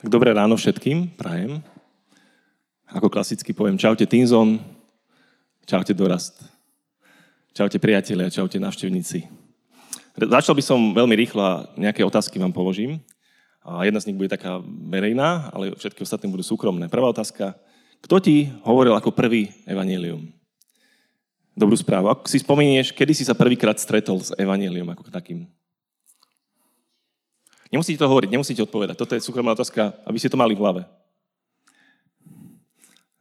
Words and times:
Tak 0.00 0.08
dobré 0.08 0.32
ráno 0.32 0.56
všetkým, 0.56 1.12
prajem. 1.12 1.60
Ako 2.88 3.12
klasicky 3.12 3.52
poviem, 3.52 3.76
čaute 3.76 4.08
Tinzon, 4.08 4.56
čaute 5.68 5.92
Dorast, 5.92 6.40
čaute 7.52 7.76
priatelia, 7.76 8.32
čaute 8.32 8.56
návštevníci. 8.56 9.28
Začal 10.16 10.56
by 10.56 10.64
som 10.64 10.96
veľmi 10.96 11.12
rýchlo 11.20 11.44
a 11.44 11.68
nejaké 11.76 12.00
otázky 12.00 12.40
vám 12.40 12.48
položím. 12.48 13.04
A 13.60 13.84
jedna 13.84 14.00
z 14.00 14.08
nich 14.08 14.16
bude 14.16 14.32
taká 14.32 14.64
verejná, 14.88 15.52
ale 15.52 15.76
všetky 15.76 16.00
ostatné 16.00 16.32
budú 16.32 16.48
súkromné. 16.48 16.88
Prvá 16.88 17.12
otázka. 17.12 17.60
Kto 18.00 18.24
ti 18.24 18.48
hovoril 18.64 18.96
ako 18.96 19.12
prvý 19.12 19.52
evanílium? 19.68 20.32
Dobrú 21.52 21.76
správu. 21.76 22.08
Ak 22.08 22.24
si 22.24 22.40
spomenieš, 22.40 22.96
kedy 22.96 23.12
si 23.12 23.28
sa 23.28 23.36
prvýkrát 23.36 23.76
stretol 23.76 24.16
s 24.24 24.32
evanílium 24.40 24.88
ako 24.96 25.12
takým? 25.12 25.44
Nemusíte 27.70 28.02
to 28.02 28.10
hovoriť, 28.10 28.30
nemusíte 28.34 28.66
odpovedať. 28.66 28.98
Toto 28.98 29.14
je 29.14 29.22
súkromná 29.22 29.54
otázka, 29.54 29.94
aby 30.02 30.18
ste 30.18 30.26
to 30.26 30.34
mali 30.34 30.58
v 30.58 30.62
hlave. 30.62 30.82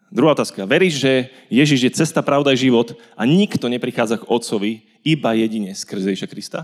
Druhá 0.09 0.33
otázka. 0.33 0.65
Veríš, 0.65 0.97
že 0.97 1.29
Ježiš 1.53 1.79
je 1.85 1.91
cesta, 1.93 2.25
pravda 2.25 2.49
a 2.49 2.57
život 2.57 2.97
a 3.13 3.29
nikto 3.29 3.69
neprichádza 3.69 4.17
k 4.17 4.25
Otcovi 4.25 4.89
iba 5.05 5.37
jedine 5.37 5.77
skrze 5.77 6.09
Ježiša 6.09 6.27
Krista? 6.33 6.59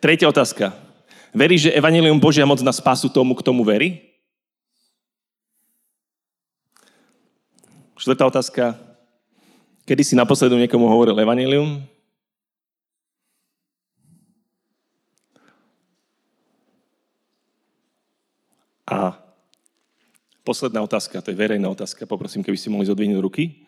Tretia 0.00 0.32
otázka. 0.32 0.72
Veríš, 1.36 1.68
že 1.68 1.76
Evangelium 1.76 2.16
Božia 2.16 2.48
moc 2.48 2.64
na 2.64 2.72
spásu 2.72 3.12
tomu, 3.12 3.36
k 3.36 3.44
tomu 3.44 3.60
verí? 3.60 4.08
Štvrtá 8.00 8.24
otázka. 8.24 8.80
Kedy 9.84 10.00
si 10.00 10.16
naposledy 10.16 10.56
niekomu 10.56 10.88
hovoril 10.88 11.20
Evangelium? 11.20 11.84
A 18.90 19.14
posledná 20.42 20.82
otázka, 20.82 21.22
to 21.22 21.30
je 21.30 21.38
verejná 21.38 21.70
otázka, 21.70 22.10
poprosím, 22.10 22.42
keby 22.42 22.58
ste 22.58 22.74
mohli 22.74 22.90
zodvihnúť 22.90 23.22
ruky. 23.22 23.62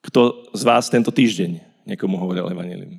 Kto 0.00 0.48
z 0.56 0.62
vás 0.64 0.88
tento 0.88 1.12
týždeň 1.12 1.60
niekomu 1.84 2.16
hovoril 2.16 2.48
Evangelium? 2.48 2.96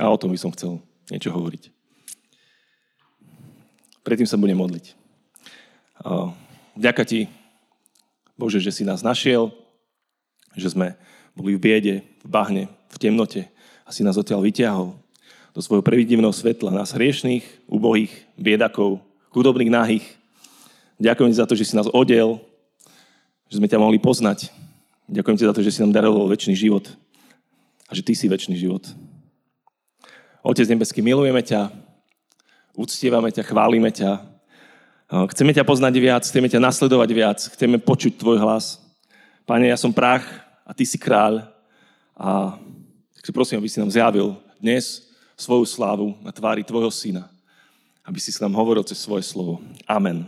A 0.00 0.08
o 0.08 0.16
tom 0.16 0.32
by 0.32 0.40
som 0.40 0.48
chcel 0.56 0.80
niečo 1.12 1.28
hovoriť. 1.28 1.68
Predtým 4.00 4.24
sa 4.24 4.40
budem 4.40 4.56
modliť. 4.56 4.96
Vďaka 6.74 7.04
ti, 7.04 7.28
Bože, 8.34 8.64
že 8.64 8.72
si 8.72 8.82
nás 8.82 9.04
našiel, 9.04 9.52
že 10.56 10.72
sme 10.72 10.96
boli 11.36 11.54
v 11.54 11.62
biede, 11.62 11.94
v 12.24 12.28
bahne, 12.32 12.64
v 12.88 12.96
temnote 12.96 13.44
a 13.84 13.92
si 13.92 14.00
nás 14.00 14.16
odtiaľ 14.16 14.40
vyťahol 14.40 15.03
do 15.54 15.62
svojho 15.62 15.86
previdivného 15.86 16.34
svetla, 16.34 16.74
nás 16.74 16.90
hriešných, 16.90 17.46
ubohých, 17.70 18.10
biedakov, 18.34 18.98
chudobných, 19.30 19.70
nahých. 19.70 20.06
Ďakujem 20.98 21.30
ti 21.30 21.38
za 21.38 21.46
to, 21.46 21.54
že 21.54 21.70
si 21.70 21.78
nás 21.78 21.86
odel, 21.94 22.42
že 23.46 23.62
sme 23.62 23.70
ťa 23.70 23.78
mohli 23.78 24.02
poznať. 24.02 24.50
Ďakujem 25.06 25.38
ti 25.38 25.46
za 25.46 25.54
to, 25.54 25.62
že 25.62 25.70
si 25.70 25.78
nám 25.78 25.94
daroval 25.94 26.26
väčší 26.26 26.58
život 26.58 26.90
a 27.86 27.94
že 27.94 28.02
ty 28.02 28.18
si 28.18 28.26
väčší 28.26 28.58
život. 28.58 28.82
Otec 30.42 30.66
nebeský, 30.66 31.06
milujeme 31.06 31.38
ťa, 31.38 31.70
uctievame 32.74 33.30
ťa, 33.30 33.46
chválime 33.46 33.94
ťa. 33.94 34.26
Chceme 35.30 35.54
ťa 35.54 35.62
poznať 35.62 35.94
viac, 36.02 36.26
chceme 36.26 36.50
ťa 36.50 36.58
nasledovať 36.58 37.10
viac, 37.14 37.38
chceme 37.38 37.78
počuť 37.78 38.18
tvoj 38.18 38.42
hlas. 38.42 38.82
Pane, 39.46 39.70
ja 39.70 39.78
som 39.78 39.94
prach 39.94 40.26
a 40.66 40.74
ty 40.74 40.82
si 40.82 40.98
kráľ. 40.98 41.46
A 42.18 42.58
tak 43.14 43.30
prosím, 43.30 43.62
aby 43.62 43.70
si 43.70 43.78
nám 43.78 43.92
zjavil 43.92 44.34
dnes 44.58 45.03
svoju 45.34 45.66
slávu 45.66 46.14
na 46.22 46.30
tvári 46.30 46.62
Tvojho 46.62 46.90
Syna, 46.90 47.30
aby 48.06 48.18
si 48.22 48.30
s 48.30 48.38
nám 48.38 48.54
hovoril 48.54 48.86
cez 48.86 49.02
svoje 49.02 49.26
slovo. 49.26 49.58
Amen. 49.86 50.26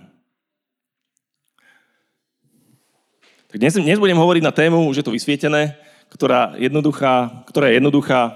Tak 3.46 3.62
dnes, 3.62 3.78
dnes 3.78 4.02
budem 4.02 4.18
hovoriť 4.18 4.42
na 4.42 4.50
tému, 4.50 4.90
už 4.90 5.00
je 5.00 5.06
to 5.06 5.14
vysvietené, 5.14 5.78
ktorá, 6.10 6.58
jednoduchá, 6.58 7.46
ktorá 7.46 7.70
je 7.70 7.78
jednoduchá, 7.78 8.20
e, 8.26 8.32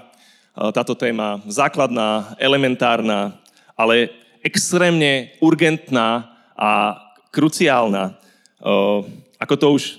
táto 0.71 0.95
téma, 0.95 1.43
základná, 1.51 2.31
elementárna, 2.39 3.35
ale 3.75 4.09
extrémne 4.39 5.35
urgentná 5.43 6.31
a 6.55 6.95
kruciálna. 7.29 8.03
E, 8.07 8.13
ako 9.35 9.55
to 9.59 9.67
už 9.75 9.83
e, 9.83 9.93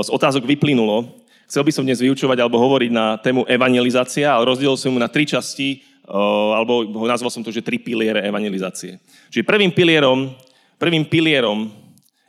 z 0.00 0.08
otázok 0.08 0.48
vyplynulo, 0.48 1.12
chcel 1.48 1.64
by 1.64 1.72
som 1.72 1.84
dnes 1.84 2.00
vyučovať 2.00 2.40
alebo 2.40 2.60
hovoriť 2.60 2.90
na 2.92 3.16
tému 3.20 3.44
evangelizácia, 3.48 4.32
ale 4.32 4.48
rozdielil 4.48 4.76
som 4.76 4.92
mu 4.92 5.00
na 5.00 5.12
tri 5.12 5.28
časti 5.28 5.87
alebo 6.08 6.88
nazval 7.04 7.28
som 7.28 7.44
to, 7.44 7.52
že 7.52 7.60
tri 7.60 7.76
piliere 7.76 8.24
evangelizácie. 8.24 8.96
Čiže 9.28 9.44
prvým 9.44 9.68
pilierom, 9.68 10.32
prvým 10.80 11.04
pilierom 11.04 11.68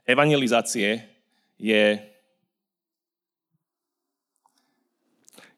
evangelizácie 0.03 1.07
je, 1.55 1.83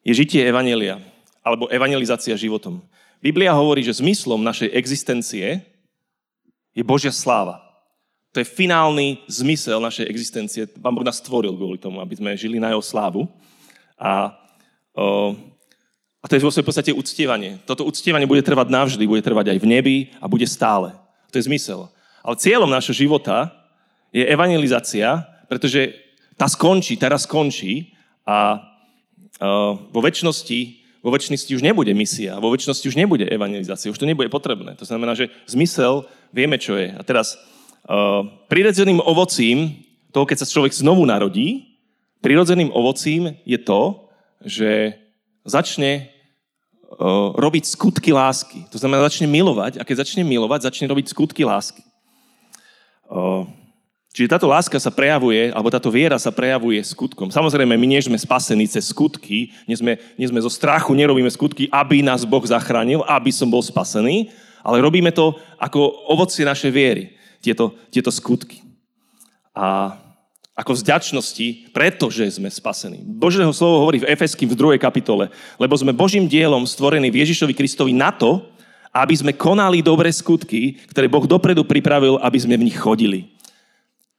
je 0.05 0.13
žitie 0.13 0.45
evangelia, 0.45 1.01
alebo 1.41 1.65
evangelizácia 1.73 2.37
životom. 2.37 2.85
Biblia 3.21 3.53
hovorí, 3.57 3.81
že 3.81 3.97
zmyslom 4.01 4.41
našej 4.41 4.69
existencie 4.73 5.61
je 6.77 6.83
Božia 6.85 7.13
sláva. 7.13 7.61
To 8.31 8.39
je 8.39 8.47
finálny 8.47 9.19
zmysel 9.27 9.83
našej 9.83 10.07
existencie. 10.07 10.63
Pán 10.79 10.95
Boh 10.95 11.03
nás 11.03 11.19
stvoril 11.19 11.51
kvôli 11.51 11.75
tomu, 11.75 11.99
aby 11.99 12.15
sme 12.15 12.39
žili 12.39 12.63
na 12.63 12.71
jeho 12.71 12.79
slávu. 12.79 13.27
A 13.99 14.31
o, 14.95 15.35
a 16.21 16.29
to 16.29 16.37
je 16.37 16.45
vo 16.45 16.53
svojej 16.53 16.69
podstate 16.69 16.91
uctievanie. 16.93 17.57
Toto 17.65 17.81
uctievanie 17.81 18.29
bude 18.29 18.45
trvať 18.45 18.69
navždy, 18.69 19.03
bude 19.09 19.25
trvať 19.25 19.57
aj 19.57 19.59
v 19.59 19.69
nebi 19.69 19.97
a 20.21 20.29
bude 20.29 20.45
stále. 20.45 20.93
To 21.33 21.41
je 21.41 21.49
zmysel. 21.49 21.89
Ale 22.21 22.37
cieľom 22.37 22.69
našho 22.69 22.93
života 22.93 23.49
je 24.13 24.21
evangelizácia, 24.21 25.25
pretože 25.49 25.97
tá 26.37 26.45
skončí, 26.45 26.93
teraz 26.93 27.25
skončí 27.25 27.97
a 28.21 28.61
uh, 29.41 29.73
vo 29.89 30.01
väčšnosti 30.05 30.81
vo 31.01 31.09
väčšnosti 31.09 31.57
už 31.57 31.65
nebude 31.65 31.89
misia, 31.97 32.37
vo 32.37 32.53
väčšnosti 32.53 32.85
už 32.85 32.93
nebude 32.93 33.25
evangelizácia, 33.25 33.89
už 33.89 33.97
to 33.97 34.05
nebude 34.05 34.29
potrebné. 34.29 34.77
To 34.77 34.85
znamená, 34.85 35.17
že 35.17 35.33
zmysel 35.49 36.05
vieme, 36.29 36.61
čo 36.61 36.77
je. 36.77 36.93
A 36.93 37.01
teraz 37.01 37.41
uh, 37.89 38.21
prirodzeným 38.45 39.01
ovocím 39.01 39.81
toho, 40.13 40.29
keď 40.29 40.45
sa 40.45 40.49
človek 40.53 40.77
znovu 40.77 41.01
narodí, 41.09 41.73
prirodzeným 42.21 42.69
ovocím 42.69 43.33
je 43.49 43.57
to, 43.57 44.05
že 44.45 45.00
začne 45.45 46.09
uh, 46.97 47.33
robiť 47.35 47.63
skutky 47.65 48.13
lásky. 48.13 48.65
To 48.69 48.77
znamená, 48.77 49.05
začne 49.05 49.25
milovať 49.25 49.81
a 49.81 49.85
keď 49.85 50.05
začne 50.05 50.21
milovať, 50.25 50.69
začne 50.69 50.85
robiť 50.89 51.11
skutky 51.11 51.41
lásky. 51.41 51.81
Uh, 53.11 53.43
čiže 54.13 54.31
táto 54.31 54.47
láska 54.47 54.77
sa 54.79 54.93
prejavuje, 54.93 55.51
alebo 55.51 55.73
táto 55.73 55.89
viera 55.89 56.15
sa 56.21 56.31
prejavuje 56.31 56.79
skutkom. 56.85 57.33
Samozrejme, 57.33 57.73
my 57.75 57.87
nie 57.89 58.01
sme 58.01 58.15
spasení 58.15 58.69
cez 58.69 58.87
skutky, 58.93 59.51
nie 59.65 59.77
sme, 59.77 59.97
nie 60.15 60.27
sme 60.29 60.39
zo 60.39 60.51
strachu, 60.51 60.93
nerobíme 60.93 61.29
skutky, 61.31 61.67
aby 61.73 62.05
nás 62.05 62.23
Boh 62.23 62.43
zachránil, 62.43 63.03
aby 63.09 63.33
som 63.33 63.49
bol 63.49 63.59
spasený, 63.65 64.29
ale 64.61 64.77
robíme 64.79 65.09
to 65.09 65.33
ako 65.57 66.07
ovocie 66.07 66.45
našej 66.45 66.71
viery, 66.71 67.03
tieto, 67.41 67.73
tieto 67.89 68.13
skutky. 68.13 68.61
A 69.51 69.97
ako 70.51 70.75
vzďačnosti, 70.75 71.71
pretože 71.71 72.27
sme 72.35 72.51
spasení. 72.51 72.99
Božieho 73.01 73.51
slovo 73.55 73.87
hovorí 73.87 74.03
v 74.03 74.09
Efeským 74.11 74.51
v 74.51 74.77
2. 74.77 74.77
kapitole, 74.77 75.31
lebo 75.55 75.73
sme 75.79 75.95
Božím 75.95 76.27
dielom 76.27 76.67
stvorení 76.67 77.07
v 77.07 77.23
Ježišovi 77.23 77.55
Kristovi 77.55 77.95
na 77.95 78.11
to, 78.11 78.43
aby 78.91 79.15
sme 79.15 79.31
konali 79.31 79.79
dobré 79.79 80.11
skutky, 80.11 80.75
ktoré 80.91 81.07
Boh 81.07 81.23
dopredu 81.23 81.63
pripravil, 81.63 82.19
aby 82.19 82.35
sme 82.35 82.59
v 82.59 82.67
nich 82.67 82.75
chodili. 82.75 83.31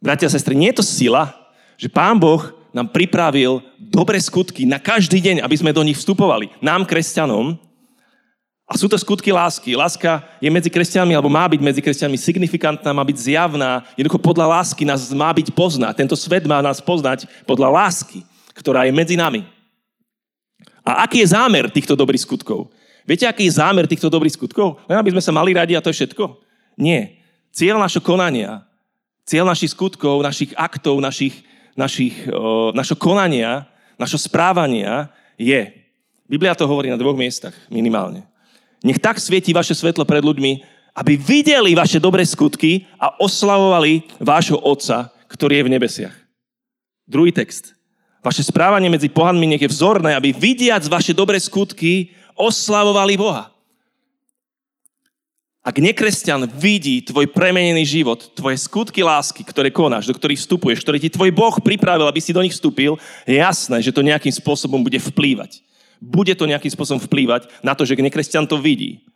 Bratia 0.00 0.26
a 0.26 0.32
sestry, 0.32 0.56
nie 0.56 0.72
je 0.72 0.81
to 0.81 0.87
sila, 0.88 1.37
že 1.76 1.93
Pán 1.93 2.16
Boh 2.16 2.41
nám 2.72 2.88
pripravil 2.88 3.61
dobré 3.76 4.17
skutky 4.17 4.64
na 4.64 4.81
každý 4.81 5.20
deň, 5.20 5.44
aby 5.44 5.56
sme 5.61 5.76
do 5.76 5.84
nich 5.84 6.00
vstupovali. 6.00 6.49
Nám, 6.64 6.88
kresťanom, 6.88 7.61
a 8.67 8.79
sú 8.79 8.88
to 8.88 8.97
skutky 8.97 9.35
lásky. 9.35 9.76
Láska 9.76 10.23
je 10.41 10.49
medzi 10.49 10.70
kresťanmi, 10.73 11.12
alebo 11.12 11.29
má 11.29 11.44
byť 11.44 11.61
medzi 11.61 11.81
kresťanmi 11.82 12.17
signifikantná, 12.17 12.94
má 12.94 13.05
byť 13.05 13.19
zjavná. 13.19 13.85
Jednoducho 13.99 14.23
podľa 14.23 14.47
lásky 14.59 14.87
nás 14.87 15.12
má 15.12 15.29
byť 15.35 15.53
poznať. 15.53 15.93
Tento 15.99 16.17
svet 16.17 16.47
má 16.49 16.62
nás 16.64 16.81
poznať 16.81 17.29
podľa 17.44 17.69
lásky, 17.69 18.25
ktorá 18.56 18.88
je 18.88 18.93
medzi 18.94 19.19
nami. 19.19 19.44
A 20.82 21.05
aký 21.06 21.20
je 21.23 21.31
zámer 21.37 21.69
týchto 21.69 21.94
dobrých 21.94 22.25
skutkov? 22.25 22.73
Viete, 23.05 23.26
aký 23.26 23.47
je 23.50 23.59
zámer 23.59 23.85
týchto 23.85 24.09
dobrých 24.09 24.35
skutkov? 24.35 24.81
Len 24.87 24.97
aby 24.99 25.12
sme 25.12 25.23
sa 25.23 25.35
mali 25.35 25.53
radi 25.53 25.75
a 25.75 25.82
to 25.82 25.91
je 25.91 25.99
všetko? 26.03 26.38
Nie. 26.79 27.19
Cieľ 27.53 27.76
našho 27.76 28.00
konania, 28.00 28.65
cieľ 29.29 29.44
našich 29.53 29.76
skutkov, 29.76 30.25
našich 30.25 30.56
aktov, 30.56 30.97
našich, 31.03 31.44
našich, 31.76 32.25
o, 32.32 32.73
našho 32.73 32.97
konania, 32.97 33.69
našho 34.00 34.17
správania 34.17 35.12
je, 35.37 35.61
Biblia 36.25 36.56
to 36.56 36.65
hovorí 36.65 36.88
na 36.88 36.97
dvoch 36.97 37.19
miestach 37.19 37.53
minimálne. 37.69 38.31
Nech 38.82 38.99
tak 38.99 39.23
svieti 39.23 39.55
vaše 39.55 39.79
svetlo 39.79 40.02
pred 40.02 40.23
ľuďmi, 40.23 40.52
aby 40.93 41.17
videli 41.17 41.73
vaše 41.73 42.02
dobré 42.02 42.26
skutky 42.26 42.84
a 43.00 43.17
oslavovali 43.17 44.05
vášho 44.20 44.61
Otca, 44.61 45.08
ktorý 45.31 45.62
je 45.62 45.67
v 45.67 45.73
nebesiach. 45.73 46.17
Druhý 47.08 47.32
text. 47.32 47.73
Vaše 48.23 48.46
správanie 48.46 48.87
medzi 48.87 49.11
pohanmi 49.11 49.50
nech 49.50 49.62
je 49.62 49.73
vzorné, 49.73 50.14
aby 50.14 50.31
vidiac 50.31 50.87
vaše 50.87 51.11
dobré 51.11 51.40
skutky 51.43 52.14
oslavovali 52.38 53.19
Boha. 53.19 53.50
Ak 55.62 55.79
nekresťan 55.79 56.50
vidí 56.58 57.06
tvoj 57.06 57.31
premenený 57.31 57.87
život, 57.87 58.34
tvoje 58.34 58.58
skutky 58.58 59.06
lásky, 59.06 59.46
ktoré 59.46 59.70
konáš, 59.70 60.11
do 60.11 60.14
ktorých 60.14 60.43
vstupuješ, 60.43 60.82
ktoré 60.82 60.99
ti 60.99 61.06
tvoj 61.06 61.31
Boh 61.31 61.55
pripravil, 61.62 62.11
aby 62.11 62.19
si 62.19 62.34
do 62.34 62.43
nich 62.43 62.50
vstúpil, 62.50 62.99
je 63.23 63.38
jasné, 63.38 63.79
že 63.79 63.94
to 63.94 64.02
nejakým 64.02 64.34
spôsobom 64.34 64.82
bude 64.82 64.99
vplývať. 64.99 65.62
Bude 66.02 66.34
to 66.34 66.50
nejakým 66.50 66.75
spôsobom 66.75 66.99
vplývať 66.99 67.46
na 67.62 67.78
to, 67.78 67.87
že 67.87 67.94
nekresťan 67.94 68.50
to 68.50 68.58
vidí. 68.58 69.06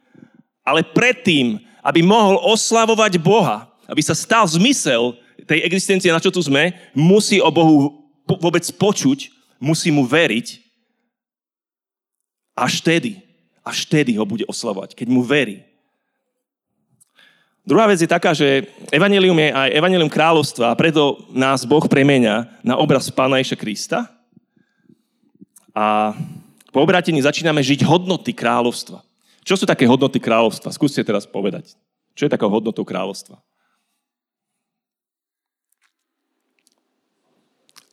Ale 0.63 0.87
predtým, 0.87 1.59
aby 1.83 2.07
mohol 2.07 2.39
oslavovať 2.47 3.19
Boha, 3.19 3.67
aby 3.91 3.99
sa 4.03 4.15
stal 4.15 4.47
zmysel 4.47 5.19
tej 5.47 5.67
existencie, 5.67 6.15
na 6.15 6.23
čo 6.23 6.31
tu 6.31 6.39
sme, 6.39 6.75
musí 6.95 7.43
o 7.43 7.51
Bohu 7.51 8.07
vôbec 8.27 8.63
počuť, 8.79 9.31
musí 9.59 9.91
mu 9.91 10.07
veriť. 10.07 10.63
Až 12.55 12.83
vtedy, 12.83 13.23
až 13.67 13.87
vtedy 13.87 14.15
ho 14.15 14.25
bude 14.27 14.47
oslavovať, 14.47 14.95
keď 14.95 15.07
mu 15.11 15.27
verí. 15.27 15.67
Druhá 17.67 17.91
vec 17.91 17.99
je 17.99 18.07
taká, 18.07 18.31
že 18.31 18.71
evanelium 18.95 19.35
je 19.43 19.51
aj 19.51 19.75
evanelium 19.75 20.07
kráľovstva 20.07 20.71
a 20.71 20.79
preto 20.79 21.27
nás 21.35 21.67
Boh 21.67 21.83
premenia 21.91 22.47
na 22.63 22.79
obraz 22.79 23.11
Pána 23.11 23.43
Ježa 23.43 23.59
Krista. 23.59 24.07
A 25.75 26.15
po 26.77 26.85
obratení 26.85 27.25
začíname 27.25 27.65
žiť 27.65 27.89
hodnoty 27.89 28.37
kráľovstva. 28.37 29.01
Čo 29.41 29.57
sú 29.57 29.65
také 29.65 29.89
hodnoty 29.89 30.21
kráľovstva? 30.21 30.77
Skúste 30.77 31.01
teraz 31.01 31.25
povedať. 31.25 31.73
Čo 32.13 32.29
je 32.29 32.35
takou 32.37 32.53
hodnotou 32.53 32.85
kráľovstva? 32.85 33.41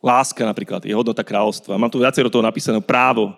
Láska 0.04 0.44
napríklad 0.44 0.84
je 0.84 0.92
hodnota 0.92 1.24
kráľovstva. 1.24 1.80
Mám 1.80 1.88
tu 1.88 2.04
viacero 2.04 2.28
toho 2.28 2.44
napísané. 2.44 2.76
Právo, 2.84 3.32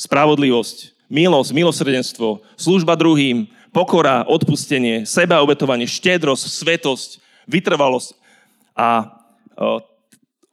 spravodlivosť, 0.00 0.96
milosť, 1.12 1.52
milosrdenstvo, 1.52 2.40
služba 2.56 2.96
druhým, 2.96 3.44
pokora, 3.76 4.24
odpustenie, 4.24 5.04
sebaobetovanie, 5.04 5.84
štedrosť, 5.84 6.48
svetosť, 6.48 7.20
vytrvalosť. 7.44 8.16
A 8.72 9.12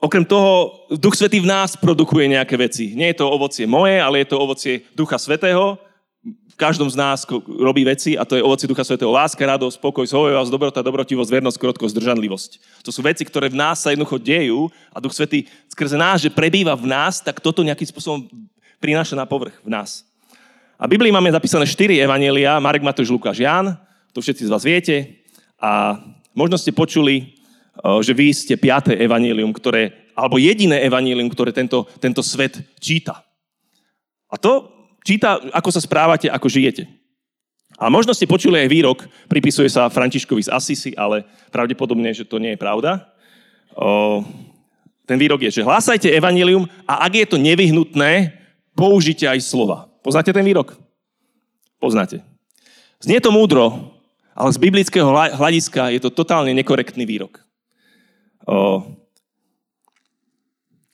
okrem 0.04 0.28
toho, 0.28 0.84
Duch 1.00 1.16
Svetý 1.16 1.40
v 1.40 1.48
nás 1.48 1.80
produkuje 1.80 2.28
nejaké 2.28 2.60
veci. 2.60 2.92
Nie 2.92 3.16
je 3.16 3.24
to 3.24 3.32
ovocie 3.32 3.64
moje, 3.64 4.04
ale 4.04 4.20
je 4.20 4.28
to 4.28 4.36
ovocie 4.36 4.84
Ducha 4.92 5.16
Svetého. 5.16 5.80
V 6.24 6.56
každom 6.60 6.86
z 6.92 7.00
nás 7.00 7.24
robí 7.48 7.82
veci 7.88 8.20
a 8.20 8.28
to 8.28 8.36
je 8.36 8.44
ovocie 8.44 8.68
Ducha 8.68 8.84
Svetého. 8.84 9.10
Láska, 9.16 9.40
radosť, 9.40 9.80
pokoj, 9.80 10.04
zhojovosť, 10.04 10.52
dobrota, 10.52 10.84
dobrotivosť, 10.84 11.32
vernosť, 11.32 11.58
krotkosť, 11.58 11.96
zdržanlivosť. 11.96 12.52
To 12.84 12.92
sú 12.92 13.00
veci, 13.00 13.24
ktoré 13.24 13.48
v 13.48 13.58
nás 13.58 13.80
sa 13.80 13.96
jednoducho 13.96 14.20
dejú 14.20 14.68
a 14.92 15.00
Duch 15.00 15.16
Svetý 15.16 15.48
skrze 15.72 15.96
nás, 15.96 16.20
že 16.20 16.28
prebýva 16.28 16.76
v 16.76 16.92
nás, 16.92 17.24
tak 17.24 17.40
toto 17.40 17.64
nejakým 17.64 17.88
spôsobom 17.88 18.28
prináša 18.84 19.16
na 19.16 19.24
povrch 19.24 19.56
v 19.64 19.72
nás. 19.72 20.04
A 20.76 20.84
v 20.84 21.00
Biblii 21.00 21.16
máme 21.16 21.32
zapísané 21.32 21.64
štyri 21.64 22.04
evanielia, 22.04 22.60
Marek, 22.60 22.84
Matúš, 22.84 23.08
Lukáš, 23.08 23.40
Ján, 23.40 23.80
to 24.12 24.20
všetci 24.20 24.46
z 24.46 24.52
vás 24.52 24.68
viete. 24.68 25.26
A 25.56 25.96
možno 26.36 26.60
ste 26.60 26.76
počuli, 26.76 27.40
že 27.82 28.14
vy 28.14 28.30
ste 28.32 28.54
piaté 28.56 28.94
evanílium, 29.02 29.50
ktoré, 29.50 30.14
alebo 30.14 30.38
jediné 30.38 30.86
evanílium, 30.86 31.30
ktoré 31.30 31.50
tento, 31.50 31.90
tento 31.98 32.22
svet 32.22 32.62
číta. 32.78 33.26
A 34.30 34.38
to 34.38 34.70
číta, 35.02 35.42
ako 35.54 35.70
sa 35.74 35.82
správate, 35.82 36.30
ako 36.30 36.48
žijete. 36.50 36.86
A 37.82 37.90
možno 37.90 38.14
ste 38.14 38.30
počuli 38.30 38.62
aj 38.62 38.70
výrok, 38.70 39.00
pripisuje 39.26 39.66
sa 39.68 39.90
Františkovi 39.90 40.46
z 40.46 40.54
Assisi, 40.54 40.92
ale 40.94 41.26
pravdepodobne, 41.50 42.14
že 42.14 42.24
to 42.24 42.38
nie 42.38 42.54
je 42.54 42.62
pravda. 42.62 43.10
O, 43.74 44.22
ten 45.10 45.18
výrok 45.18 45.42
je, 45.50 45.60
že 45.60 45.66
hlásajte 45.66 46.08
evanílium 46.14 46.70
a 46.86 47.04
ak 47.04 47.14
je 47.18 47.28
to 47.28 47.38
nevyhnutné, 47.42 48.38
použite 48.78 49.26
aj 49.26 49.42
slova. 49.44 49.90
Poznáte 50.06 50.32
ten 50.32 50.46
výrok? 50.46 50.78
Poznáte. 51.82 52.24
Znie 53.04 53.20
to 53.20 53.36
múdro, 53.36 53.92
ale 54.32 54.50
z 54.56 54.62
biblického 54.62 55.10
hľadiska 55.12 55.92
je 55.92 56.00
to 56.00 56.10
totálne 56.10 56.56
nekorektný 56.56 57.04
výrok. 57.04 57.43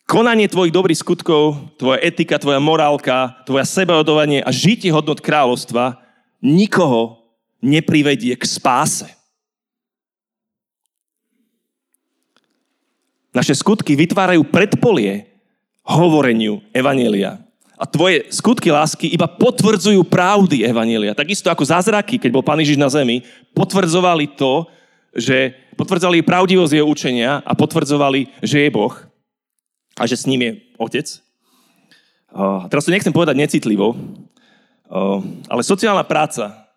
Konanie 0.10 0.50
tvojich 0.50 0.74
dobrých 0.74 1.02
skutkov, 1.06 1.78
tvoja 1.78 2.02
etika, 2.02 2.42
tvoja 2.42 2.58
morálka, 2.58 3.46
tvoja 3.46 3.66
sebaodovanie 3.66 4.42
a 4.42 4.50
žitie 4.50 4.90
hodnot 4.90 5.22
kráľovstva 5.22 6.02
nikoho 6.42 7.22
neprivedie 7.62 8.34
k 8.34 8.44
spáse. 8.46 9.06
Naše 13.30 13.54
skutky 13.54 13.94
vytvárajú 13.94 14.42
predpolie 14.50 15.30
hovoreniu 15.86 16.66
Evanielia. 16.74 17.38
A 17.78 17.86
tvoje 17.86 18.28
skutky 18.34 18.74
lásky 18.74 19.08
iba 19.14 19.30
potvrdzujú 19.30 20.02
pravdy 20.04 20.66
Evanília. 20.66 21.14
Takisto 21.14 21.48
ako 21.48 21.64
zázraky, 21.64 22.18
keď 22.18 22.30
bol 22.34 22.44
Pán 22.44 22.60
Ježiš 22.60 22.82
na 22.82 22.90
zemi, 22.90 23.24
potvrdzovali 23.54 24.34
to, 24.36 24.68
že 25.16 25.58
potvrdzovali 25.76 26.22
pravdivosť 26.22 26.74
jeho 26.76 26.88
učenia 26.88 27.42
a 27.42 27.52
potvrdzovali, 27.58 28.42
že 28.46 28.66
je 28.66 28.70
Boh 28.70 28.94
a 29.98 30.04
že 30.06 30.16
s 30.16 30.28
ním 30.30 30.42
je 30.42 30.52
Otec. 30.78 31.08
A 32.30 32.70
teraz 32.70 32.86
to 32.86 32.94
nechcem 32.94 33.14
povedať 33.14 33.36
necitlivo, 33.36 33.98
ale 35.50 35.62
sociálna 35.66 36.06
práca, 36.06 36.70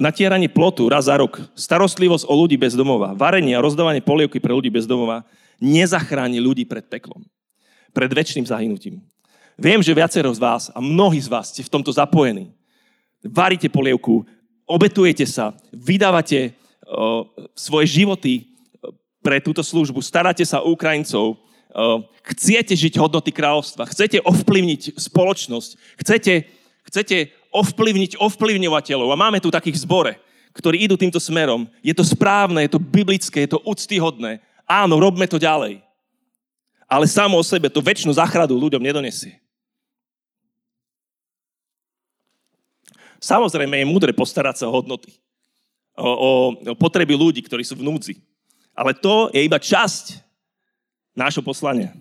natieranie 0.00 0.48
plotu 0.48 0.88
raz 0.88 1.08
za 1.08 1.16
rok, 1.20 1.40
starostlivosť 1.52 2.24
o 2.28 2.34
ľudí 2.36 2.56
bez 2.56 2.72
domova, 2.76 3.12
varenie 3.12 3.56
a 3.56 3.64
rozdávanie 3.64 4.00
polievky 4.00 4.40
pre 4.40 4.52
ľudí 4.52 4.72
bez 4.72 4.88
domova 4.88 5.24
nezachráni 5.62 6.42
ľudí 6.42 6.66
pred 6.66 6.84
peklom, 6.88 7.22
pred 7.94 8.10
väčšným 8.10 8.48
zahynutím. 8.48 9.04
Viem, 9.60 9.84
že 9.84 9.94
viacero 9.94 10.32
z 10.32 10.40
vás 10.40 10.72
a 10.72 10.80
mnohí 10.80 11.20
z 11.20 11.28
vás 11.28 11.52
ste 11.52 11.62
v 11.62 11.70
tomto 11.70 11.92
zapojení. 11.92 12.50
Varíte 13.22 13.68
polievku, 13.68 14.24
obetujete 14.66 15.28
sa, 15.28 15.54
vydávate 15.70 16.56
svoje 17.56 17.86
životy 17.88 18.52
pre 19.22 19.38
túto 19.38 19.62
službu, 19.62 20.02
staráte 20.02 20.42
sa 20.42 20.60
o 20.60 20.74
Ukrajincov, 20.74 21.38
o, 21.38 21.38
chcete 22.34 22.74
žiť 22.74 22.98
hodnoty 22.98 23.30
kráľovstva, 23.30 23.86
chcete 23.88 24.18
ovplyvniť 24.20 24.98
spoločnosť, 24.98 25.70
chcete, 26.02 26.34
chcete 26.90 27.16
ovplyvniť 27.54 28.18
ovplyvňovateľov. 28.18 29.08
A 29.14 29.20
máme 29.20 29.38
tu 29.38 29.48
takých 29.48 29.86
zbore, 29.86 30.18
ktorí 30.52 30.84
idú 30.84 30.98
týmto 30.98 31.22
smerom. 31.22 31.70
Je 31.80 31.94
to 31.94 32.04
správne, 32.04 32.66
je 32.66 32.76
to 32.76 32.82
biblické, 32.82 33.46
je 33.46 33.56
to 33.56 33.62
úctyhodné. 33.62 34.42
Áno, 34.66 34.98
robme 34.98 35.24
to 35.30 35.40
ďalej. 35.40 35.80
Ale 36.90 37.08
samo 37.08 37.40
o 37.40 37.46
sebe 37.46 37.72
to 37.72 37.80
väčšinu 37.80 38.12
záchradu 38.12 38.52
ľuďom 38.58 38.82
nedonesie. 38.82 39.40
Samozrejme 43.22 43.80
je 43.80 43.86
múdre 43.86 44.10
postarať 44.10 44.60
sa 44.60 44.64
o 44.66 44.74
hodnoty, 44.74 45.14
o, 45.96 46.10
o, 46.10 46.30
o 46.72 46.74
potreby 46.76 47.16
ľudí, 47.16 47.40
ktorí 47.44 47.62
sú 47.64 47.76
v 47.76 47.86
núdzi. 47.86 48.14
Ale 48.72 48.96
to 48.96 49.28
je 49.30 49.44
iba 49.44 49.60
časť 49.60 50.20
nášho 51.12 51.44
poslania. 51.44 51.92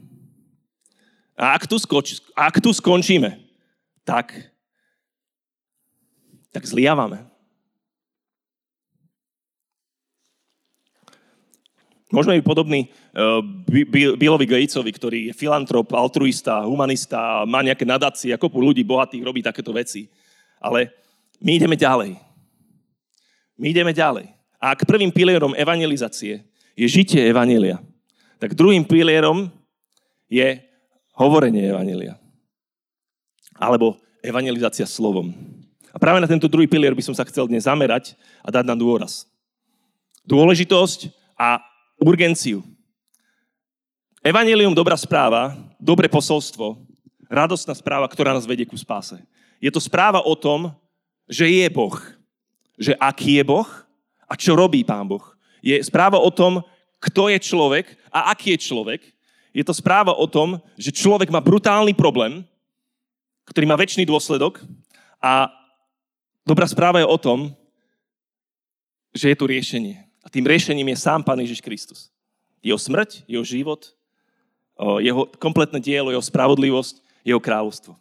A 1.35 1.57
ak 1.57 1.67
tu, 1.67 1.75
skoč, 1.79 2.21
ak 2.35 2.61
tu 2.63 2.71
skončíme, 2.71 3.39
tak, 4.05 4.31
tak 6.53 6.63
zliavame. 6.63 7.27
Môžeme 12.11 12.43
byť 12.43 12.45
podobný 12.45 12.91
uh, 13.15 13.39
Billovi 14.19 14.43
Gatesovi, 14.43 14.91
ktorý 14.91 15.19
je 15.31 15.33
filantrop, 15.33 15.87
altruista, 15.95 16.67
humanista, 16.67 17.47
má 17.47 17.63
nejaké 17.63 17.87
nadácie 17.87 18.35
kopu 18.35 18.59
ľudí 18.59 18.83
bohatých 18.83 19.23
robí 19.23 19.39
takéto 19.39 19.71
veci. 19.71 20.11
Ale 20.59 20.91
my 21.39 21.55
ideme 21.55 21.79
ďalej. 21.79 22.30
My 23.61 23.69
ideme 23.69 23.93
ďalej. 23.93 24.33
A 24.57 24.73
ak 24.73 24.89
prvým 24.89 25.13
pilierom 25.13 25.53
evangelizácie 25.53 26.41
je 26.73 26.87
žitie 26.89 27.21
evangelia, 27.29 27.77
tak 28.41 28.57
druhým 28.57 28.81
pilierom 28.81 29.53
je 30.25 30.57
hovorenie 31.13 31.69
evangelia. 31.69 32.17
Alebo 33.61 34.01
evangelizácia 34.25 34.89
slovom. 34.89 35.29
A 35.93 36.01
práve 36.01 36.17
na 36.17 36.25
tento 36.25 36.49
druhý 36.49 36.65
pilier 36.65 36.97
by 36.97 37.05
som 37.05 37.13
sa 37.13 37.27
chcel 37.29 37.45
dnes 37.45 37.69
zamerať 37.69 38.17
a 38.41 38.49
dať 38.49 38.65
na 38.65 38.73
dôraz. 38.73 39.29
Dôležitosť 40.25 41.13
a 41.37 41.61
urgenciu. 42.01 42.65
Evangelium, 44.25 44.73
dobrá 44.73 44.97
správa, 44.97 45.53
dobré 45.77 46.09
posolstvo, 46.09 46.81
radostná 47.29 47.77
správa, 47.77 48.09
ktorá 48.09 48.33
nás 48.33 48.49
vedie 48.49 48.65
ku 48.65 48.77
spáse. 48.77 49.21
Je 49.61 49.69
to 49.69 49.81
správa 49.81 50.25
o 50.25 50.33
tom, 50.33 50.73
že 51.29 51.45
je 51.45 51.65
Boh. 51.69 51.97
Že 52.81 52.97
aký 52.97 53.37
je 53.37 53.45
Boh 53.45 53.69
a 54.25 54.33
čo 54.33 54.57
robí 54.57 54.81
Pán 54.81 55.05
Boh. 55.05 55.21
Je 55.61 55.77
správa 55.85 56.17
o 56.17 56.33
tom, 56.33 56.65
kto 56.97 57.29
je 57.29 57.37
človek 57.37 57.85
a 58.09 58.33
aký 58.33 58.57
je 58.57 58.65
človek. 58.65 59.01
Je 59.53 59.61
to 59.61 59.77
správa 59.77 60.17
o 60.17 60.25
tom, 60.25 60.57
že 60.81 60.89
človek 60.89 61.29
má 61.29 61.37
brutálny 61.37 61.93
problém, 61.93 62.41
ktorý 63.45 63.69
má 63.69 63.77
väčší 63.77 64.07
dôsledok 64.07 64.65
a 65.21 65.51
dobrá 66.47 66.65
správa 66.65 67.03
je 67.03 67.07
o 67.09 67.17
tom, 67.21 67.53
že 69.11 69.29
je 69.29 69.37
tu 69.37 69.45
riešenie. 69.45 70.01
A 70.23 70.31
tým 70.31 70.47
riešením 70.47 70.87
je 70.93 71.03
sám 71.03 71.21
Pán 71.21 71.37
Ježiš 71.37 71.59
Kristus. 71.59 72.09
Jeho 72.63 72.79
smrť, 72.79 73.27
jeho 73.27 73.43
život, 73.43 73.91
jeho 75.03 75.27
kompletné 75.37 75.77
dielo, 75.83 76.09
jeho 76.09 76.23
spravodlivosť, 76.23 77.03
jeho 77.27 77.41
kráľovstvo. 77.41 77.93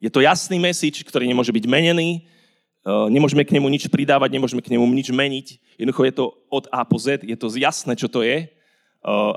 Je 0.00 0.08
to 0.08 0.24
jasný 0.24 0.56
message, 0.58 1.04
ktorý 1.04 1.28
nemôže 1.28 1.52
byť 1.52 1.64
menený, 1.68 2.24
nemôžeme 2.86 3.44
k 3.44 3.54
nemu 3.56 3.68
nič 3.68 3.88
pridávať, 3.90 4.30
nemôžeme 4.32 4.64
k 4.64 4.72
nemu 4.72 4.84
nič 4.88 5.12
meniť. 5.12 5.46
Jednoducho 5.76 6.02
je 6.06 6.14
to 6.14 6.24
od 6.48 6.64
A 6.72 6.84
po 6.84 6.96
Z, 6.96 7.24
je 7.24 7.36
to 7.36 7.52
jasné, 7.56 7.92
čo 7.96 8.08
to 8.08 8.24
je. 8.24 8.48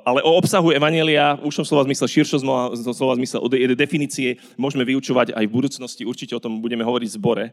Ale 0.03 0.19
o 0.27 0.35
obsahu 0.35 0.75
Evanelia, 0.75 1.39
už 1.39 1.55
som 1.55 1.63
slova 1.63 1.87
zmysle 1.87 2.03
širšo 2.03 2.43
slova 2.91 3.15
zmysle 3.15 3.39
od 3.39 3.51
definície, 3.79 4.35
môžeme 4.59 4.83
vyučovať 4.83 5.31
aj 5.31 5.45
v 5.47 5.55
budúcnosti, 5.55 6.03
určite 6.03 6.35
o 6.35 6.43
tom 6.43 6.59
budeme 6.59 6.83
hovoriť 6.83 7.07
v 7.07 7.15
zbore. 7.15 7.45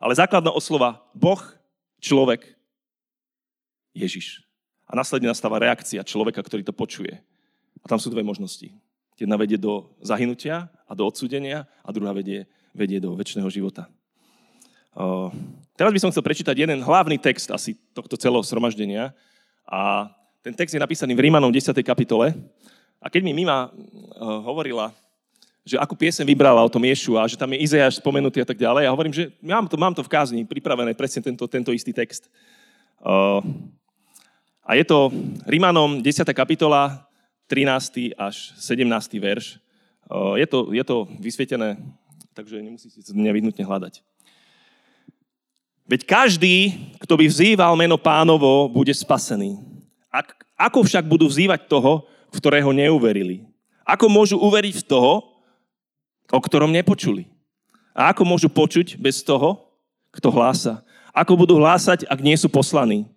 Ale 0.00 0.16
základná 0.16 0.48
oslova 0.48 1.04
Boh, 1.12 1.40
človek, 2.00 2.56
Ježiš. 3.92 4.40
A 4.88 4.96
následne 4.96 5.28
nastáva 5.28 5.60
reakcia 5.60 6.00
človeka, 6.00 6.40
ktorý 6.40 6.64
to 6.64 6.72
počuje. 6.72 7.20
A 7.84 7.86
tam 7.86 8.00
sú 8.00 8.08
dve 8.08 8.24
možnosti. 8.24 8.72
Jedna 9.20 9.36
vedie 9.36 9.60
do 9.60 9.92
zahynutia 10.00 10.72
a 10.88 10.92
do 10.96 11.04
odsudenia 11.04 11.68
a 11.84 11.92
druhá 11.92 12.16
vedie, 12.16 12.48
vedie 12.72 12.96
do 12.96 13.12
väčšného 13.12 13.52
života. 13.52 13.92
Teraz 15.78 15.90
by 15.94 16.00
som 16.02 16.10
chcel 16.12 16.24
prečítať 16.24 16.56
jeden 16.56 16.82
hlavný 16.84 17.16
text 17.16 17.48
asi 17.48 17.78
tohto 17.96 18.18
celého 18.18 18.44
sromaždenia. 18.44 19.16
A 19.64 20.10
ten 20.44 20.52
text 20.52 20.72
je 20.72 20.80
napísaný 20.82 21.14
v 21.16 21.30
Rímanom 21.30 21.52
10. 21.52 21.72
kapitole. 21.84 22.32
A 23.00 23.08
keď 23.08 23.24
mi 23.24 23.32
Mima 23.32 23.72
hovorila, 24.44 24.92
že 25.64 25.76
akú 25.76 25.96
piesem 25.96 26.24
vybrala 26.24 26.64
o 26.64 26.72
tom 26.72 26.84
Ješu 26.84 27.16
a 27.20 27.28
že 27.28 27.36
tam 27.36 27.52
je 27.52 27.62
Izajáš 27.64 28.00
spomenutý 28.00 28.40
a 28.42 28.48
tak 28.48 28.56
ďalej, 28.56 28.88
ja 28.88 28.92
hovorím, 28.92 29.12
že 29.12 29.28
mám 29.44 29.68
to, 29.68 29.76
mám 29.76 29.92
to 29.92 30.02
v 30.04 30.12
kázni 30.12 30.42
pripravené, 30.44 30.96
presne 30.96 31.20
tento, 31.20 31.44
tento 31.46 31.70
istý 31.70 31.92
text. 31.92 32.32
A 34.64 34.70
je 34.76 34.84
to 34.84 35.12
Rímanom 35.44 36.00
10. 36.00 36.24
kapitola, 36.32 37.08
13. 37.48 38.16
až 38.16 38.56
17. 38.56 38.88
verš. 39.20 39.60
Je 40.36 40.46
to, 40.48 40.74
je 40.74 40.84
to 40.84 41.06
vysvietené, 41.22 41.78
takže 42.34 42.58
nemusíte 42.58 43.00
sa 43.00 43.12
nevyhnutne 43.14 43.62
hľadať. 43.62 44.02
Veď 45.90 46.06
každý, 46.06 46.78
kto 47.02 47.18
by 47.18 47.26
vzýval 47.26 47.74
meno 47.74 47.98
pánovo, 47.98 48.70
bude 48.70 48.94
spasený. 48.94 49.58
Ak, 50.06 50.38
ako 50.54 50.86
však 50.86 51.02
budú 51.02 51.26
vzývať 51.26 51.66
toho, 51.66 52.06
v 52.30 52.38
ktorého 52.38 52.70
neuverili? 52.70 53.42
Ako 53.82 54.06
môžu 54.06 54.38
uveriť 54.38 54.86
v 54.86 54.86
toho, 54.86 55.26
o 56.30 56.38
ktorom 56.38 56.70
nepočuli? 56.70 57.26
A 57.90 58.14
ako 58.14 58.22
môžu 58.22 58.46
počuť 58.46 58.94
bez 59.02 59.18
toho, 59.26 59.66
kto 60.14 60.30
hlása? 60.30 60.86
Ako 61.10 61.34
budú 61.34 61.58
hlásať, 61.58 62.06
ak 62.06 62.22
nie 62.22 62.38
sú 62.38 62.46
poslaní? 62.46 63.10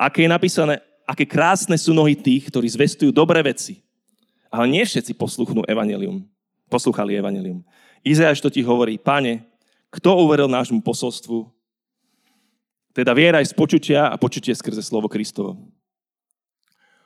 Aké 0.00 0.24
je 0.24 0.32
napísané, 0.32 0.80
aké 1.04 1.28
krásne 1.28 1.76
sú 1.76 1.92
nohy 1.92 2.16
tých, 2.16 2.48
ktorí 2.48 2.64
zvestujú 2.64 3.12
dobré 3.12 3.44
veci. 3.44 3.84
Ale 4.48 4.72
nie 4.72 4.88
všetci 4.88 5.12
posluchnú 5.20 5.68
evanelium. 5.68 6.24
Poslúchali 6.72 7.12
evanelium. 7.12 7.60
Izajáš 8.00 8.40
to 8.40 8.48
ti 8.48 8.64
hovorí, 8.64 8.96
pane, 8.96 9.44
kto 9.92 10.16
uveril 10.16 10.48
nášmu 10.48 10.80
posolstvu? 10.80 11.55
Teda 12.96 13.12
viera 13.12 13.44
aj 13.44 13.52
z 13.52 13.54
počutia 13.60 14.08
a 14.08 14.16
počutie 14.16 14.56
skrze 14.56 14.80
slovo 14.80 15.04
Kristovo. 15.04 15.60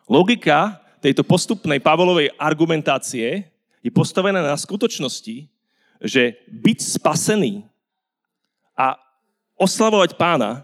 Logika 0.06 0.78
tejto 1.02 1.26
postupnej 1.26 1.82
Pavlovej 1.82 2.30
argumentácie 2.38 3.50
je 3.82 3.90
postavená 3.90 4.38
na 4.38 4.54
skutočnosti, 4.54 5.50
že 5.99 6.23
byť 6.47 6.78
spasený 6.94 7.66
a 8.78 8.94
oslavovať 9.59 10.14
pána, 10.14 10.62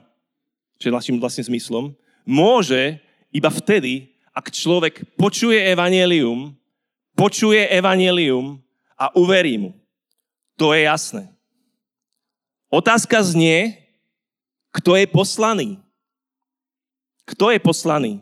čo 0.79 0.89
je 0.89 0.95
našim 0.95 1.19
vlastne 1.19 1.43
zmyslom, 1.43 1.91
môže 2.23 3.03
iba 3.35 3.51
vtedy, 3.51 4.15
ak 4.31 4.55
človek 4.55 5.03
počuje 5.19 5.59
evanelium, 5.59 6.55
počuje 7.19 7.67
evanelium 7.67 8.63
a 8.95 9.11
uverí 9.19 9.59
mu. 9.59 9.75
To 10.55 10.71
je 10.71 10.87
jasné. 10.87 11.27
Otázka 12.71 13.27
znie, 13.27 13.86
kto 14.77 14.93
je 14.93 15.09
poslaný. 15.09 15.81
Kto 17.25 17.49
je 17.49 17.59
poslaný? 17.59 18.21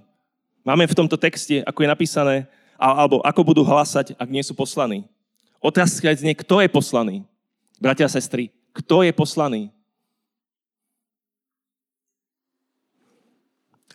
Máme 0.62 0.86
v 0.86 0.96
tomto 0.96 1.18
texte, 1.18 1.60
ako 1.66 1.82
je 1.82 1.92
napísané, 1.92 2.36
alebo 2.78 3.18
ako 3.20 3.40
budú 3.42 3.62
hlasať, 3.66 4.14
ak 4.14 4.28
nie 4.30 4.40
sú 4.40 4.54
poslaní. 4.54 5.04
Otázka 5.58 6.14
znie, 6.14 6.32
kto 6.32 6.62
je 6.62 6.68
poslaný? 6.70 7.16
Bratia 7.82 8.06
a 8.06 8.14
sestry, 8.14 8.54
kto 8.70 9.02
je 9.02 9.12
poslaný? 9.12 9.68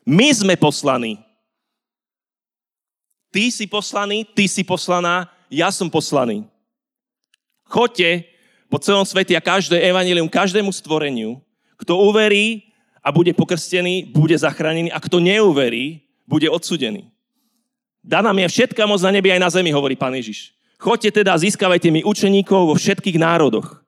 My 0.05 0.29
sme 0.33 0.53
poslaní. 0.59 1.17
Ty 3.29 3.45
si 3.53 3.65
poslaný, 3.69 4.25
ty 4.25 4.49
si 4.49 4.65
poslaná, 4.65 5.29
ja 5.53 5.69
som 5.69 5.89
poslaný. 5.89 6.49
Choďte 7.69 8.25
po 8.69 8.81
celom 8.81 9.05
svete 9.05 9.37
a 9.37 9.41
každé 9.41 9.77
evanilium, 9.85 10.29
každému 10.29 10.73
stvoreniu. 10.73 11.37
Kto 11.79 11.97
uverí 12.11 12.69
a 12.99 13.09
bude 13.15 13.31
pokrstený, 13.31 14.11
bude 14.11 14.35
zachránený 14.35 14.91
a 14.91 14.99
kto 14.99 15.23
neuverí, 15.23 16.03
bude 16.27 16.45
odsudený. 16.51 17.07
Daná 18.03 18.35
mi 18.35 18.45
je 18.45 18.53
všetká 18.53 18.85
moc 18.85 19.01
na 19.01 19.11
nebi 19.11 19.31
aj 19.31 19.41
na 19.41 19.49
zemi, 19.49 19.71
hovorí 19.73 19.95
pán 19.95 20.13
Ježiš. 20.13 20.53
Choďte 20.79 21.23
teda 21.23 21.35
získavajte 21.35 21.91
mi 21.91 22.05
učeníkov 22.05 22.71
vo 22.71 22.75
všetkých 22.75 23.19
národoch 23.19 23.83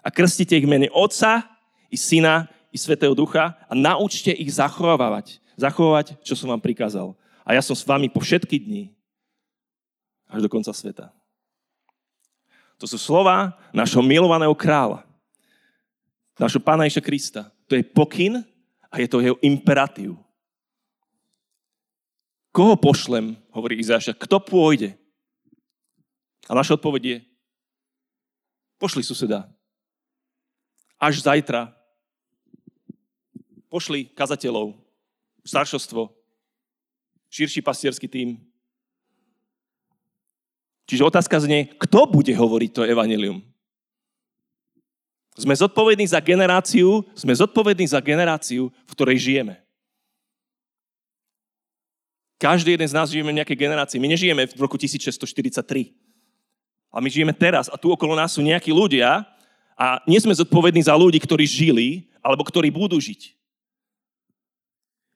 a 0.00 0.08
krstite 0.08 0.56
ich 0.56 0.64
mene 0.64 0.88
Otca 0.92 1.44
i 1.92 1.96
Syna 2.00 2.48
i 2.72 2.80
Svetého 2.80 3.12
Ducha 3.12 3.56
a 3.68 3.72
naučte 3.76 4.32
ich 4.32 4.48
zachovávať 4.48 5.44
zachovať, 5.56 6.18
čo 6.22 6.34
som 6.34 6.50
vám 6.50 6.62
prikázal. 6.62 7.14
A 7.46 7.54
ja 7.54 7.62
som 7.62 7.74
s 7.76 7.86
vami 7.86 8.10
po 8.10 8.20
všetky 8.22 8.58
dni, 8.58 8.90
až 10.26 10.46
do 10.46 10.50
konca 10.50 10.72
sveta. 10.74 11.14
To 12.82 12.90
sú 12.90 12.98
slova 12.98 13.54
našho 13.70 14.02
milovaného 14.02 14.52
kráľa, 14.56 15.06
našho 16.38 16.58
pána 16.58 16.86
Iša 16.86 17.02
Krista. 17.02 17.50
To 17.70 17.78
je 17.78 17.86
pokyn 17.86 18.42
a 18.90 18.94
je 18.98 19.08
to 19.08 19.22
jeho 19.22 19.38
imperatív. 19.42 20.18
Koho 22.54 22.78
pošlem, 22.78 23.34
hovorí 23.50 23.82
Izáša, 23.82 24.14
kto 24.14 24.38
pôjde? 24.38 24.94
A 26.46 26.54
naša 26.54 26.78
odpoveď 26.78 27.02
je, 27.02 27.18
pošli 28.78 29.02
suseda. 29.02 29.50
Až 31.02 31.26
zajtra. 31.26 31.74
Pošli 33.66 34.06
kazateľov, 34.14 34.78
staršovstvo, 35.42 36.14
širší 37.26 37.58
pastierský 37.58 38.06
tým. 38.06 38.38
Čiže 40.86 41.10
otázka 41.10 41.42
znie, 41.42 41.74
kto 41.74 42.06
bude 42.06 42.30
hovoriť 42.30 42.70
to 42.70 42.86
evanelium? 42.86 43.42
Sme 45.34 45.54
zodpovední 45.58 46.06
za 46.06 46.22
generáciu, 46.22 47.02
sme 47.18 47.34
zodpovední 47.34 47.90
za 47.90 47.98
generáciu, 47.98 48.70
v 48.70 48.92
ktorej 48.94 49.18
žijeme. 49.18 49.58
Každý 52.38 52.78
jeden 52.78 52.86
z 52.86 52.94
nás 52.94 53.10
žijeme 53.10 53.34
v 53.34 53.38
nejakej 53.42 53.58
generácii. 53.58 53.98
My 53.98 54.08
nežijeme 54.10 54.46
v 54.46 54.60
roku 54.62 54.78
1643. 54.78 55.90
Ale 56.94 57.00
my 57.02 57.10
žijeme 57.10 57.34
teraz 57.34 57.66
a 57.66 57.74
tu 57.74 57.90
okolo 57.90 58.14
nás 58.14 58.38
sú 58.38 58.44
nejakí 58.46 58.70
ľudia 58.70 59.26
a 59.74 59.98
nie 60.06 60.22
sme 60.22 60.30
zodpovední 60.30 60.86
za 60.86 60.94
ľudí, 60.94 61.18
ktorí 61.18 61.42
žili 61.42 62.06
alebo 62.22 62.46
ktorí 62.46 62.70
budú 62.70 62.94
žiť. 63.02 63.34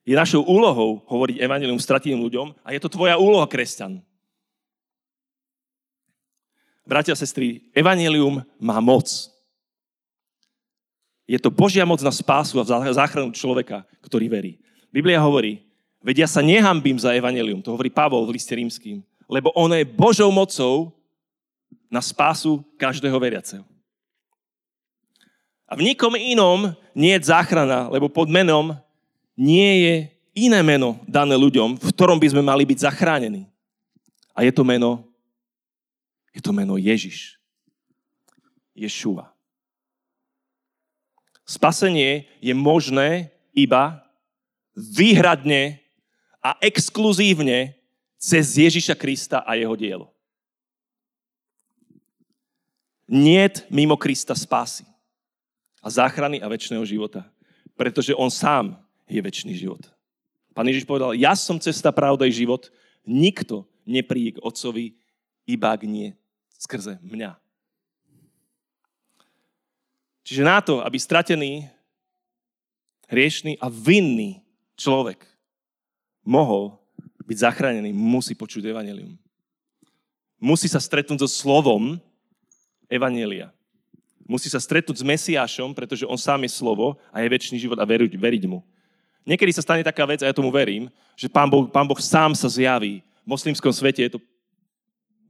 Je 0.03 0.17
našou 0.17 0.43
úlohou 0.43 1.05
hovoriť 1.07 1.39
evanilium 1.39 1.79
strateným 1.79 2.19
ľuďom 2.19 2.59
a 2.65 2.75
je 2.75 2.81
to 2.83 2.91
tvoja 2.91 3.15
úloha, 3.15 3.47
kresťan. 3.47 4.03
Bratia 6.83 7.13
a 7.13 7.19
sestry, 7.19 7.69
evanilium 7.77 8.41
má 8.57 8.81
moc. 8.81 9.07
Je 11.29 11.37
to 11.37 11.53
Božia 11.53 11.85
moc 11.85 12.01
na 12.01 12.09
spásu 12.09 12.57
a 12.57 12.65
záchranu 12.89 13.29
človeka, 13.29 13.85
ktorý 14.01 14.25
verí. 14.25 14.57
Biblia 14.89 15.21
hovorí, 15.21 15.61
veď 16.01 16.25
ja 16.25 16.27
sa 16.27 16.41
nehambím 16.41 16.97
za 16.97 17.13
evanilium, 17.13 17.61
to 17.61 17.69
hovorí 17.69 17.93
Pavol 17.93 18.25
v 18.25 18.33
liste 18.33 18.49
rímským, 18.57 19.05
lebo 19.29 19.53
ono 19.53 19.77
je 19.77 19.85
Božou 19.85 20.33
mocou 20.33 20.89
na 21.85 22.01
spásu 22.01 22.65
každého 22.81 23.13
veriaceho. 23.21 23.61
A 25.69 25.77
v 25.77 25.93
nikom 25.93 26.17
inom 26.17 26.73
nie 26.97 27.13
je 27.13 27.29
záchrana, 27.29 27.85
lebo 27.93 28.09
pod 28.09 28.25
menom 28.25 28.73
nie 29.37 29.85
je 29.85 29.95
iné 30.49 30.65
meno 30.65 30.97
dané 31.05 31.37
ľuďom, 31.37 31.77
v 31.77 31.89
ktorom 31.93 32.17
by 32.17 32.33
sme 32.33 32.41
mali 32.41 32.65
byť 32.65 32.89
zachránení. 32.89 33.45
A 34.33 34.41
je 34.41 34.49
to 34.49 34.65
meno, 34.65 35.05
je 36.33 36.41
to 36.41 36.49
meno 36.49 36.73
Ježiš. 36.73 37.37
Ješua. 38.73 39.29
Spasenie 41.49 42.29
je 42.37 42.53
možné 42.53 43.33
iba 43.57 44.05
výhradne 44.77 45.81
a 46.37 46.53
exkluzívne 46.61 47.73
cez 48.21 48.53
Ježiša 48.53 48.93
Krista 48.93 49.41
a 49.41 49.57
jeho 49.57 49.73
dielo. 49.73 50.13
Niet 53.09 53.65
mimo 53.73 53.97
Krista 53.97 54.37
spásy 54.37 54.85
a 55.81 55.89
záchrany 55.89 56.37
a 56.37 56.45
väčšného 56.45 56.85
života. 56.85 57.25
Pretože 57.73 58.13
on 58.13 58.29
sám 58.29 58.77
je 59.09 59.17
väčší 59.17 59.49
život. 59.57 59.81
Pán 60.53 60.69
Ježiš 60.69 60.85
povedal, 60.85 61.17
ja 61.17 61.33
som 61.33 61.57
cesta, 61.57 61.89
pravda 61.89 62.29
i 62.29 62.33
život. 62.35 62.69
Nikto 63.09 63.65
nepríde 63.89 64.37
k 64.37 64.43
Otcovi, 64.45 64.93
iba 65.49 65.73
ak 65.73 65.81
nie 65.81 66.13
skrze 66.61 67.01
mňa. 67.01 67.48
Čiže 70.29 70.45
na 70.45 70.61
to, 70.61 70.85
aby 70.85 71.01
stratený, 71.01 71.65
hriešný 73.09 73.57
a 73.57 73.65
vinný 73.65 74.45
človek 74.77 75.25
mohol 76.21 76.77
byť 77.25 77.37
zachránený, 77.49 77.89
musí 77.89 78.37
počuť 78.37 78.69
evanelium. 78.69 79.17
Musí 80.37 80.69
sa 80.69 80.77
stretnúť 80.77 81.25
so 81.25 81.29
slovom 81.29 81.97
evanelia. 82.85 83.49
Musí 84.29 84.53
sa 84.53 84.61
stretnúť 84.61 85.01
s 85.01 85.09
Mesiášom, 85.09 85.73
pretože 85.73 86.05
on 86.05 86.13
sám 86.13 86.45
je 86.45 86.53
slovo 86.53 87.01
a 87.09 87.25
je 87.25 87.33
väčší 87.33 87.57
život 87.57 87.81
a 87.81 87.89
veriť, 87.89 88.13
veriť 88.13 88.45
mu. 88.45 88.61
Niekedy 89.25 89.49
sa 89.49 89.65
stane 89.65 89.81
taká 89.81 90.05
vec, 90.05 90.21
a 90.21 90.29
ja 90.29 90.37
tomu 90.37 90.53
verím, 90.53 90.93
že 91.17 91.25
pán 91.25 91.49
boh, 91.49 91.65
pán 91.65 91.89
boh 91.89 91.97
sám 91.97 92.37
sa 92.37 92.45
zjaví. 92.45 93.01
V 93.25 93.27
moslimskom 93.33 93.73
svete 93.73 94.05
je 94.05 94.13
to, 94.13 94.19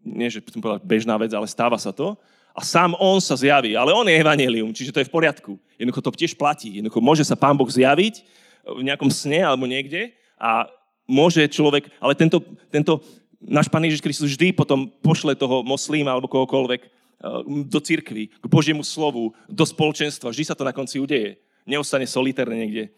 nie 0.04 0.28
že 0.28 0.44
bežná 0.84 1.16
vec, 1.16 1.32
ale 1.32 1.48
stáva 1.48 1.80
sa 1.80 1.96
to. 1.96 2.20
A 2.54 2.66
sám 2.66 2.98
on 3.00 3.22
sa 3.24 3.38
zjaví, 3.38 3.78
ale 3.78 3.96
on 3.96 4.04
je 4.08 4.20
evanelium, 4.20 4.76
čiže 4.76 4.92
to 4.92 5.00
je 5.00 5.08
v 5.08 5.14
poriadku. 5.14 5.56
Jednoducho 5.80 6.02
to 6.04 6.12
tiež 6.12 6.34
platí. 6.36 6.82
Jednoducho 6.82 7.00
môže 7.00 7.24
sa 7.24 7.40
pán 7.40 7.56
Boh 7.56 7.70
zjaviť 7.70 8.26
v 8.68 8.82
nejakom 8.84 9.08
sne 9.08 9.46
alebo 9.48 9.64
niekde 9.64 10.12
a 10.36 10.68
môže 11.08 11.42
človek, 11.48 11.88
ale 11.98 12.14
tento, 12.14 12.44
tento 12.70 13.00
náš 13.40 13.72
Pán 13.72 13.82
Ježiš 13.88 14.04
Kristus 14.04 14.36
vždy 14.36 14.52
potom 14.52 14.92
pošle 15.00 15.34
toho 15.34 15.64
moslíma 15.64 16.12
alebo 16.12 16.28
kohokoľvek 16.28 17.00
Eh, 17.20 17.44
do 17.68 17.84
cirkvy, 17.84 18.32
k 18.32 18.46
Božiemu 18.48 18.80
slovu, 18.80 19.36
do 19.52 19.68
spoločenstva. 19.68 20.32
Vždy 20.32 20.48
sa 20.48 20.56
to 20.56 20.64
na 20.64 20.72
konci 20.72 21.04
udeje. 21.04 21.36
Neostane 21.68 22.08
solitérne 22.08 22.56
niekde. 22.56 22.96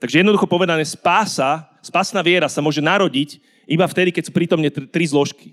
Takže 0.00 0.24
jednoducho 0.24 0.48
povedané, 0.48 0.80
spása, 0.88 1.68
spásna 1.84 2.24
viera 2.24 2.48
sa 2.48 2.64
môže 2.64 2.80
narodiť 2.80 3.36
iba 3.68 3.84
vtedy, 3.84 4.16
keď 4.16 4.22
sú 4.26 4.32
prítomne 4.32 4.72
tri 4.72 5.04
zložky. 5.04 5.52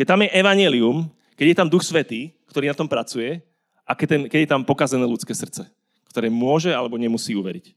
Keď 0.00 0.06
tam 0.08 0.24
je 0.24 0.32
evanelium, 0.32 1.06
keď 1.34 1.46
je 1.50 1.58
tam 1.58 1.70
Duch 1.70 1.82
Svetý, 1.82 2.34
ktorý 2.46 2.70
na 2.70 2.78
tom 2.78 2.86
pracuje, 2.86 3.42
a 3.84 3.92
keď, 3.92 4.06
ten, 4.08 4.22
keď 4.30 4.40
je 4.40 4.50
tam 4.50 4.62
pokazené 4.64 5.04
ľudské 5.04 5.36
srdce, 5.36 5.68
ktoré 6.08 6.32
môže 6.32 6.72
alebo 6.72 6.96
nemusí 6.96 7.36
uveriť. 7.36 7.76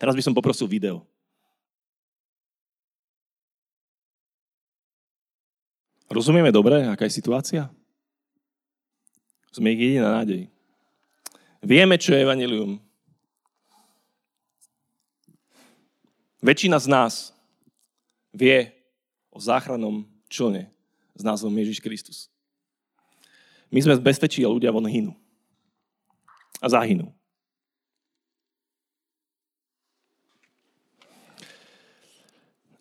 Teraz 0.00 0.18
by 0.18 0.22
som 0.24 0.34
poprosil 0.34 0.66
video. 0.66 1.06
Rozumieme 6.10 6.50
dobre, 6.52 6.82
aká 6.88 7.06
je 7.06 7.14
situácia? 7.14 7.70
Sme 9.52 9.72
ich 9.72 9.80
jediná 9.80 10.20
nádej. 10.20 10.48
Vieme, 11.62 12.00
čo 12.00 12.12
je 12.12 12.24
evanilium. 12.24 12.80
Väčšina 16.42 16.80
z 16.82 16.88
nás 16.90 17.12
vie 18.34 18.74
o 19.30 19.38
záchrannom 19.38 20.02
člne 20.26 20.72
s 21.14 21.22
názvom 21.22 21.54
Ježiš 21.54 21.78
Kristus. 21.78 22.31
My 23.72 23.80
sme 23.80 23.96
v 23.96 24.04
bezpečí 24.04 24.44
a 24.44 24.52
ľudia 24.52 24.68
von 24.68 24.84
hynú. 24.84 25.16
A 26.60 26.68
zahynú. 26.68 27.08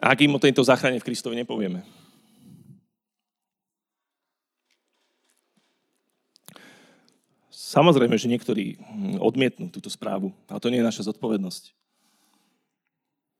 A 0.01 0.12
ak 0.12 0.19
im 0.25 0.36
o 0.36 0.41
tejto 0.41 0.60
záchrane 0.65 1.00
v 1.00 1.07
Kristovi 1.07 1.39
nepovieme, 1.39 1.81
Samozrejme, 7.71 8.19
že 8.19 8.27
niektorí 8.27 8.75
odmietnú 9.15 9.71
túto 9.71 9.88
správu, 9.88 10.36
ale 10.51 10.60
to 10.60 10.67
nie 10.67 10.83
je 10.83 10.89
naša 10.91 11.07
zodpovednosť. 11.07 11.71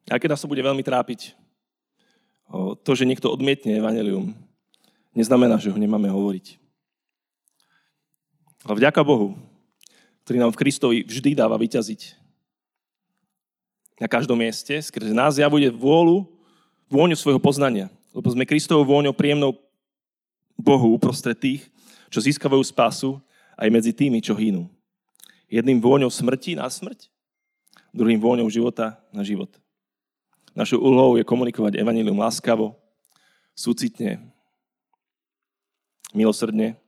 A 0.08 0.16
keď 0.16 0.32
nás 0.32 0.40
to 0.40 0.48
bude 0.48 0.64
veľmi 0.64 0.80
trápiť, 0.80 1.36
to, 2.88 2.92
že 2.96 3.04
niekto 3.04 3.28
odmietne 3.28 3.76
evanelium, 3.76 4.32
neznamená, 5.12 5.60
že 5.60 5.68
ho 5.68 5.76
nemáme 5.76 6.08
hovoriť. 6.08 6.64
Ale 8.62 8.78
vďaka 8.78 9.02
Bohu, 9.02 9.34
ktorý 10.26 10.38
nám 10.38 10.54
v 10.54 10.60
Kristovi 10.62 10.98
vždy 11.02 11.34
dáva 11.34 11.58
vyťaziť 11.58 12.22
na 14.02 14.10
každom 14.10 14.38
mieste, 14.38 14.74
skrze 14.82 15.14
nás 15.14 15.38
javuje 15.38 15.70
vôľu, 15.70 16.26
vôňu 16.90 17.14
svojho 17.14 17.38
poznania. 17.38 17.94
Lebo 18.18 18.34
sme 18.34 18.50
Kristovou 18.50 18.82
vôňou 18.82 19.14
príjemnou 19.14 19.62
Bohu 20.58 20.98
uprostred 20.98 21.38
tých, 21.38 21.70
čo 22.10 22.18
získavajú 22.18 22.66
spásu 22.66 23.22
aj 23.54 23.70
medzi 23.70 23.94
tými, 23.94 24.18
čo 24.18 24.34
hynú. 24.34 24.66
Jedným 25.46 25.78
vôňou 25.78 26.10
smrti 26.10 26.58
na 26.58 26.66
smrť, 26.66 27.14
druhým 27.94 28.18
vôňou 28.18 28.50
života 28.50 28.98
na 29.14 29.22
život. 29.22 29.54
Našou 30.58 30.82
úlohou 30.82 31.16
je 31.16 31.24
komunikovať 31.24 31.78
evanílium 31.78 32.18
láskavo, 32.20 32.76
súcitne, 33.54 34.34
milosrdne 36.12 36.81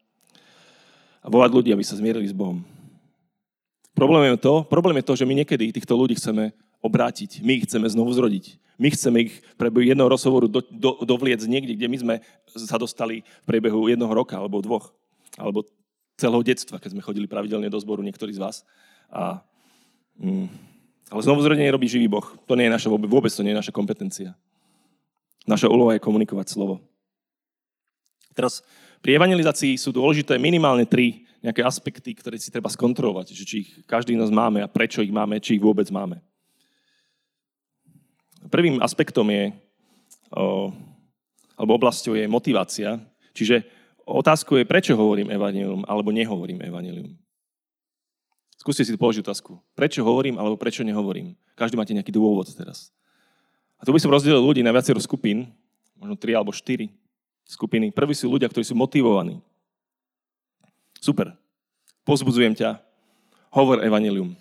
a 1.23 1.27
volať 1.31 1.51
ľudí, 1.55 1.69
aby 1.71 1.81
sa 1.87 1.95
zmierili 1.95 2.27
s 2.27 2.35
Bohom. 2.35 2.59
Problém 3.95 4.35
je 4.35 4.43
to, 4.43 4.67
problém 4.67 4.99
je 4.99 5.07
to, 5.07 5.13
že 5.15 5.25
my 5.25 5.33
niekedy 5.37 5.71
týchto 5.71 5.95
ľudí 5.95 6.19
chceme 6.19 6.51
obrátiť. 6.83 7.39
My 7.39 7.55
ich 7.57 7.65
chceme 7.69 7.87
znovu 7.87 8.11
zrodiť. 8.11 8.59
My 8.75 8.91
chceme 8.91 9.17
ich 9.29 9.33
v 9.39 9.55
priebehu 9.55 9.85
jedného 9.85 10.09
rozhovoru 10.09 10.49
do, 10.49 10.59
do, 10.65 10.99
dovliec 11.05 11.39
niekde, 11.45 11.77
kde 11.77 11.87
my 11.87 11.97
sme 12.01 12.15
sa 12.51 12.75
dostali 12.75 13.23
v 13.23 13.47
priebehu 13.47 13.87
jednoho 13.87 14.11
roka 14.11 14.35
alebo 14.35 14.59
dvoch. 14.59 14.91
Alebo 15.37 15.63
celého 16.17 16.43
detstva, 16.43 16.81
keď 16.81 16.97
sme 16.97 17.05
chodili 17.05 17.29
pravidelne 17.29 17.69
do 17.69 17.79
zboru, 17.79 18.01
niektorí 18.01 18.33
z 18.33 18.41
vás. 18.41 18.65
A, 19.13 19.45
mm, 20.17 20.49
ale 21.13 21.21
znovu 21.21 21.45
zrodenie 21.45 21.69
robí 21.69 21.85
živý 21.85 22.09
Boh. 22.09 22.25
To 22.49 22.57
nie 22.57 22.65
je 22.65 22.73
naša, 22.73 22.89
vôbec 22.89 23.29
to 23.29 23.45
nie 23.45 23.53
je 23.53 23.61
naša 23.61 23.73
kompetencia. 23.73 24.33
Naša 25.45 25.69
úloha 25.69 25.93
je 25.95 26.03
komunikovať 26.03 26.49
slovo. 26.49 26.81
Teraz 28.33 28.65
pri 28.99 29.15
evangelizácii 29.15 29.77
sú 29.77 29.93
dôležité 29.93 30.35
minimálne 30.41 30.89
tri 30.89 31.29
nejaké 31.45 31.61
aspekty, 31.63 32.17
ktoré 32.17 32.35
si 32.41 32.49
treba 32.49 32.71
skontrolovať, 32.71 33.35
že 33.35 33.43
či 33.43 33.55
ich 33.67 33.69
každý 33.85 34.15
z 34.15 34.21
nás 34.25 34.31
máme 34.31 34.63
a 34.63 34.71
prečo 34.71 35.03
ich 35.03 35.11
máme, 35.11 35.37
či 35.39 35.59
ich 35.59 35.63
vôbec 35.63 35.87
máme. 35.93 36.19
Prvým 38.51 38.79
aspektom 38.83 39.27
je, 39.31 39.55
o, 40.35 40.71
alebo 41.55 41.79
oblasťou 41.79 42.15
je 42.15 42.25
motivácia, 42.27 42.99
čiže 43.31 43.63
Otázku 44.03 44.59
je, 44.59 44.67
prečo 44.67 44.99
hovorím 44.99 45.31
evanilium, 45.31 45.87
alebo 45.87 46.11
nehovorím 46.11 46.59
evanilium. 46.59 47.15
Skúste 48.59 48.83
si 48.83 48.95
položiť 48.99 49.23
otázku. 49.23 49.59
Prečo 49.75 50.03
hovorím, 50.03 50.39
alebo 50.39 50.59
prečo 50.59 50.83
nehovorím? 50.83 51.35
Každý 51.55 51.79
máte 51.79 51.95
nejaký 51.95 52.11
dôvod 52.11 52.51
teraz. 52.51 52.91
A 53.79 53.87
tu 53.87 53.95
by 53.95 53.99
som 53.99 54.11
rozdelil 54.11 54.43
ľudí 54.43 54.59
na 54.63 54.75
viacero 54.75 54.99
skupín, 54.99 55.51
možno 55.95 56.19
tri 56.19 56.35
alebo 56.35 56.51
štyri 56.51 56.91
skupiny. 57.47 57.91
Prví 57.91 58.15
sú 58.15 58.31
ľudia, 58.31 58.49
ktorí 58.49 58.63
sú 58.63 58.75
motivovaní. 58.75 59.39
Super. 60.99 61.35
Pozbudzujem 62.03 62.55
ťa. 62.55 62.79
Hovor 63.53 63.83
evanilium. 63.83 64.35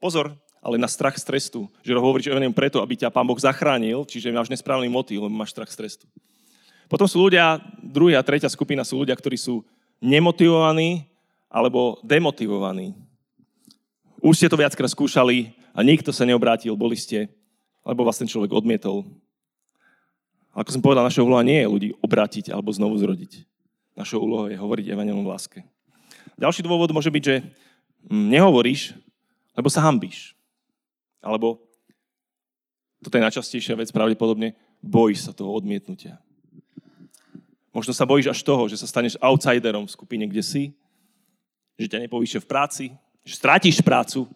Pozor, 0.00 0.32
ale 0.64 0.76
na 0.80 0.88
strach 0.88 1.16
z 1.16 1.24
trestu. 1.24 1.68
Že 1.84 2.00
hovoríš 2.00 2.32
evanilium 2.32 2.56
preto, 2.56 2.80
aby 2.80 2.96
ťa 2.96 3.12
Pán 3.12 3.28
Boh 3.28 3.36
zachránil, 3.36 4.04
čiže 4.08 4.32
máš 4.32 4.52
nesprávny 4.52 4.88
motív, 4.88 5.24
lebo 5.24 5.32
máš 5.32 5.52
strach 5.52 5.68
z 5.72 5.76
trestu. 5.76 6.06
Potom 6.90 7.06
sú 7.06 7.22
ľudia, 7.22 7.62
druhá 7.78 8.18
a 8.18 8.26
tretia 8.26 8.50
skupina 8.50 8.82
sú 8.82 8.98
ľudia, 8.98 9.14
ktorí 9.14 9.38
sú 9.38 9.62
nemotivovaní 10.02 11.06
alebo 11.46 12.00
demotivovaní. 12.02 12.96
Už 14.20 14.36
ste 14.36 14.50
to 14.50 14.58
viackrát 14.58 14.90
skúšali 14.90 15.54
a 15.72 15.80
nikto 15.86 16.10
sa 16.10 16.26
neobrátil, 16.26 16.74
boli 16.74 16.98
ste, 16.98 17.30
lebo 17.86 18.04
vás 18.04 18.18
ten 18.18 18.28
človek 18.28 18.52
odmietol. 18.52 19.06
Ako 20.50 20.74
som 20.74 20.82
povedal, 20.82 21.06
našou 21.06 21.30
úloha 21.30 21.46
nie 21.46 21.62
je 21.62 21.70
ľudí 21.70 21.88
obrátiť 22.02 22.50
alebo 22.50 22.74
znovu 22.74 22.98
zrodiť. 22.98 23.46
Našou 23.94 24.22
úlohou 24.26 24.50
je 24.50 24.58
hovoriť 24.58 24.90
evangelom 24.90 25.22
v 25.22 25.30
láske. 25.30 25.58
Ďalší 26.34 26.66
dôvod 26.66 26.90
môže 26.90 27.12
byť, 27.12 27.22
že 27.22 27.36
mm, 28.10 28.26
nehovoríš, 28.34 28.98
lebo 29.54 29.70
sa 29.70 29.84
hambíš. 29.86 30.34
Alebo, 31.22 31.60
toto 33.04 33.14
je 33.14 33.26
najčastejšia 33.28 33.78
vec 33.78 33.92
pravdepodobne, 33.94 34.56
bojíš 34.80 35.30
sa 35.30 35.32
toho 35.36 35.52
odmietnutia. 35.52 36.18
Možno 37.70 37.94
sa 37.94 38.08
bojíš 38.08 38.34
až 38.34 38.40
toho, 38.42 38.66
že 38.66 38.80
sa 38.80 38.90
staneš 38.90 39.14
outsiderom 39.22 39.86
v 39.86 39.94
skupine, 39.94 40.24
kde 40.26 40.42
si, 40.42 40.62
že 41.78 41.86
ťa 41.86 42.02
nepovýšia 42.08 42.42
v 42.42 42.50
práci, 42.50 42.84
že 43.22 43.38
strátiš 43.38 43.78
prácu, 43.84 44.26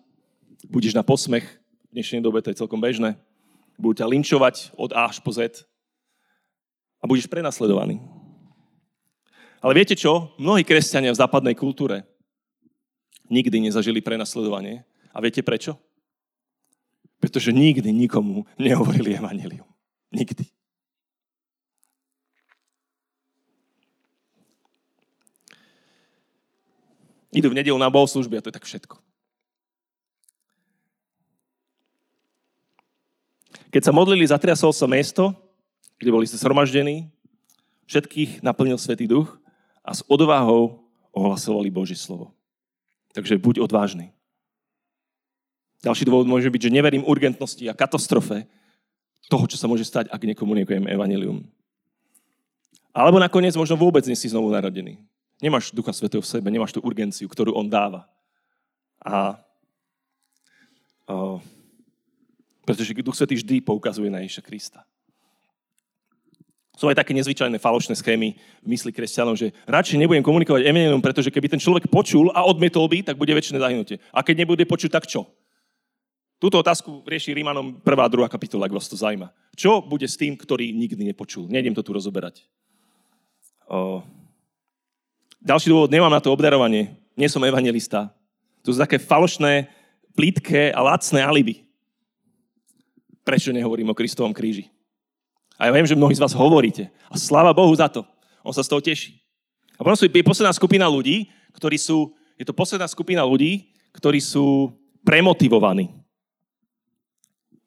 budeš 0.70 0.94
na 0.94 1.03
posmech, 1.03 1.59
v 1.90 1.92
dnešnej 1.98 2.22
dobe 2.22 2.38
to 2.38 2.55
je 2.55 2.61
celkom 2.62 2.79
bežné, 2.79 3.18
budú 3.74 3.98
ťa 3.98 4.07
linčovať 4.07 4.77
od 4.79 4.94
A 4.94 5.11
až 5.11 5.18
po 5.18 5.35
Z 5.35 5.66
a 7.05 7.09
budeš 7.09 7.29
prenasledovaný. 7.29 8.01
Ale 9.61 9.77
viete 9.77 9.93
čo? 9.93 10.33
Mnohí 10.40 10.64
kresťania 10.64 11.12
v 11.12 11.21
západnej 11.21 11.53
kultúre 11.53 12.09
nikdy 13.29 13.61
nezažili 13.61 14.01
prenasledovanie. 14.01 14.88
A 15.12 15.21
viete 15.21 15.45
prečo? 15.45 15.77
Pretože 17.21 17.53
nikdy 17.53 17.93
nikomu 17.93 18.49
nehovorili 18.57 19.12
evanelium. 19.21 19.69
Nikdy. 20.17 20.49
Idú 27.35 27.51
v 27.53 27.59
nedelu 27.61 27.77
na 27.77 27.93
bohoslužby 27.93 28.40
a 28.40 28.43
to 28.45 28.49
je 28.49 28.57
tak 28.57 28.64
všetko. 28.64 28.97
Keď 33.75 33.83
sa 33.83 33.93
modlili, 33.93 34.23
zatriasol 34.23 34.71
sa 34.71 34.87
mesto, 34.87 35.43
kde 36.05 36.12
boli 36.12 36.29
ste 36.29 36.37
zhromaždení, 36.37 37.09
všetkých 37.88 38.45
naplnil 38.45 38.77
Svetý 38.77 39.09
Duch 39.09 39.40
a 39.81 39.97
s 39.97 40.05
odvahou 40.05 40.85
ohlasovali 41.17 41.73
Božie 41.73 41.97
slovo. 41.97 42.37
Takže 43.17 43.40
buď 43.40 43.64
odvážny. 43.64 44.12
Ďalší 45.81 46.05
dôvod 46.05 46.29
môže 46.29 46.53
byť, 46.53 46.69
že 46.69 46.75
neverím 46.77 47.09
urgentnosti 47.09 47.64
a 47.69 47.77
katastrofe 47.77 48.45
toho, 49.33 49.45
čo 49.49 49.57
sa 49.57 49.64
môže 49.64 49.88
stať, 49.88 50.12
ak 50.12 50.21
nekomunikujem 50.21 50.85
evanilium. 50.88 51.45
Alebo 52.93 53.17
nakoniec 53.17 53.57
možno 53.57 53.81
vôbec 53.81 54.05
nie 54.05 54.17
si 54.17 54.29
znovu 54.29 54.53
narodený. 54.53 55.01
Nemáš 55.40 55.73
Ducha 55.73 55.93
Svetého 55.93 56.21
v 56.21 56.31
sebe, 56.31 56.49
nemáš 56.53 56.73
tú 56.77 56.81
urgenciu, 56.85 57.29
ktorú 57.29 57.57
On 57.57 57.67
dáva. 57.67 58.07
A 59.01 59.40
o, 61.05 61.40
pretože 62.64 62.97
Duch 62.97 63.17
Svetý 63.17 63.37
vždy 63.37 63.61
poukazuje 63.61 64.09
na 64.09 64.25
Ježiša 64.25 64.43
Krista. 64.45 64.81
Sú 66.74 66.90
aj 66.90 66.98
také 66.98 67.14
nezvyčajné 67.14 67.62
falošné 67.62 67.94
schémy 67.94 68.34
v 68.34 68.66
mysli 68.66 68.90
kresťanov, 68.90 69.38
že 69.38 69.54
radšej 69.70 69.94
nebudem 69.94 70.26
komunikovať 70.26 70.66
evanelium, 70.66 70.98
pretože 70.98 71.30
keby 71.30 71.46
ten 71.46 71.62
človek 71.62 71.87
počul 71.87 72.34
a 72.34 72.42
odmietol 72.42 72.90
by, 72.90 73.06
tak 73.06 73.14
bude 73.14 73.30
väčšie 73.30 73.62
zahynutie. 73.62 74.02
A 74.10 74.26
keď 74.26 74.42
nebude 74.42 74.66
počuť, 74.66 74.90
tak 74.90 75.06
čo? 75.06 75.30
Túto 76.42 76.58
otázku 76.58 77.06
rieši 77.06 77.30
Rímanom 77.30 77.78
1. 77.78 77.87
a 77.87 78.10
2. 78.10 78.26
kapitola, 78.26 78.66
ak 78.66 78.74
vás 78.74 78.90
to 78.90 78.98
zaujíma. 78.98 79.30
Čo 79.54 79.87
bude 79.87 80.04
s 80.04 80.18
tým, 80.18 80.34
ktorý 80.34 80.74
nikdy 80.74 81.06
nepočul? 81.14 81.46
Nejdem 81.46 81.78
to 81.78 81.87
tu 81.87 81.94
rozoberať. 81.94 82.42
O... 83.70 84.02
Ďalší 85.38 85.70
dôvod, 85.70 85.94
nemám 85.94 86.10
na 86.10 86.18
to 86.18 86.34
obdarovanie. 86.34 86.98
Nie 87.14 87.30
som 87.30 87.40
evangelista. 87.46 88.10
To 88.66 88.74
sú 88.74 88.82
také 88.82 88.98
falošné, 88.98 89.70
plítke 90.18 90.74
a 90.74 90.80
lacné 90.82 91.22
alibi. 91.22 91.62
Prečo 93.22 93.54
nehovorím 93.54 93.94
o 93.94 93.96
Kristovom 93.96 94.34
kríži? 94.34 94.73
A 95.59 95.71
ja 95.71 95.75
viem, 95.75 95.87
že 95.87 95.99
mnohí 95.99 96.14
z 96.14 96.23
vás 96.23 96.35
hovoríte. 96.35 96.90
A 97.07 97.14
sláva 97.14 97.55
Bohu 97.55 97.71
za 97.75 97.87
to. 97.87 98.03
On 98.43 98.51
sa 98.51 98.67
z 98.67 98.71
toho 98.71 98.83
teší. 98.83 99.19
A 99.79 99.83
potom 99.83 99.99
sú, 99.99 100.07
je 100.07 100.27
posledná 100.27 100.53
skupina 100.55 100.87
ľudí, 100.87 101.31
ktorí 101.55 101.79
sú, 101.79 102.14
je 102.38 102.47
to 102.47 102.55
posledná 102.55 102.87
skupina 102.90 103.23
ľudí, 103.23 103.75
ktorí 103.95 104.19
sú 104.19 104.75
premotivovaní. 105.07 105.90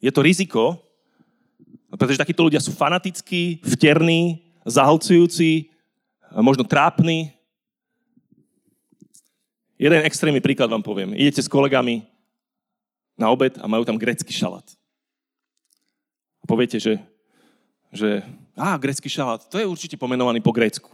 Je 0.03 0.11
to 0.11 0.21
riziko, 0.21 0.77
pretože 1.95 2.19
takíto 2.19 2.43
ľudia 2.43 2.59
sú 2.59 2.75
fanatickí, 2.75 3.63
vterní, 3.63 4.43
zahlcujúci, 4.67 5.71
možno 6.35 6.67
trápni. 6.67 7.31
Jeden 9.79 10.03
extrémny 10.03 10.43
príklad 10.43 10.67
vám 10.67 10.83
poviem. 10.83 11.15
Idete 11.15 11.41
s 11.41 11.49
kolegami 11.49 12.03
na 13.17 13.31
obed 13.31 13.55
a 13.57 13.65
majú 13.65 13.87
tam 13.87 13.97
grecký 13.97 14.29
šalát. 14.29 14.65
A 16.41 16.45
poviete, 16.45 16.77
že 16.77 17.01
že 17.91 18.23
á, 18.57 18.75
grecký 18.75 19.07
šalát, 19.07 19.43
to 19.47 19.61
je 19.61 19.69
určite 19.69 19.95
pomenovaný 19.95 20.43
po 20.43 20.51
Grécku. 20.51 20.91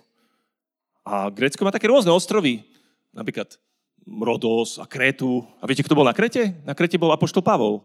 A 1.04 1.28
Grécko 1.28 1.66
má 1.68 1.72
také 1.74 1.92
rôzne 1.92 2.14
ostrovy, 2.14 2.64
napríklad 3.12 3.60
Rodos 4.08 4.80
a 4.80 4.86
Krétu. 4.88 5.44
A 5.60 5.68
viete, 5.68 5.84
kto 5.84 5.96
bol 5.96 6.08
na 6.08 6.16
Krete? 6.16 6.56
Na 6.68 6.76
Krete 6.76 7.00
bol 7.00 7.12
Apoštol 7.12 7.44
Pavol. 7.44 7.84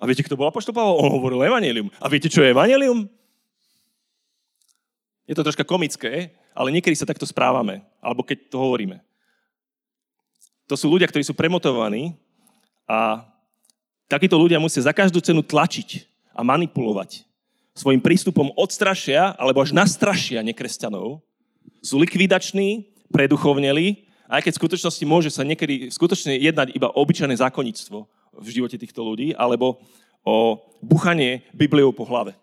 A 0.00 0.08
viete, 0.08 0.24
kto 0.24 0.36
bol 0.36 0.48
Apoštol 0.48 0.72
Pavol? 0.72 1.00
On 1.04 1.12
hovoril 1.12 1.44
Evangelium. 1.44 1.92
A 2.00 2.08
viete, 2.08 2.32
čo 2.32 2.40
je 2.40 2.52
Evangelium? 2.52 3.08
Je 5.28 5.36
to 5.36 5.44
troška 5.44 5.68
komické, 5.68 6.32
ale 6.56 6.72
niekedy 6.72 6.96
sa 6.96 7.04
takto 7.04 7.28
správame, 7.28 7.84
alebo 8.00 8.24
keď 8.24 8.48
to 8.48 8.56
hovoríme. 8.56 9.04
To 10.68 10.76
sú 10.76 10.88
ľudia, 10.88 11.08
ktorí 11.08 11.20
sú 11.20 11.36
premotovaní 11.36 12.16
a 12.88 13.28
takíto 14.08 14.40
ľudia 14.40 14.56
musia 14.56 14.80
za 14.80 14.96
každú 14.96 15.20
cenu 15.20 15.44
tlačiť 15.44 16.08
a 16.32 16.40
manipulovať 16.40 17.27
svojim 17.78 18.02
prístupom 18.02 18.50
odstrašia 18.58 19.38
alebo 19.38 19.62
až 19.62 19.70
nastrašia 19.70 20.42
nekresťanov, 20.42 21.22
sú 21.78 21.94
likvidační, 22.02 22.90
preduchovneli, 23.14 24.10
aj 24.28 24.44
keď 24.44 24.52
v 24.52 24.60
skutočnosti 24.66 25.04
môže 25.06 25.30
sa 25.30 25.46
niekedy 25.46 25.88
skutočne 25.88 26.36
jednať 26.36 26.74
iba 26.74 26.90
o 26.90 26.98
obyčajné 27.00 27.38
zákonníctvo 27.38 27.98
v 28.38 28.48
živote 28.50 28.76
týchto 28.76 29.00
ľudí, 29.00 29.32
alebo 29.32 29.80
o 30.26 30.60
buchanie 30.84 31.46
Bibliou 31.56 31.94
po 31.94 32.04
hlave. 32.04 32.36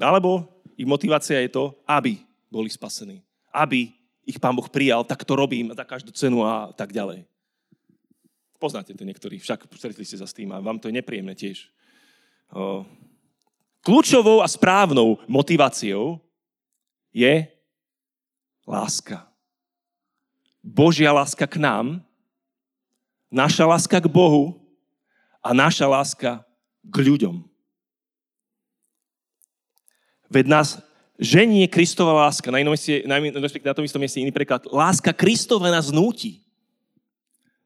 Alebo 0.00 0.48
ich 0.80 0.88
motivácia 0.88 1.36
je 1.44 1.52
to, 1.52 1.76
aby 1.84 2.24
boli 2.48 2.72
spasení. 2.72 3.20
Aby 3.52 3.92
ich 4.24 4.40
Pán 4.40 4.56
Boh 4.56 4.64
prijal, 4.70 5.04
tak 5.04 5.28
to 5.28 5.36
robím 5.36 5.76
za 5.76 5.84
každú 5.84 6.14
cenu 6.16 6.40
a 6.40 6.72
tak 6.72 6.96
ďalej. 6.96 7.28
Poznáte 8.56 8.96
to 8.96 9.04
niektorí, 9.04 9.36
však 9.36 9.68
stretli 9.76 10.08
ste 10.08 10.16
sa 10.16 10.24
s 10.24 10.36
tým 10.36 10.52
a 10.56 10.60
vám 10.60 10.80
to 10.80 10.88
je 10.88 10.96
nepríjemné 10.96 11.36
tiež 11.36 11.68
kľúčovou 13.80 14.42
a 14.42 14.48
správnou 14.48 15.18
motiváciou 15.30 16.18
je 17.14 17.46
láska. 18.66 19.26
Božia 20.60 21.10
láska 21.10 21.48
k 21.48 21.56
nám, 21.56 22.04
naša 23.32 23.64
láska 23.64 23.96
k 24.02 24.10
Bohu 24.10 24.60
a 25.40 25.56
naša 25.56 25.88
láska 25.88 26.44
k 26.84 26.96
ľuďom. 27.00 27.40
Veď 30.30 30.46
nás 30.46 30.78
ženie 31.18 31.66
Kristova 31.66 32.28
láska, 32.28 32.52
na, 32.52 32.62
inom 32.62 32.72
mieste, 32.76 33.02
na, 33.08 33.18
na 33.18 33.74
tom 33.74 33.84
istom 33.84 33.98
mieste 33.98 34.22
iný 34.22 34.30
preklad, 34.30 34.68
láska 34.68 35.10
Kristova 35.10 35.72
nás 35.72 35.90
núti. 35.90 36.44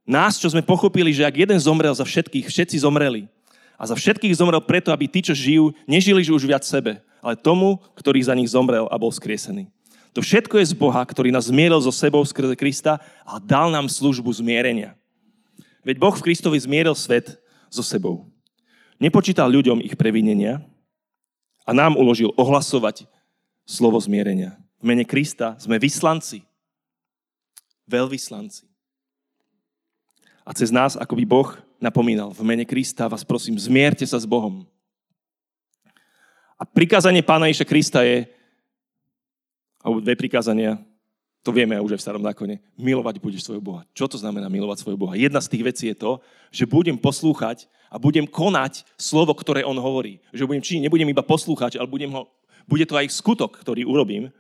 Nás, 0.05 0.37
čo 0.37 0.53
sme 0.53 0.61
pochopili, 0.61 1.16
že 1.16 1.25
ak 1.25 1.49
jeden 1.49 1.57
zomrel 1.57 1.92
za 1.97 2.05
všetkých, 2.05 2.44
všetci 2.44 2.77
zomreli, 2.85 3.25
a 3.74 3.82
za 3.87 3.94
všetkých 3.98 4.37
zomrel 4.38 4.62
preto, 4.62 4.94
aby 4.94 5.10
tí, 5.10 5.20
čo 5.24 5.34
žijú, 5.34 5.74
nežili 5.84 6.22
už 6.26 6.46
viac 6.46 6.62
sebe, 6.62 7.02
ale 7.18 7.34
tomu, 7.34 7.82
ktorý 7.98 8.22
za 8.22 8.34
nich 8.37 8.50
zomrel 8.50 8.87
a 8.88 8.96
bol 8.98 9.10
skriesený. 9.10 9.70
To 10.14 10.22
všetko 10.22 10.62
je 10.62 10.70
z 10.70 10.74
Boha, 10.78 11.02
ktorý 11.02 11.34
nás 11.34 11.50
zmieril 11.50 11.82
so 11.82 11.90
sebou 11.90 12.22
skrze 12.22 12.54
Krista 12.54 13.02
a 13.26 13.42
dal 13.42 13.74
nám 13.74 13.90
službu 13.90 14.30
zmierenia. 14.30 14.94
Veď 15.82 15.98
Boh 15.98 16.14
v 16.14 16.24
Kristovi 16.30 16.54
zmieril 16.54 16.94
svet 16.94 17.34
so 17.66 17.82
sebou. 17.82 18.30
Nepočítal 19.02 19.50
ľuďom 19.50 19.82
ich 19.82 19.98
previnenia 19.98 20.62
a 21.66 21.74
nám 21.74 21.98
uložil 21.98 22.30
ohlasovať 22.38 23.10
slovo 23.66 23.98
zmierenia. 23.98 24.54
V 24.78 24.87
mene 24.87 25.02
Krista 25.02 25.58
sme 25.58 25.82
vyslanci, 25.82 26.46
veľvyslanci. 27.90 28.70
A 30.46 30.52
cez 30.54 30.70
nás, 30.70 30.94
ako 30.94 31.18
by 31.18 31.24
Boh 31.26 31.50
napomínal. 31.85 32.33
V 32.33 32.40
mene 32.40 32.64
Krista 32.64 33.05
vás 33.05 33.20
prosím, 33.20 33.61
zmierte 33.61 34.09
sa 34.09 34.16
s 34.16 34.25
Bohom. 34.25 34.64
A 36.57 36.64
prikázanie 36.64 37.20
Pána 37.20 37.53
Iša 37.53 37.68
Krista 37.68 38.01
je, 38.01 38.25
alebo 39.85 40.01
dve 40.01 40.16
prikázania, 40.16 40.81
to 41.44 41.53
vieme 41.53 41.77
už 41.77 41.92
aj 41.92 42.01
v 42.01 42.07
starom 42.09 42.25
zákone, 42.25 42.57
milovať 42.81 43.20
budeš 43.20 43.44
svojho 43.44 43.61
Boha. 43.61 43.85
Čo 43.92 44.09
to 44.09 44.16
znamená 44.16 44.49
milovať 44.49 44.81
svojho 44.81 44.97
Boha? 44.97 45.12
Jedna 45.12 45.44
z 45.44 45.53
tých 45.53 45.66
vecí 45.68 45.85
je 45.92 46.01
to, 46.01 46.25
že 46.49 46.64
budem 46.64 46.97
poslúchať 46.97 47.68
a 47.92 48.01
budem 48.01 48.25
konať 48.25 48.88
slovo, 48.97 49.37
ktoré 49.37 49.61
on 49.61 49.77
hovorí. 49.77 50.25
Že 50.33 50.49
budem 50.49 50.64
činiť, 50.64 50.83
nebudem 50.88 51.12
iba 51.12 51.20
poslúchať, 51.20 51.77
ale 51.77 51.85
budem 51.85 52.09
ho, 52.16 52.33
bude 52.64 52.88
to 52.88 52.97
aj 52.97 53.12
skutok, 53.12 53.61
ktorý 53.61 53.85
urobím. 53.85 54.33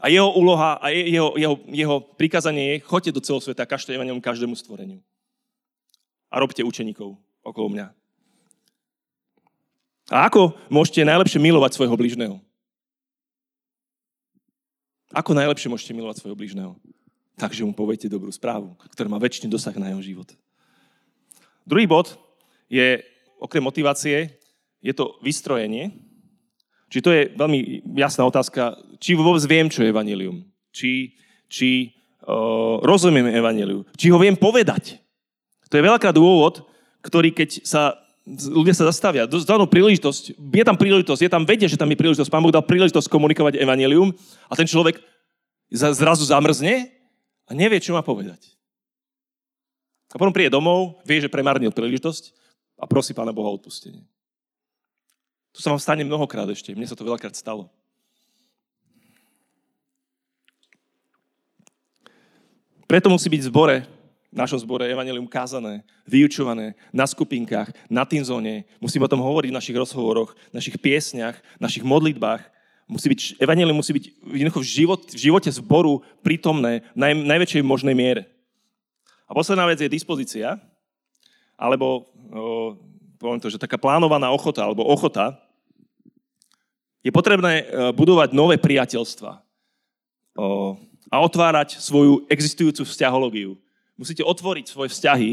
A 0.00 0.08
jeho 0.08 0.32
úloha 0.32 0.80
a 0.80 0.88
jeho, 0.88 1.36
jeho, 1.36 1.60
jeho 1.68 1.96
prikázanie 2.16 2.80
je, 2.80 2.84
choďte 2.88 3.12
do 3.12 3.20
celého 3.20 3.44
sveta, 3.44 3.68
kažte 3.68 3.92
evanielum 3.92 4.24
každému 4.24 4.56
stvoreniu 4.56 5.04
a 6.30 6.34
robte 6.42 6.62
učeníkov 6.62 7.14
okolo 7.46 7.68
mňa. 7.70 7.86
A 10.10 10.30
ako 10.30 10.54
môžete 10.70 11.02
najlepšie 11.02 11.42
milovať 11.42 11.74
svojho 11.74 11.98
bližného? 11.98 12.38
Ako 15.10 15.34
najlepšie 15.34 15.70
môžete 15.70 15.94
milovať 15.94 16.22
svojho 16.22 16.38
bližného? 16.38 16.72
Takže 17.36 17.66
mu 17.66 17.74
poviete 17.74 18.06
dobrú 18.06 18.30
správu, 18.30 18.74
ktorá 18.94 19.10
má 19.10 19.18
väčší 19.18 19.50
dosah 19.50 19.74
na 19.76 19.90
jeho 19.92 20.02
život. 20.02 20.28
Druhý 21.66 21.84
bod 21.90 22.14
je, 22.70 23.02
okrem 23.42 23.62
motivácie, 23.62 24.38
je 24.78 24.92
to 24.94 25.18
vystrojenie. 25.20 25.90
Či 26.86 26.98
to 27.02 27.10
je 27.10 27.34
veľmi 27.34 27.82
jasná 27.98 28.22
otázka, 28.22 28.78
či 29.02 29.18
vôbec 29.18 29.42
viem, 29.50 29.66
čo 29.66 29.82
je 29.82 29.90
evanilium. 29.90 30.46
Či, 30.70 31.18
či 31.50 31.92
uh, 32.22 32.78
rozumiem 32.86 33.26
evaniliu. 33.34 33.82
Či 33.98 34.14
ho 34.14 34.18
viem 34.22 34.38
povedať. 34.38 35.02
To 35.76 35.84
je 35.84 35.92
veľká 35.92 36.08
dôvod, 36.08 36.64
ktorý 37.04 37.36
keď 37.36 37.68
sa 37.68 38.00
ľudia 38.24 38.72
sa 38.72 38.88
zastavia, 38.88 39.28
dostanú 39.28 39.68
príležitosť, 39.68 40.40
je 40.40 40.64
tam 40.64 40.80
príležitosť, 40.80 41.20
je 41.20 41.28
tam 41.28 41.44
vedia, 41.44 41.68
že 41.68 41.76
tam 41.76 41.92
je 41.92 42.00
príležitosť, 42.00 42.32
pán 42.32 42.40
Boh 42.40 42.48
dal 42.48 42.64
príležitosť 42.64 43.12
komunikovať 43.12 43.60
evanelium 43.60 44.16
a 44.48 44.56
ten 44.56 44.64
človek 44.64 44.96
zrazu 45.68 46.24
zamrzne 46.24 46.88
a 47.44 47.52
nevie, 47.52 47.76
čo 47.76 47.92
má 47.92 48.00
povedať. 48.00 48.56
A 50.10 50.16
potom 50.16 50.32
príde 50.32 50.48
domov, 50.48 50.96
vie, 51.04 51.20
že 51.20 51.28
premarnil 51.28 51.76
príležitosť 51.76 52.32
a 52.80 52.88
prosí 52.88 53.12
pána 53.12 53.36
Boha 53.36 53.52
o 53.52 53.60
odpustenie. 53.60 54.00
To 55.52 55.60
sa 55.60 55.68
vám 55.68 55.78
stane 55.84 56.08
mnohokrát 56.08 56.48
ešte, 56.48 56.72
mne 56.72 56.88
sa 56.88 56.96
to 56.96 57.04
veľakrát 57.04 57.36
stalo. 57.36 57.68
Preto 62.88 63.12
musí 63.12 63.28
byť 63.28 63.44
v 63.44 63.50
zbore 63.52 63.76
našom 64.36 64.60
zbore 64.60 64.84
evanelium 64.84 65.24
kázané, 65.24 65.80
vyučované 66.04 66.76
na 66.92 67.08
skupinkách, 67.08 67.72
na 67.88 68.04
zóne. 68.20 68.68
Musíme 68.84 69.08
o 69.08 69.12
tom 69.12 69.24
hovoriť 69.24 69.48
v 69.48 69.58
našich 69.58 69.76
rozhovoroch, 69.76 70.36
v 70.52 70.56
našich 70.60 70.76
piesniach, 70.76 71.40
v 71.40 71.62
našich 71.64 71.82
modlitbách. 71.82 72.44
Musí 72.86 73.08
byť, 73.08 73.40
evanelium 73.40 73.80
musí 73.80 73.96
byť 73.96 74.04
v, 74.22 74.62
život, 74.62 75.00
v 75.08 75.18
živote 75.18 75.50
zboru 75.50 76.04
prítomné 76.20 76.84
v 76.94 76.98
naj, 77.00 77.12
najväčšej 77.16 77.62
možnej 77.64 77.96
miere. 77.96 78.28
A 79.26 79.34
posledná 79.34 79.66
vec 79.66 79.80
je 79.82 79.90
dispozícia, 79.90 80.60
alebo 81.58 82.06
o, 82.30 82.76
poviem 83.18 83.42
to, 83.42 83.50
že 83.50 83.58
taká 83.58 83.80
plánovaná 83.80 84.30
ochota, 84.30 84.62
alebo 84.62 84.86
ochota. 84.86 85.34
Je 87.02 87.10
potrebné 87.10 87.64
e, 87.64 87.90
budovať 87.90 88.36
nové 88.36 88.54
priateľstva 88.60 89.42
o, 90.38 90.78
a 91.10 91.16
otvárať 91.24 91.80
svoju 91.82 92.28
existujúcu 92.30 92.86
vzťahológiu 92.86 93.58
Musíte 93.96 94.24
otvoriť 94.24 94.64
svoje 94.68 94.92
vzťahy 94.92 95.30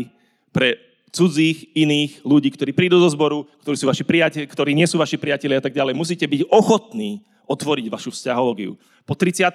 pre 0.55 0.79
cudzích, 1.13 1.75
iných 1.77 2.25
ľudí, 2.25 2.49
ktorí 2.49 2.73
prídu 2.73 2.97
zo 2.97 3.11
zboru, 3.13 3.45
ktorí, 3.61 3.75
sú 3.77 3.85
vaši 3.85 4.01
priateľ, 4.01 4.49
ktorí 4.49 4.71
nie 4.73 4.89
sú 4.89 4.97
vaši 4.97 5.19
priatelia 5.19 5.61
a 5.61 5.63
tak 5.63 5.77
ďalej. 5.77 5.93
Musíte 5.93 6.25
byť 6.25 6.49
ochotní 6.49 7.21
otvoriť 7.45 7.85
vašu 7.91 8.09
vzťahológiu. 8.15 8.79
Po 9.05 9.13
30 9.13 9.53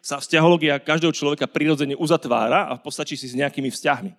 sa 0.00 0.16
vzťahológia 0.18 0.80
každého 0.80 1.12
človeka 1.14 1.46
prirodzene 1.46 1.94
uzatvára 1.94 2.66
a 2.66 2.80
postačí 2.80 3.14
si 3.14 3.30
s 3.30 3.38
nejakými 3.38 3.70
vzťahmi. 3.70 4.10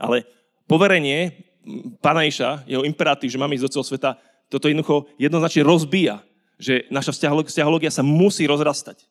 Ale 0.00 0.24
poverenie 0.64 1.52
pána 2.02 2.26
Iša, 2.26 2.66
jeho 2.66 2.82
imperatív, 2.82 3.30
že 3.30 3.38
máme 3.38 3.54
ísť 3.54 3.64
do 3.68 3.72
celého 3.72 3.90
sveta, 3.90 4.10
toto 4.50 4.68
jednoducho 4.68 5.08
jednoznačne 5.16 5.62
rozbíja, 5.64 6.20
že 6.58 6.86
naša 6.92 7.14
vzťahológia 7.46 7.90
sa 7.90 8.04
musí 8.04 8.46
rozrastať. 8.46 9.02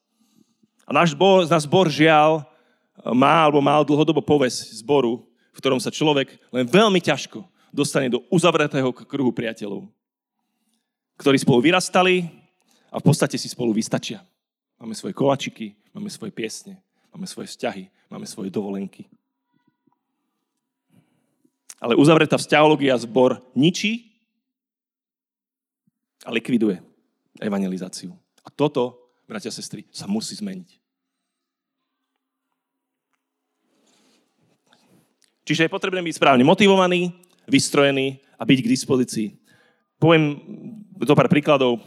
A 0.87 0.91
náš 0.95 1.15
zbor, 1.15 1.47
zbor 1.47 1.87
žiaľ 1.87 2.47
má 3.09 3.45
alebo 3.45 3.61
mal 3.61 3.81
dlhodobo 3.81 4.21
poves 4.21 4.81
zboru, 4.81 5.25
v 5.51 5.59
ktorom 5.59 5.81
sa 5.81 5.89
človek 5.89 6.37
len 6.53 6.65
veľmi 6.69 7.01
ťažko 7.01 7.43
dostane 7.73 8.11
do 8.11 8.21
uzavretého 8.29 8.91
kruhu 8.91 9.31
priateľov, 9.31 9.87
ktorí 11.17 11.37
spolu 11.39 11.59
vyrastali 11.63 12.27
a 12.91 12.99
v 12.99 13.05
podstate 13.07 13.39
si 13.39 13.47
spolu 13.47 13.71
vystačia. 13.71 14.21
Máme 14.81 14.97
svoje 14.97 15.15
kolačiky, 15.15 15.77
máme 15.93 16.09
svoje 16.09 16.33
piesne, 16.33 16.81
máme 17.13 17.29
svoje 17.29 17.53
vzťahy, 17.53 17.87
máme 18.11 18.27
svoje 18.27 18.49
dovolenky. 18.51 19.07
Ale 21.81 21.97
uzavretá 21.97 22.37
vzťahológia 22.37 22.93
zbor 23.01 23.41
ničí 23.57 24.13
a 26.21 26.29
likviduje 26.29 26.77
evangelizáciu. 27.41 28.13
A 28.45 28.49
toto, 28.49 29.13
bratia 29.25 29.49
a 29.49 29.55
sestry, 29.55 29.85
sa 29.89 30.05
musí 30.05 30.37
zmeniť. 30.37 30.80
Čiže 35.45 35.65
je 35.67 35.73
potrebné 35.73 36.01
byť 36.05 36.17
správne 36.17 36.45
motivovaný, 36.45 37.11
vystrojený 37.49 38.21
a 38.37 38.43
byť 38.45 38.59
k 38.61 38.71
dispozícii. 38.71 39.27
Poviem 39.97 40.37
do 40.97 41.13
pár 41.17 41.29
príkladov. 41.29 41.81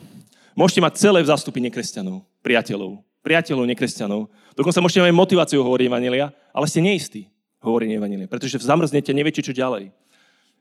Môžete 0.55 0.83
mať 0.83 0.99
celé 0.99 1.19
v 1.23 1.31
zastupy 1.31 1.59
nekresťanov, 1.67 2.23
priateľov, 2.43 3.03
priateľov 3.27 3.67
nekresťanov. 3.75 4.31
Dokonca 4.55 4.79
môžete 4.79 5.03
mať 5.03 5.15
motiváciu 5.15 5.63
hovoriť 5.67 5.87
Evangelia, 5.91 6.31
ale 6.55 6.67
ste 6.71 6.79
neistí 6.79 7.27
hovorenie 7.59 7.99
Evangelia, 7.99 8.31
pretože 8.31 8.61
zamrznete, 8.63 9.11
neviete, 9.11 9.43
čo 9.43 9.57
ďalej. 9.57 9.91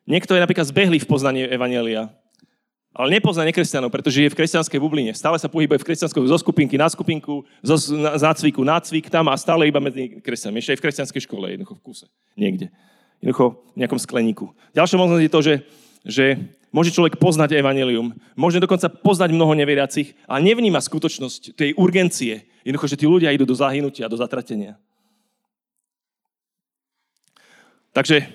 Niekto 0.10 0.34
je 0.34 0.41
napríklad 0.41 0.65
zbehlý 0.65 0.97
v 0.97 1.10
poznaní 1.10 1.45
Evangelia, 1.45 2.10
ale 2.93 3.17
nepozná 3.17 3.41
nekresťanov, 3.49 3.89
pretože 3.89 4.21
je 4.21 4.29
v 4.29 4.38
kresťanskej 4.38 4.77
bubline. 4.77 5.12
Stále 5.17 5.41
sa 5.41 5.49
pohybuje 5.49 5.82
v 5.82 5.88
kresťanskej 5.89 6.29
zo 6.29 6.38
skupinky 6.38 6.77
na 6.77 6.86
skupinku, 6.86 7.41
zo 7.65 7.75
nácviku 7.97 8.62
na 8.62 8.77
cvik 8.77 9.10
tam 9.10 9.34
a 9.34 9.36
stále 9.36 9.65
iba 9.65 9.82
medzi 9.82 10.21
kresťanmi. 10.21 10.62
Ešte 10.62 10.71
aj 10.73 10.79
v 10.79 10.86
kresťanskej 10.86 11.21
škole, 11.25 11.45
jednoducho 11.49 11.82
v 11.82 11.84
kuse, 11.84 12.06
niekde 12.38 12.69
jednoducho 13.23 13.63
v 13.73 13.77
nejakom 13.79 13.99
skleníku. 14.03 14.45
Ďalšia 14.75 14.99
možnosť 14.99 15.23
je 15.23 15.32
to, 15.32 15.39
že, 15.39 15.56
že 16.03 16.25
môže 16.75 16.91
človek 16.91 17.15
poznať 17.15 17.56
evanelium, 17.56 18.12
môže 18.36 18.60
dokonca 18.60 18.91
poznať 18.91 19.32
mnoho 19.32 19.56
neveriacich 19.56 20.12
a 20.27 20.43
nevníma 20.43 20.84
skutočnosť 20.84 21.56
tej 21.56 21.71
urgencie, 21.79 22.43
jednoducho, 22.67 22.91
že 22.91 22.99
tí 22.99 23.08
ľudia 23.08 23.32
idú 23.32 23.47
do 23.47 23.56
zahynutia, 23.56 24.12
do 24.12 24.19
zatratenia. 24.19 24.75
Takže 27.95 28.27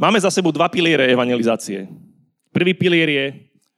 máme 0.00 0.16
za 0.16 0.32
sebou 0.32 0.54
dva 0.54 0.72
piliere 0.72 1.04
evangelizácie. 1.12 1.84
Prvý 2.48 2.72
pilier 2.72 3.10
je, 3.10 3.24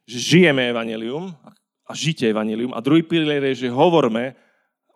že 0.07 0.17
žijeme 0.23 0.71
evanelium 0.71 1.35
a 1.83 1.91
žite 1.91 2.31
evanelium 2.31 2.71
a 2.71 2.79
druhý 2.79 3.03
pilier 3.03 3.43
je, 3.51 3.67
že 3.67 3.75
hovorme 3.75 4.39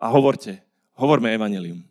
a 0.00 0.06
hovorte. 0.08 0.64
Hovorme 0.96 1.30
evanelium. 1.36 1.84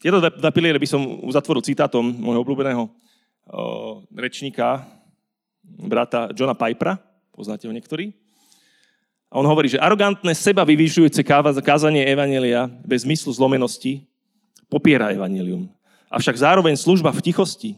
Tieto 0.00 0.16
dva, 0.16 0.50
piliere 0.52 0.80
by 0.80 0.88
som 0.88 1.04
uzatvoril 1.28 1.60
citátom 1.60 2.00
môjho 2.00 2.40
obľúbeného 2.40 2.88
rečníka, 4.16 4.88
brata 5.60 6.32
Johna 6.32 6.56
Pipera, 6.56 6.96
poznáte 7.36 7.68
ho 7.68 7.72
niektorí. 7.72 8.16
A 9.30 9.38
on 9.38 9.46
hovorí, 9.46 9.70
že 9.70 9.78
arogantné 9.78 10.34
seba 10.34 10.66
vyvyšujúce 10.66 11.22
kázanie 11.62 12.02
Evanelia 12.02 12.66
bez 12.82 13.06
zmyslu 13.06 13.30
zlomenosti 13.30 14.02
popiera 14.66 15.14
Evanelium. 15.14 15.70
Avšak 16.10 16.42
zároveň 16.42 16.74
služba 16.74 17.14
v 17.14 17.30
tichosti, 17.30 17.70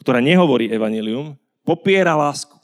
ktorá 0.00 0.24
nehovorí 0.24 0.72
Evanelium, 0.72 1.36
popiera 1.60 2.16
lásku. 2.16 2.56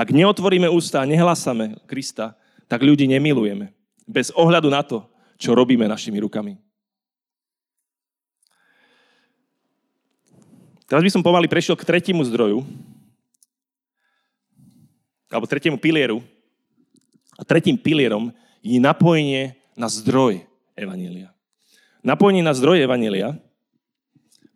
Ak 0.00 0.16
neotvoríme 0.16 0.64
ústa 0.72 1.04
a 1.04 1.08
nehlasame 1.08 1.76
Krista, 1.84 2.32
tak 2.72 2.80
ľudí 2.80 3.04
nemilujeme. 3.04 3.76
Bez 4.08 4.32
ohľadu 4.32 4.72
na 4.72 4.80
to, 4.80 5.04
čo 5.36 5.52
robíme 5.52 5.84
našimi 5.84 6.16
rukami. 6.24 6.56
Teraz 10.88 11.04
by 11.04 11.12
som 11.12 11.20
pomaly 11.20 11.52
prešiel 11.52 11.76
k 11.76 11.84
tretiemu 11.84 12.24
zdroju, 12.24 12.64
alebo 15.28 15.44
tretiemu 15.44 15.76
pilieru. 15.76 16.24
A 17.36 17.44
tretím 17.44 17.76
pilierom 17.76 18.32
je 18.64 18.80
napojenie 18.80 19.52
na 19.76 19.86
zdroj 19.86 20.40
Evanília. 20.80 21.28
Napojenie 22.00 22.40
na 22.40 22.56
zdroj 22.56 22.80
Evanília, 22.80 23.36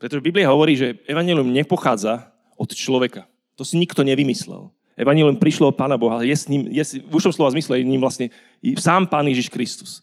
pretože 0.01 0.25
Biblia 0.25 0.49
hovorí, 0.49 0.73
že 0.73 0.97
Evangelium 1.05 1.53
nepochádza 1.53 2.33
od 2.57 2.73
človeka. 2.73 3.29
To 3.61 3.63
si 3.63 3.77
nikto 3.77 4.01
nevymyslel. 4.01 4.73
Evangelium 4.95 5.35
prišlo 5.39 5.71
od 5.71 5.77
Pána 5.77 5.99
Boha. 5.99 6.23
Je 6.23 6.35
s 6.35 6.47
ním, 6.47 6.71
je, 6.71 7.03
v 7.03 7.13
ušom 7.13 7.35
slova 7.35 7.51
zmysle 7.51 7.83
je 7.83 7.85
ním 7.87 7.99
vlastne 7.99 8.31
sám 8.79 9.11
Pán 9.11 9.27
Ježiš 9.27 9.51
Kristus. 9.51 10.03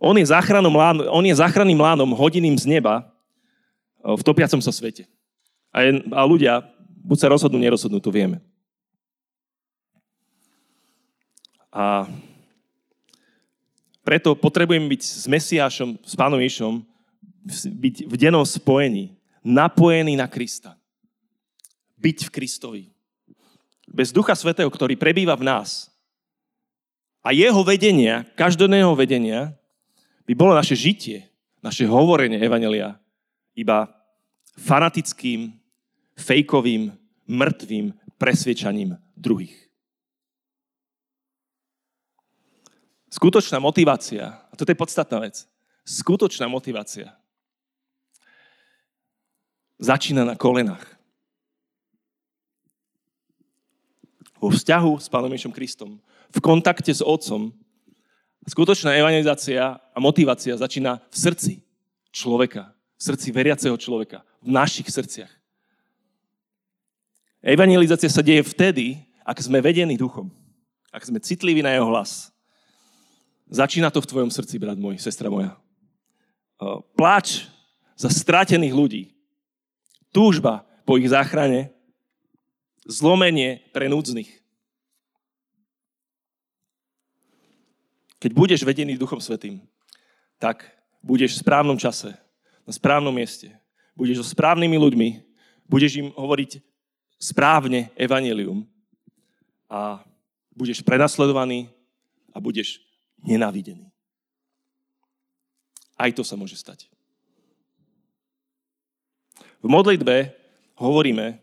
On 0.00 0.16
je, 0.16 0.26
on 1.12 1.24
je 1.24 1.34
záchranným 1.34 1.78
lánom 1.78 2.10
hodinným 2.16 2.56
z 2.56 2.66
neba, 2.66 3.04
v 4.00 4.22
topiacom 4.24 4.60
sa 4.64 4.72
svete. 4.72 5.04
A, 5.70 5.84
je, 5.84 6.00
a 6.10 6.22
ľudia 6.24 6.64
buď 7.04 7.18
sa 7.20 7.28
rozhodnú, 7.28 7.60
nerozhodnú, 7.60 8.00
to 8.00 8.08
vieme. 8.08 8.40
A 11.70 12.08
preto 14.02 14.34
potrebujeme 14.34 14.90
byť 14.90 15.02
s 15.04 15.26
Mesiášom, 15.30 16.00
s 16.02 16.14
Pánom 16.18 16.40
Ježišom, 16.40 16.82
byť 17.70 18.10
v 18.10 18.14
dennom 18.18 18.42
spojení, 18.42 19.14
napojený 19.44 20.18
na 20.18 20.26
Krista. 20.26 20.74
Byť 22.00 22.26
v 22.26 22.32
Kristovi. 22.32 22.82
Bez 23.90 24.14
Ducha 24.14 24.38
Svetého, 24.38 24.70
ktorý 24.70 24.94
prebýva 24.94 25.34
v 25.34 25.50
nás 25.50 25.90
a 27.20 27.34
jeho 27.34 27.60
vedenia, 27.66 28.24
každodenného 28.38 28.94
vedenia, 28.94 29.52
by 30.24 30.32
bolo 30.32 30.54
naše 30.54 30.78
žitie, 30.78 31.26
naše 31.60 31.84
hovorenie 31.84 32.38
Evanelia 32.38 32.96
iba 33.52 33.90
fanatickým, 34.56 35.52
fejkovým, 36.16 36.94
mŕtvým 37.26 37.92
presviečaním 38.16 38.96
druhých. 39.18 39.56
Skutočná 43.10 43.58
motivácia, 43.58 44.38
a 44.38 44.52
toto 44.54 44.70
je 44.70 44.78
podstatná 44.78 45.18
vec, 45.18 45.42
skutočná 45.82 46.46
motivácia 46.46 47.20
začína 49.80 50.28
na 50.28 50.36
kolenách. 50.36 50.99
Vo 54.40 54.48
vzťahu 54.48 54.96
s 54.96 55.06
Pánom 55.12 55.28
Ježišom 55.28 55.52
Kristom, 55.52 56.00
v 56.32 56.38
kontakte 56.40 56.90
s 56.90 57.04
Otcom, 57.04 57.52
skutočná 58.48 58.96
evangelizácia 58.96 59.76
a 59.76 59.98
motivácia 60.00 60.56
začína 60.56 60.98
v 61.12 61.16
srdci 61.16 61.54
človeka 62.10 62.72
v 63.00 63.02
srdci 63.02 63.32
veriaceho 63.32 63.76
človeka, 63.80 64.20
v 64.44 64.52
našich 64.52 64.92
srdciach. 64.92 65.32
Evangelizácia 67.40 68.12
sa 68.12 68.20
deje 68.20 68.44
vtedy, 68.44 69.00
ak 69.24 69.40
sme 69.40 69.64
vedení 69.64 69.96
duchom, 69.96 70.28
ak 70.92 71.08
sme 71.08 71.16
citliví 71.16 71.64
na 71.64 71.72
jeho 71.72 71.88
hlas. 71.88 72.28
Začína 73.48 73.88
to 73.88 74.04
v 74.04 74.10
tvojom 74.12 74.28
srdci, 74.28 74.60
brat 74.60 74.76
môj, 74.76 75.00
sestra 75.00 75.32
moja. 75.32 75.56
Pláč 76.92 77.48
za 77.96 78.12
stratených 78.12 78.76
ľudí, 78.76 79.02
túžba 80.12 80.68
po 80.84 81.00
ich 81.00 81.08
záchrane, 81.08 81.72
zlomenie 82.86 83.60
pre 83.72 83.88
núdznych. 83.88 84.28
Keď 88.20 88.30
budeš 88.36 88.60
vedený 88.64 89.00
Duchom 89.00 89.20
Svetým, 89.20 89.64
tak 90.36 90.64
budeš 91.00 91.36
v 91.36 91.42
správnom 91.44 91.76
čase, 91.80 92.12
na 92.68 92.72
správnom 92.72 93.12
mieste, 93.12 93.56
budeš 93.96 94.20
so 94.20 94.26
správnymi 94.36 94.76
ľuďmi, 94.76 95.08
budeš 95.64 96.04
im 96.04 96.08
hovoriť 96.12 96.60
správne 97.16 97.88
evanelium 97.96 98.68
a 99.68 100.04
budeš 100.52 100.84
prenasledovaný 100.84 101.72
a 102.32 102.40
budeš 102.40 102.80
nenávidený. 103.24 103.88
Aj 106.00 106.08
to 106.12 106.24
sa 106.24 106.36
môže 106.36 106.56
stať. 106.56 106.88
V 109.60 109.68
modlitbe 109.68 110.32
hovoríme 110.80 111.36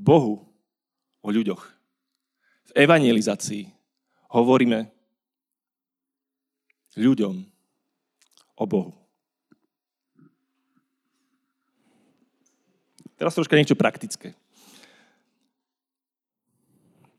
Bohu 0.00 0.48
o 1.20 1.28
ľuďoch. 1.28 1.62
V 2.72 2.72
evangelizácii 2.72 3.68
hovoríme 4.32 4.88
ľuďom 6.96 7.34
o 8.56 8.64
Bohu. 8.64 8.96
Teraz 13.20 13.36
troška 13.36 13.52
niečo 13.52 13.76
praktické. 13.76 14.32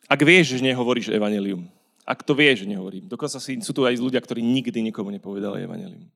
Ak 0.09 0.17
vieš, 0.25 0.57
že 0.57 0.65
nehovoríš 0.65 1.13
evanelium, 1.13 1.69
ak 2.01 2.25
to 2.25 2.33
vieš, 2.33 2.65
že 2.65 2.71
nehovorím, 2.73 3.05
dokonca 3.05 3.37
si, 3.37 3.61
sú 3.61 3.71
tu 3.71 3.85
aj 3.85 4.01
ľudia, 4.01 4.17
ktorí 4.17 4.41
nikdy 4.41 4.81
nikomu 4.81 5.13
nepovedali 5.13 5.63
evanelium, 5.63 6.09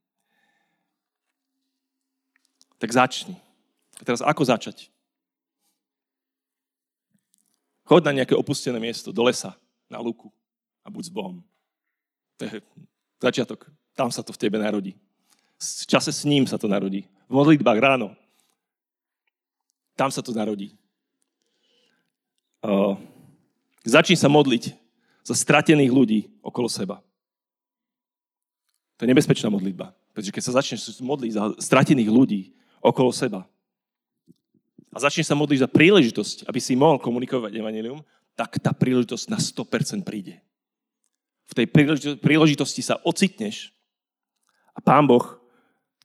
tak 2.82 2.91
začni. 2.91 3.38
A 3.95 4.04
teraz 4.04 4.19
ako 4.25 4.43
začať? 4.43 4.89
Chod 7.85 8.01
na 8.01 8.17
nejaké 8.17 8.33
opustené 8.33 8.81
miesto, 8.81 9.13
do 9.13 9.21
lesa, 9.21 9.53
na 9.85 10.01
luku 10.01 10.33
a 10.81 10.89
buď 10.89 11.03
s 11.05 11.11
Bohom. 11.13 11.37
To 12.41 12.49
je 12.49 12.57
začiatok. 13.21 13.69
Tam 13.93 14.09
sa 14.09 14.25
to 14.25 14.33
v 14.33 14.41
tebe 14.41 14.57
narodí. 14.57 14.97
V 15.61 15.85
čase 15.87 16.09
s 16.09 16.25
ním 16.25 16.49
sa 16.49 16.57
to 16.57 16.65
narodí. 16.65 17.05
V 17.29 17.33
modlitbách 17.33 17.79
ráno. 17.79 18.17
Tam 19.95 20.09
sa 20.11 20.19
to 20.19 20.35
narodí. 20.35 20.75
Uh, 22.65 22.97
začni 23.85 24.17
sa 24.17 24.27
modliť 24.27 24.73
za 25.21 25.37
stratených 25.37 25.93
ľudí 25.93 26.19
okolo 26.41 26.65
seba. 26.65 26.99
To 28.97 29.05
je 29.05 29.11
nebezpečná 29.13 29.47
modlitba. 29.47 29.93
Pretože 30.11 30.33
keď 30.33 30.43
sa 30.43 30.57
začneš 30.57 30.97
modliť 30.99 31.31
za 31.31 31.43
stratených 31.61 32.09
ľudí 32.09 32.41
okolo 32.81 33.13
seba 33.13 33.45
a 34.95 34.97
začneš 35.03 35.27
sa 35.27 35.36
modliť 35.36 35.60
za 35.60 35.69
príležitosť, 35.69 36.47
aby 36.47 36.60
si 36.63 36.79
mohol 36.79 37.03
komunikovať 37.03 37.51
evanilium, 37.51 37.99
tak 38.39 38.63
tá 38.63 38.71
príležitosť 38.71 39.25
na 39.27 39.39
100% 39.39 40.08
príde. 40.08 40.39
V 41.51 41.53
tej 41.53 41.67
príležitosti 42.17 42.79
sa 42.79 42.95
ocitneš 43.03 43.75
a 44.71 44.79
Pán 44.79 45.03
Boh 45.03 45.23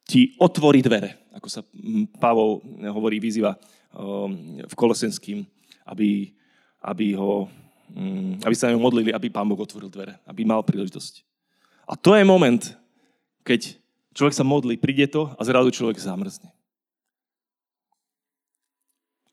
ti 0.04 0.34
otvorí 0.42 0.82
dvere, 0.82 1.22
ako 1.30 1.46
sa 1.46 1.62
Pavol 2.18 2.60
hovorí, 2.90 3.22
vyzýva 3.22 3.54
Um, 3.90 4.62
v 4.62 4.74
Kolosenským, 4.78 5.42
aby, 5.82 6.30
aby, 6.78 7.18
ho, 7.18 7.50
um, 7.90 8.38
aby 8.38 8.54
sa 8.54 8.70
ňom 8.70 8.78
modlili, 8.78 9.10
aby 9.10 9.26
Pán 9.26 9.50
Boh 9.50 9.58
otvoril 9.58 9.90
dvere, 9.90 10.14
aby 10.30 10.46
mal 10.46 10.62
príležitosť. 10.62 11.26
A 11.90 11.98
to 11.98 12.14
je 12.14 12.22
moment, 12.22 12.62
keď 13.42 13.74
človek 14.14 14.30
sa 14.30 14.46
modlí, 14.46 14.78
príde 14.78 15.10
to 15.10 15.34
a 15.34 15.42
zrazu 15.42 15.74
človek 15.74 15.98
zamrzne. 15.98 16.54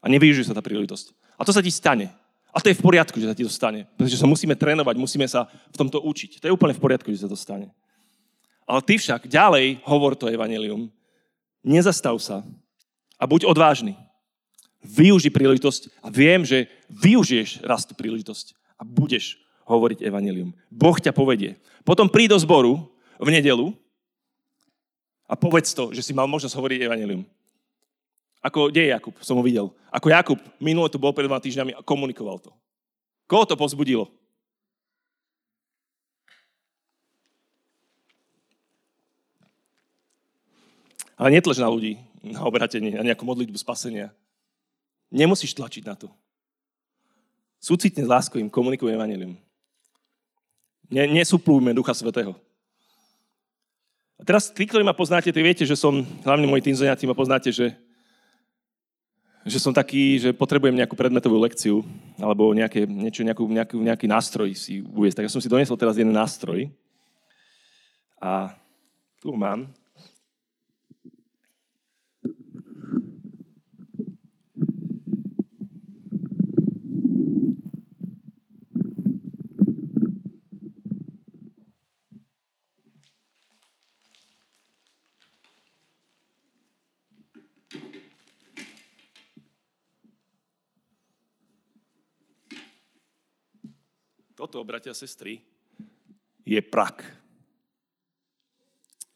A 0.08 0.12
nevyužije 0.12 0.48
sa 0.48 0.56
tá 0.56 0.63
príležitosť. 0.63 1.12
A 1.36 1.43
to 1.43 1.52
sa 1.52 1.60
ti 1.60 1.67
stane. 1.67 2.08
A 2.56 2.63
to 2.63 2.72
je 2.72 2.80
v 2.80 2.86
poriadku, 2.88 3.20
že 3.20 3.28
sa 3.28 3.36
ti 3.36 3.43
to 3.43 3.52
stane. 3.52 3.84
Pretože 4.00 4.15
sa 4.15 4.24
musíme 4.24 4.56
trénovať, 4.56 4.96
musíme 4.96 5.28
sa 5.28 5.52
v 5.67 5.76
tomto 5.76 6.00
učiť. 6.00 6.39
To 6.39 6.48
je 6.48 6.56
úplne 6.56 6.72
v 6.72 6.80
poriadku, 6.80 7.12
že 7.12 7.28
sa 7.28 7.30
to 7.30 7.36
stane. 7.36 7.76
Ale 8.63 8.80
ty 8.88 8.96
však 8.96 9.28
ďalej 9.28 9.84
hovor 9.84 10.15
to 10.15 10.32
evanelium. 10.32 10.88
Nezastav 11.60 12.15
sa 12.24 12.48
a 13.20 13.24
buď 13.28 13.43
odvážny. 13.52 14.00
Využi 14.80 15.28
príležitosť 15.28 16.00
a 16.00 16.08
viem, 16.08 16.48
že 16.48 16.72
využiješ 16.88 17.67
raz 17.67 17.84
tú 17.84 17.91
príležitosť 17.91 18.56
a 18.80 18.88
budeš 18.88 19.36
hovoriť 19.67 20.08
evanelium. 20.08 20.56
Boh 20.72 20.96
ťa 20.96 21.12
povedie. 21.12 21.60
Potom 21.84 22.08
príď 22.08 22.39
do 22.39 22.39
zboru 22.39 22.74
v 23.20 23.30
nedelu 23.36 23.76
a 25.28 25.36
povedz 25.36 25.76
to, 25.76 25.91
že 25.91 26.00
si 26.00 26.15
mal 26.15 26.32
možnosť 26.32 26.56
hovoriť 26.56 26.80
evanelium. 26.88 27.28
Ako, 28.41 28.69
kde 28.69 28.88
je 28.88 28.93
Jakub? 28.93 29.15
Som 29.26 29.38
ho 29.38 29.43
videl. 29.43 29.73
Ako 29.89 30.08
Jakub, 30.13 30.39
minule 30.62 30.88
tu 30.88 31.02
bol 31.02 31.12
pred 31.12 31.26
dvoma 31.26 31.41
týždňami 31.41 31.73
a 31.73 31.86
komunikoval 31.86 32.38
to. 32.39 32.52
Koho 33.28 33.43
to 33.43 33.60
povzbudilo? 33.60 34.08
Ale 41.17 41.34
netlež 41.34 41.58
na 41.58 41.65
ľudí, 41.65 41.97
na 42.21 42.45
obratenie, 42.45 42.93
na 42.93 43.02
nejakú 43.02 43.26
modlitbu 43.26 43.58
spasenia. 43.58 44.13
Nemusíš 45.10 45.58
tlačiť 45.58 45.84
na 45.89 45.97
to. 45.97 46.13
Súcitne 47.58 48.06
s 48.06 48.12
láskou 48.12 48.38
im 48.38 48.54
komunikuj 48.54 48.93
evanelium. 48.93 49.34
Ne, 50.93 51.04
nesuplujme 51.10 51.73
Ducha 51.73 51.97
Svetého. 51.97 52.38
A 54.17 54.21
teraz 54.21 54.54
tí, 54.54 54.69
ktorí 54.69 54.86
ma 54.86 54.93
poznáte, 54.93 55.34
tí 55.34 55.41
viete, 55.41 55.65
že 55.65 55.73
som, 55.73 56.06
hlavne 56.21 56.45
moji 56.45 56.69
týmzoniaci 56.69 57.10
ma 57.10 57.17
poznáte, 57.17 57.50
že, 57.50 57.73
že 59.47 59.63
som 59.63 59.71
taký, 59.71 60.19
že 60.19 60.29
potrebujem 60.36 60.75
nejakú 60.75 60.93
predmetovú 60.93 61.39
lekciu 61.39 61.81
alebo 62.19 62.51
nejaké, 62.51 62.83
niečo, 62.83 63.23
nejakú, 63.23 63.47
nejakú, 63.47 63.77
nejaký 63.79 64.07
nástroj 64.07 64.51
si 64.53 64.83
uviezť. 64.83 65.23
Tak 65.23 65.25
ja 65.25 65.33
som 65.33 65.41
si 65.41 65.47
donesol 65.47 65.79
teraz 65.79 65.95
jeden 65.95 66.12
nástroj. 66.12 66.67
A 68.19 68.51
tu 69.23 69.31
mám. 69.33 69.71
Toto, 94.38 94.62
bratia 94.62 94.93
a 94.93 95.02
sestry, 95.02 95.41
je 96.45 96.62
prak. 96.62 97.02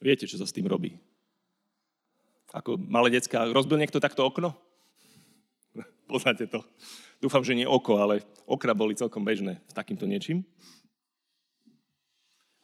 Viete, 0.02 0.26
čo 0.26 0.34
sa 0.34 0.42
s 0.42 0.50
tým 0.50 0.66
robí? 0.66 0.98
Ako 2.50 2.74
malé 2.74 3.14
decka, 3.14 3.46
rozbil 3.54 3.78
niekto 3.78 4.02
takto 4.02 4.26
okno? 4.26 4.50
Poznáte 6.10 6.50
to. 6.50 6.66
Dúfam, 7.22 7.46
že 7.46 7.54
nie 7.54 7.62
oko, 7.62 8.02
ale 8.02 8.26
okra 8.50 8.74
boli 8.74 8.98
celkom 8.98 9.22
bežné 9.22 9.62
s 9.70 9.74
takýmto 9.78 10.10
niečím. 10.10 10.42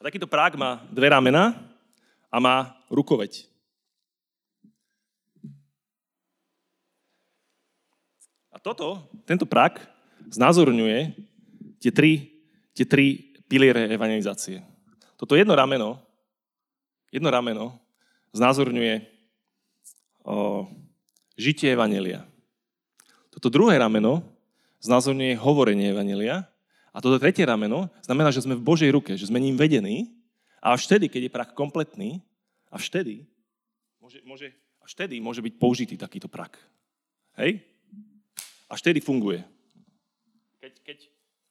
A 0.03 0.11
takýto 0.11 0.27
prák 0.27 0.59
má 0.59 0.83
dve 0.90 1.14
ramena 1.14 1.55
a 2.27 2.42
má 2.42 2.75
rukoveď. 2.90 3.47
A 8.51 8.59
toto, 8.59 9.07
tento 9.23 9.47
prak 9.47 9.79
znázorňuje 10.27 11.14
tie 11.79 11.94
tri 11.94 12.38
tie 12.79 12.87
tri 12.87 13.35
piliere 13.51 13.91
evangelizácie. 13.91 14.62
Toto 15.19 15.35
jedno 15.35 15.59
rameno, 15.59 15.99
jedno 17.11 17.27
rameno 17.27 17.75
znázorňuje 18.31 19.03
o, 20.23 20.71
žitie 21.35 21.75
evanelia. 21.75 22.23
Toto 23.35 23.51
druhé 23.51 23.83
rameno 23.83 24.23
znázorňuje 24.79 25.35
hovorenie 25.43 25.91
evanelia 25.91 26.47
a 26.95 27.03
toto 27.03 27.19
tretie 27.19 27.43
rameno 27.43 27.91
znamená, 28.07 28.31
že 28.31 28.47
sme 28.47 28.55
v 28.55 28.62
Božej 28.62 28.95
ruke, 28.95 29.19
že 29.19 29.27
sme 29.27 29.43
ním 29.43 29.59
vedení 29.59 30.14
a 30.62 30.79
až 30.79 30.87
vtedy, 30.87 31.11
keď 31.11 31.21
je 31.27 31.35
prach 31.35 31.51
kompletný, 31.59 32.23
až 32.71 32.87
vtedy 32.87 33.27
môže, 33.98 34.23
môže, 34.23 34.48
až 34.79 34.90
vtedy 34.94 35.19
môže 35.19 35.42
byť 35.42 35.55
použitý 35.59 35.94
takýto 35.98 36.31
prak. 36.31 36.55
Hej? 37.42 37.59
Až 38.71 38.79
vtedy 38.87 39.02
funguje. 39.02 39.42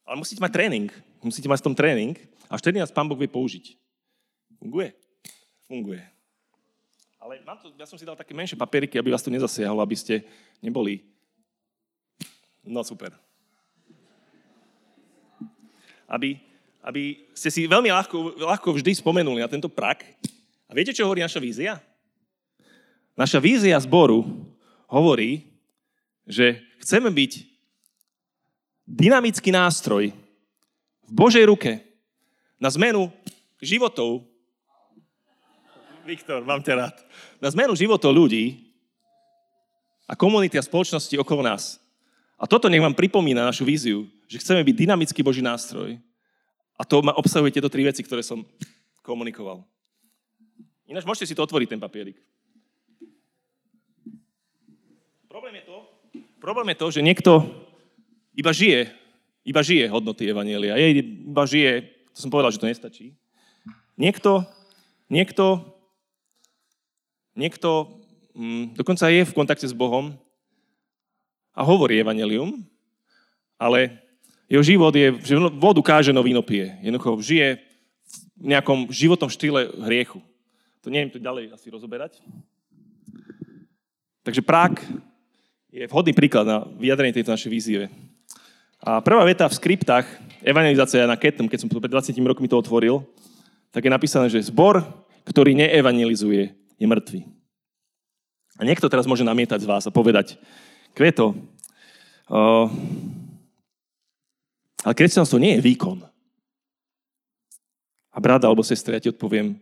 Ale 0.08 0.16
musíte 0.16 0.40
mať 0.40 0.56
tréning. 0.56 0.88
Musíte 1.20 1.52
mať 1.52 1.60
v 1.60 1.66
tom 1.68 1.76
tréning. 1.76 2.16
A 2.48 2.56
vtedy 2.56 2.80
nás 2.80 2.88
Pán 2.88 3.04
Boh 3.04 3.20
vie 3.20 3.28
použiť. 3.28 3.76
Funguje? 4.56 4.96
Funguje. 5.68 6.00
Ale 7.20 7.44
mám 7.44 7.60
to, 7.60 7.68
ja 7.76 7.84
som 7.84 8.00
si 8.00 8.08
dal 8.08 8.16
také 8.16 8.32
menšie 8.32 8.56
papieriky, 8.56 8.96
aby 8.96 9.12
vás 9.12 9.20
to 9.20 9.28
nezasiahlo, 9.28 9.84
aby 9.84 9.92
ste 9.92 10.24
neboli... 10.64 11.04
No 12.64 12.80
super. 12.80 13.12
Aby, 16.08 16.40
aby 16.80 17.28
ste 17.36 17.52
si 17.52 17.68
veľmi 17.68 17.92
ľahko, 17.92 18.40
ľahko 18.40 18.72
vždy 18.80 18.96
spomenuli 18.96 19.44
na 19.44 19.50
tento 19.52 19.68
prak. 19.68 20.08
A 20.64 20.72
viete, 20.72 20.96
čo 20.96 21.04
hovorí 21.04 21.20
naša 21.20 21.36
vízia? 21.36 21.84
Naša 23.12 23.44
vízia 23.44 23.76
zboru 23.76 24.24
hovorí, 24.88 25.52
že 26.24 26.64
chceme 26.80 27.12
byť 27.12 27.57
dynamický 28.88 29.52
nástroj 29.52 30.16
v 31.04 31.12
Božej 31.12 31.44
ruke 31.44 31.84
na 32.56 32.72
zmenu 32.72 33.12
životov 33.60 34.24
Viktor, 36.08 36.40
mám 36.40 36.64
ťa 36.64 36.72
rád. 36.72 36.96
Na 37.36 37.52
zmenu 37.52 37.76
životov 37.76 38.16
ľudí 38.16 38.72
a 40.08 40.16
komunity 40.16 40.56
a 40.56 40.64
spoločnosti 40.64 41.12
okolo 41.20 41.44
nás. 41.44 41.76
A 42.40 42.48
toto 42.48 42.72
nech 42.72 42.80
vám 42.80 42.96
pripomína 42.96 43.44
našu 43.44 43.68
víziu, 43.68 44.08
že 44.24 44.40
chceme 44.40 44.64
byť 44.64 44.88
dynamický 44.88 45.20
Boží 45.20 45.44
nástroj. 45.44 46.00
A 46.80 46.82
to 46.88 47.04
obsahuje 47.04 47.52
tieto 47.52 47.68
tri 47.68 47.84
veci, 47.84 48.00
ktoré 48.00 48.24
som 48.24 48.40
komunikoval. 49.04 49.68
Ináč 50.88 51.04
môžete 51.04 51.28
si 51.28 51.36
to 51.36 51.44
otvoriť, 51.44 51.76
ten 51.76 51.82
papierik. 51.82 52.16
Problém 55.28 55.60
je 55.60 55.64
to, 55.68 55.76
problém 56.40 56.72
je 56.72 56.76
to 56.80 56.86
že 56.88 57.04
niekto 57.04 57.44
iba 58.38 58.54
žije, 58.54 58.94
iba 59.42 59.60
žije 59.66 59.90
hodnoty 59.90 60.30
Evanielia. 60.30 60.78
Je, 60.78 61.02
iba 61.02 61.42
žije, 61.42 61.90
to 62.14 62.18
som 62.22 62.30
povedal, 62.30 62.54
že 62.54 62.62
to 62.62 62.70
nestačí. 62.70 63.18
Niekto, 63.98 64.46
niekto, 65.10 65.66
niekto 67.34 67.98
mm, 68.38 68.78
dokonca 68.78 69.10
je 69.10 69.26
v 69.26 69.34
kontakte 69.34 69.66
s 69.66 69.74
Bohom 69.74 70.14
a 71.50 71.66
hovorí 71.66 71.98
Evangelium, 71.98 72.62
ale 73.58 73.98
jeho 74.46 74.62
život 74.62 74.94
je, 74.94 75.18
že 75.26 75.34
vodu 75.58 75.82
káže, 75.82 76.14
no 76.14 76.22
víno 76.22 76.40
pije. 76.40 76.78
Jednoducho 76.80 77.18
žije 77.18 77.58
v 78.38 78.54
nejakom 78.54 78.86
životnom 78.94 79.28
štýle 79.28 79.66
hriechu. 79.90 80.22
To 80.86 80.88
neviem 80.88 81.10
to 81.10 81.18
ďalej 81.18 81.50
asi 81.50 81.68
rozoberať. 81.74 82.22
Takže 84.22 84.46
prák 84.46 84.78
je 85.68 85.84
vhodný 85.90 86.14
príklad 86.14 86.46
na 86.46 86.64
vyjadrenie 86.78 87.12
tejto 87.12 87.34
našej 87.34 87.50
vízie. 87.50 87.82
A 88.78 89.02
prvá 89.02 89.26
veta 89.26 89.50
v 89.50 89.58
skriptách, 89.58 90.06
evangelizácia 90.46 91.02
na 91.02 91.18
Ketom, 91.18 91.50
keď 91.50 91.66
som 91.66 91.70
pred 91.70 91.90
20 91.90 92.14
rokmi 92.22 92.46
to 92.46 92.54
otvoril, 92.54 93.02
tak 93.74 93.84
je 93.84 93.90
napísané, 93.90 94.30
že 94.30 94.46
zbor, 94.46 94.86
ktorý 95.26 95.52
neevangelizuje, 95.58 96.54
je 96.78 96.86
mŕtvý. 96.86 97.20
A 98.58 98.62
niekto 98.62 98.86
teraz 98.86 99.06
môže 99.06 99.26
namietať 99.26 99.66
z 99.66 99.70
vás 99.70 99.84
a 99.86 99.94
povedať, 99.94 100.38
Kveto, 100.94 101.34
uh, 102.30 102.66
ale 104.82 104.94
kresťanstvo 104.94 105.42
nie 105.42 105.58
je 105.58 105.64
výkon. 105.66 106.02
A 108.14 108.18
brat 108.18 108.42
alebo 108.42 108.66
sestra, 108.66 108.98
ja 108.98 109.02
ti 109.02 109.10
odpoviem, 109.10 109.58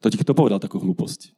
to 0.00 0.12
ti 0.12 0.20
kto 0.20 0.36
povedal 0.36 0.60
takú 0.60 0.76
hlúposť? 0.76 1.32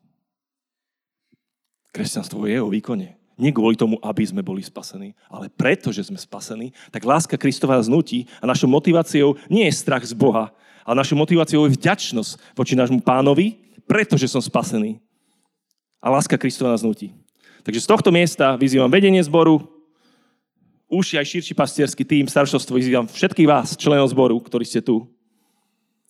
Kresťanstvo 1.95 2.47
je 2.47 2.59
o 2.59 2.71
výkone. 2.71 3.19
Nie 3.39 3.55
kvôli 3.55 3.79
tomu, 3.79 4.03
aby 4.03 4.27
sme 4.27 4.43
boli 4.43 4.61
spasení, 4.67 5.15
ale 5.31 5.47
preto, 5.47 5.95
že 5.95 6.03
sme 6.03 6.19
spasení, 6.19 6.75
tak 6.91 7.07
láska 7.07 7.39
Kristova 7.39 7.79
nás 7.79 7.87
nutí 7.87 8.27
a 8.43 8.51
našou 8.51 8.67
motiváciou 8.67 9.39
nie 9.47 9.63
je 9.71 9.79
strach 9.79 10.03
z 10.03 10.11
Boha, 10.11 10.51
ale 10.83 10.99
našou 10.99 11.15
motiváciou 11.15 11.63
je 11.71 11.79
vďačnosť 11.79 12.59
voči 12.59 12.75
nášmu 12.75 12.99
pánovi, 12.99 13.63
pretože 13.87 14.27
som 14.27 14.43
spasený. 14.43 14.99
A 16.03 16.11
láska 16.11 16.35
Kristova 16.35 16.75
nás 16.75 16.83
nutí. 16.83 17.15
Takže 17.63 17.87
z 17.87 17.91
tohto 17.91 18.11
miesta 18.11 18.59
vyzývam 18.59 18.91
vedenie 18.91 19.23
zboru, 19.23 19.63
už 20.91 21.21
aj 21.21 21.31
širší 21.39 21.55
pastierský 21.55 22.03
tým, 22.03 22.27
staršovstvo, 22.27 22.75
vyzývam 22.75 23.07
všetkých 23.07 23.47
vás, 23.47 23.77
členov 23.77 24.09
zboru, 24.11 24.41
ktorí 24.41 24.65
ste 24.65 24.83
tu, 24.83 25.05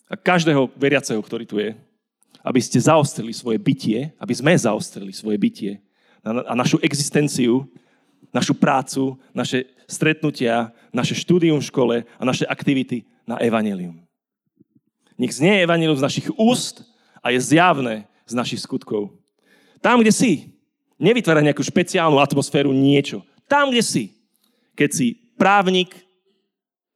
a 0.08 0.16
každého 0.16 0.72
veriaceho, 0.72 1.20
ktorý 1.20 1.44
tu 1.44 1.60
je, 1.60 1.76
aby 2.40 2.60
ste 2.64 2.80
zaostrili 2.80 3.36
svoje 3.36 3.60
bytie, 3.60 4.16
aby 4.16 4.32
sme 4.32 4.56
zaostrili 4.56 5.12
svoje 5.12 5.36
bytie 5.36 5.84
a 6.24 6.52
našu 6.54 6.78
existenciu, 6.82 7.64
našu 8.34 8.54
prácu, 8.54 9.16
naše 9.34 9.64
stretnutia, 9.88 10.72
naše 10.92 11.16
štúdium 11.16 11.60
v 11.60 11.68
škole 11.68 11.96
a 12.04 12.22
naše 12.24 12.44
aktivity 12.44 13.08
na 13.24 13.40
evanelium. 13.40 13.96
Nech 15.18 15.34
znie 15.34 15.64
evanelium 15.64 15.96
z 15.96 16.04
našich 16.04 16.28
úst 16.36 16.84
a 17.24 17.32
je 17.32 17.40
zjavné 17.40 18.06
z 18.28 18.34
našich 18.36 18.62
skutkov. 18.62 19.10
Tam, 19.80 19.98
kde 19.98 20.12
si, 20.12 20.52
nevytvára 21.00 21.42
nejakú 21.42 21.64
špeciálnu 21.64 22.20
atmosféru 22.20 22.70
niečo. 22.70 23.24
Tam, 23.48 23.72
kde 23.72 23.82
si. 23.82 24.04
Keď 24.76 24.90
si 24.92 25.06
právnik, 25.38 25.94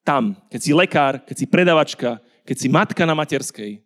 tam. 0.05 0.37
Keď 0.53 0.61
si 0.61 0.71
lekár, 0.77 1.23
keď 1.25 1.37
si 1.39 1.47
predavačka, 1.49 2.21
keď 2.45 2.57
si 2.59 2.69
matka 2.69 3.03
na 3.09 3.15
materskej. 3.17 3.81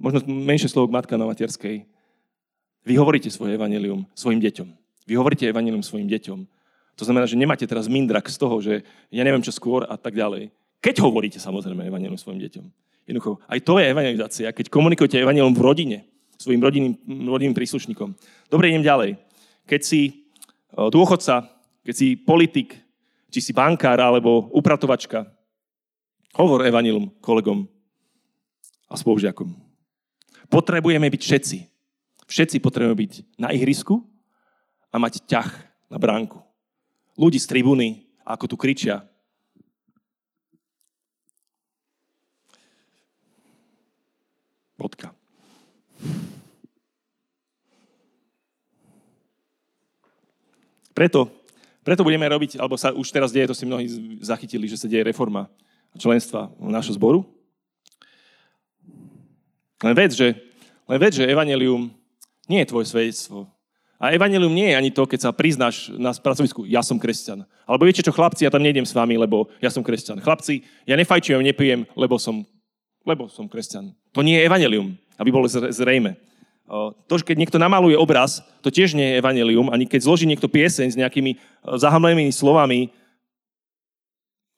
Možno 0.00 0.24
menšie 0.24 0.72
slovo 0.72 0.88
matka 0.88 1.18
na 1.18 1.28
materskej 1.28 1.89
vy 2.84 2.96
hovoríte 2.96 3.28
svoje 3.28 3.54
evanelium 3.60 4.08
svojim 4.16 4.40
deťom. 4.40 4.68
Vy 5.04 5.14
hovoríte 5.16 5.44
evanelium 5.48 5.84
svojim 5.84 6.08
deťom. 6.08 6.38
To 6.96 7.02
znamená, 7.08 7.24
že 7.24 7.36
nemáte 7.36 7.64
teraz 7.64 7.88
mindrak 7.88 8.28
z 8.28 8.36
toho, 8.36 8.56
že 8.60 8.84
ja 9.08 9.22
neviem 9.24 9.44
čo 9.44 9.52
skôr 9.52 9.88
a 9.88 9.96
tak 9.96 10.16
ďalej. 10.16 10.52
Keď 10.80 11.04
hovoríte 11.04 11.40
samozrejme 11.40 11.88
evanelium 11.88 12.16
svojim 12.16 12.40
deťom. 12.40 12.64
Jednoducho, 13.08 13.40
aj 13.48 13.60
to 13.64 13.80
je 13.80 13.90
evangelizácia, 13.90 14.48
keď 14.52 14.72
komunikujete 14.72 15.20
evanelium 15.20 15.52
v 15.52 15.64
rodine, 15.64 15.98
svojim 16.40 16.60
rodinným, 16.60 16.94
rodinným 17.28 17.56
príslušníkom. 17.56 18.16
Dobre, 18.48 18.72
idem 18.72 18.84
ďalej. 18.84 19.20
Keď 19.68 19.80
si 19.84 20.00
e, 20.08 20.12
dôchodca, 20.88 21.52
keď 21.84 21.94
si 21.96 22.16
politik, 22.16 22.80
či 23.28 23.40
si 23.44 23.52
bankár 23.52 24.00
alebo 24.00 24.48
upratovačka, 24.56 25.28
hovor 26.32 26.64
evanilium 26.64 27.12
kolegom 27.20 27.68
a 28.88 28.94
spolužiakom. 28.96 29.52
Potrebujeme 30.50 31.06
byť 31.06 31.22
všetci 31.22 31.58
Všetci 32.30 32.62
potrebujeme 32.62 32.94
byť 32.94 33.12
na 33.42 33.50
ihrisku 33.50 34.06
a 34.94 35.02
mať 35.02 35.26
ťah 35.26 35.50
na 35.90 35.98
bránku. 35.98 36.38
Ľudí 37.18 37.42
z 37.42 37.50
tribúny, 37.50 38.06
ako 38.22 38.54
tu 38.54 38.56
kričia, 38.56 39.02
Bodka. 44.80 45.12
Preto, 50.96 51.28
preto 51.84 52.00
budeme 52.00 52.24
robiť, 52.24 52.56
alebo 52.56 52.80
sa 52.80 52.88
už 52.88 53.12
teraz 53.12 53.28
deje, 53.28 53.52
to 53.52 53.52
si 53.52 53.68
mnohí 53.68 53.84
zachytili, 54.24 54.64
že 54.64 54.80
sa 54.80 54.88
deje 54.88 55.04
reforma 55.04 55.52
členstva 56.00 56.48
nášho 56.56 56.96
zboru. 56.96 57.28
Len 59.84 59.92
vec, 59.92 60.16
že, 60.16 60.32
len 60.88 60.96
vec, 60.96 61.12
že 61.12 61.28
evanelium 61.28 61.92
nie 62.50 62.66
je 62.66 62.70
tvoje 62.74 62.90
svedectvo. 62.90 63.46
A 64.00 64.16
evanelium 64.16 64.50
nie 64.50 64.72
je 64.72 64.78
ani 64.80 64.90
to, 64.90 65.04
keď 65.04 65.28
sa 65.28 65.30
priznáš 65.30 65.92
na 65.94 66.10
pracovisku, 66.10 66.64
ja 66.64 66.80
som 66.80 66.96
kresťan. 66.96 67.44
Alebo 67.68 67.84
viete 67.84 68.00
čo, 68.02 68.10
chlapci, 68.10 68.42
ja 68.42 68.50
tam 68.50 68.64
nejdem 68.64 68.88
s 68.88 68.96
vami, 68.96 69.14
lebo 69.14 69.52
ja 69.60 69.68
som 69.68 69.84
kresťan. 69.84 70.18
Chlapci, 70.24 70.64
ja 70.88 70.96
nefajčujem, 70.96 71.44
nepijem, 71.44 71.84
lebo 71.94 72.16
som, 72.16 72.42
lebo 73.04 73.28
som 73.28 73.44
kresťan. 73.44 73.92
To 74.16 74.24
nie 74.24 74.40
je 74.40 74.48
evanelium, 74.48 74.96
aby 75.20 75.28
bolo 75.28 75.46
zrejme. 75.46 76.16
To, 77.10 77.14
keď 77.20 77.36
niekto 77.36 77.60
namaluje 77.60 77.98
obraz, 77.98 78.40
to 78.64 78.72
tiež 78.72 78.96
nie 78.96 79.04
je 79.04 79.18
evanelium, 79.20 79.68
ani 79.68 79.84
keď 79.84 80.06
zloží 80.06 80.24
niekto 80.24 80.48
pieseň 80.48 80.96
s 80.96 80.98
nejakými 80.98 81.36
zahamlenými 81.66 82.32
slovami 82.32 82.88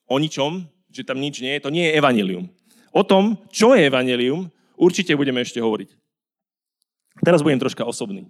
o 0.06 0.22
ničom, 0.22 0.68
že 0.92 1.02
tam 1.02 1.18
nič 1.18 1.42
nie 1.42 1.56
je, 1.56 1.64
to 1.66 1.72
nie 1.72 1.88
je 1.88 1.96
evanelium. 1.98 2.46
O 2.92 3.02
tom, 3.02 3.40
čo 3.48 3.72
je 3.72 3.88
evanelium, 3.88 4.52
určite 4.76 5.16
budeme 5.16 5.40
ešte 5.40 5.58
hovoriť. 5.58 6.01
Teraz 7.20 7.44
budem 7.44 7.60
troška 7.60 7.84
osobný. 7.84 8.24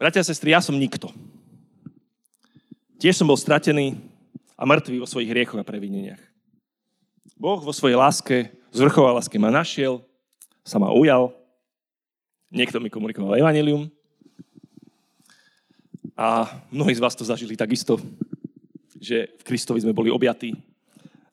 Bratia 0.00 0.24
a 0.24 0.26
sestry, 0.26 0.56
ja 0.56 0.64
som 0.64 0.74
nikto. 0.74 1.12
Tiež 2.96 3.20
som 3.20 3.28
bol 3.28 3.36
stratený 3.36 4.00
a 4.56 4.64
mŕtvý 4.64 5.02
vo 5.02 5.10
svojich 5.10 5.30
hriechoch 5.30 5.60
a 5.60 5.66
previneniach. 5.66 6.22
Boh 7.34 7.58
vo 7.58 7.74
svojej 7.74 7.98
láske, 7.98 8.54
zvrchová 8.70 9.12
láske 9.14 9.34
ma 9.36 9.50
našiel, 9.50 10.02
sa 10.62 10.78
ma 10.78 10.94
ujal, 10.94 11.34
niekto 12.50 12.78
mi 12.78 12.86
komunikoval 12.86 13.34
evanilium 13.34 13.90
a 16.14 16.46
mnohí 16.70 16.94
z 16.94 17.02
vás 17.02 17.18
to 17.18 17.26
zažili 17.26 17.58
takisto, 17.58 17.98
že 19.02 19.34
v 19.38 19.42
Kristovi 19.42 19.82
sme 19.82 19.96
boli 19.96 20.12
objatí 20.12 20.54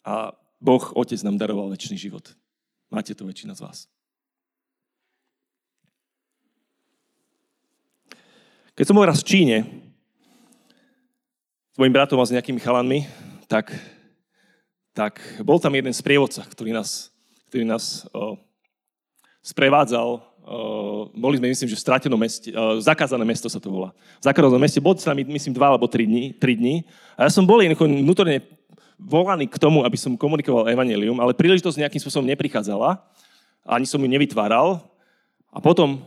a 0.01 0.33
Boh, 0.57 0.81
Otec 0.97 1.21
nám 1.21 1.37
daroval 1.37 1.69
väčší 1.69 1.95
život. 1.95 2.33
Máte 2.89 3.13
to 3.13 3.23
väčšina 3.23 3.53
z 3.53 3.63
vás. 3.63 3.85
Keď 8.79 8.87
som 8.87 8.95
bol 8.95 9.03
raz 9.03 9.19
v 9.19 9.27
Číne 9.27 9.67
s 11.67 11.75
mojim 11.75 11.91
bratom 11.91 12.15
a 12.15 12.23
s 12.23 12.31
nejakými 12.31 12.63
chalanmi, 12.63 13.11
tak, 13.43 13.75
tak 14.95 15.19
bol 15.43 15.59
tam 15.59 15.75
jeden 15.75 15.91
sprievodca, 15.91 16.47
ktorý 16.47 16.71
nás, 16.71 17.11
ktorý 17.51 17.67
nás 17.67 18.07
o, 18.15 18.39
sprevádzal. 19.43 20.23
O, 20.23 21.11
boli 21.11 21.43
sme, 21.43 21.51
myslím, 21.51 21.67
že 21.67 21.75
v 21.75 21.85
stratenom 21.91 22.15
meste, 22.15 22.55
o, 22.55 22.79
zakázané 22.79 23.27
mesto 23.27 23.51
sa 23.51 23.59
to 23.59 23.67
volá. 23.67 23.91
V 24.23 24.31
zakázanom 24.31 24.63
meste, 24.63 24.79
bol 24.79 24.95
sa 24.95 25.11
mi, 25.11 25.27
myslím, 25.27 25.59
dva 25.59 25.75
alebo 25.75 25.83
tri 25.91 26.07
dní, 26.07 26.39
tri 26.39 26.55
dní. 26.55 26.87
A 27.19 27.27
ja 27.27 27.31
som 27.35 27.43
bol 27.43 27.59
vnútorne 27.59 28.47
volaný 28.95 29.51
k 29.51 29.59
tomu, 29.59 29.83
aby 29.83 29.99
som 29.99 30.15
komunikoval 30.15 30.71
evanelium, 30.71 31.19
ale 31.19 31.35
príležitosť 31.35 31.83
nejakým 31.83 31.99
spôsobom 31.99 32.31
neprichádzala. 32.31 32.95
Ani 33.67 33.83
som 33.83 33.99
ju 33.99 34.07
nevytváral. 34.07 34.79
A 35.51 35.59
potom 35.59 35.99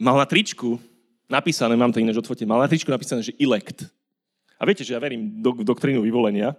mal 0.00 0.16
na 0.16 0.24
tričku 0.24 0.80
napísané, 1.28 1.76
mám 1.76 1.92
to 1.92 2.00
ináč 2.00 2.16
odfotené, 2.16 2.48
mal 2.48 2.64
na 2.64 2.66
tričku 2.72 2.88
napísané, 2.88 3.20
že 3.20 3.36
elect. 3.36 3.84
A 4.56 4.64
viete, 4.64 4.80
že 4.80 4.96
ja 4.96 5.00
verím 5.00 5.44
do, 5.44 5.52
doktrínu 5.60 6.00
vyvolenia. 6.00 6.56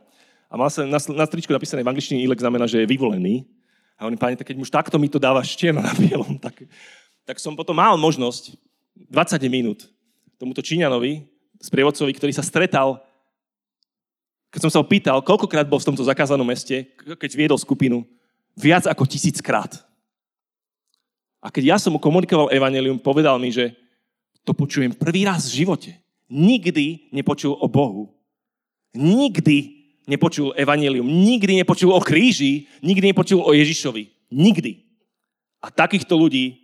A 0.47 0.55
mal 0.55 0.69
sa 0.69 0.85
na, 0.85 1.01
na 1.01 1.25
tričku 1.25 1.49
napísané 1.49 1.81
v 1.81 1.89
angličtine 1.89 2.21
elect 2.21 2.45
znamená, 2.45 2.69
že 2.69 2.85
je 2.85 2.87
vyvolený. 2.87 3.49
A 3.97 4.05
hovorím, 4.05 4.21
pani, 4.21 4.37
tak 4.37 4.47
keď 4.53 4.57
už 4.61 4.69
takto 4.69 4.95
mi 5.01 5.09
to 5.09 5.17
dávaš 5.17 5.57
čierno 5.57 5.81
na 5.81 5.93
bielom, 5.97 6.37
tak, 6.37 6.65
tak 7.25 7.37
som 7.41 7.57
potom 7.57 7.73
mal 7.77 7.97
možnosť 7.97 8.57
20 9.09 9.41
minút 9.49 9.89
tomuto 10.41 10.61
Číňanovi, 10.61 11.25
sprievodcovi, 11.61 12.13
ktorý 12.17 12.33
sa 12.33 12.41
stretal, 12.41 12.97
keď 14.49 14.67
som 14.67 14.71
sa 14.73 14.79
ho 14.81 14.85
pýtal, 14.85 15.21
koľkokrát 15.21 15.69
bol 15.69 15.79
v 15.79 15.93
tomto 15.93 16.03
zakázanom 16.03 16.43
meste, 16.43 16.89
keď 16.97 17.31
viedol 17.37 17.61
skupinu, 17.61 18.03
viac 18.57 18.89
ako 18.89 19.07
tisíckrát. 19.07 19.79
A 21.41 21.49
keď 21.49 21.73
ja 21.73 21.77
som 21.81 21.91
mu 21.91 21.99
komunikoval 21.99 22.53
evanelium, 22.53 23.01
povedal 23.01 23.41
mi, 23.41 23.49
že 23.49 23.73
to 24.45 24.53
počujem 24.53 24.93
prvý 24.93 25.25
raz 25.25 25.49
v 25.49 25.65
živote. 25.65 25.97
Nikdy 26.29 27.09
nepočul 27.09 27.57
o 27.57 27.65
Bohu. 27.65 28.13
Nikdy 28.93 29.81
nepočul 30.05 30.53
evanelium. 30.53 31.05
Nikdy 31.05 31.65
nepočul 31.65 31.91
o 31.91 32.01
kríži. 32.01 32.69
Nikdy 32.85 33.11
nepočul 33.11 33.41
o 33.41 33.51
Ježišovi. 33.51 34.29
Nikdy. 34.29 34.71
A 35.61 35.73
takýchto 35.73 36.13
ľudí 36.13 36.61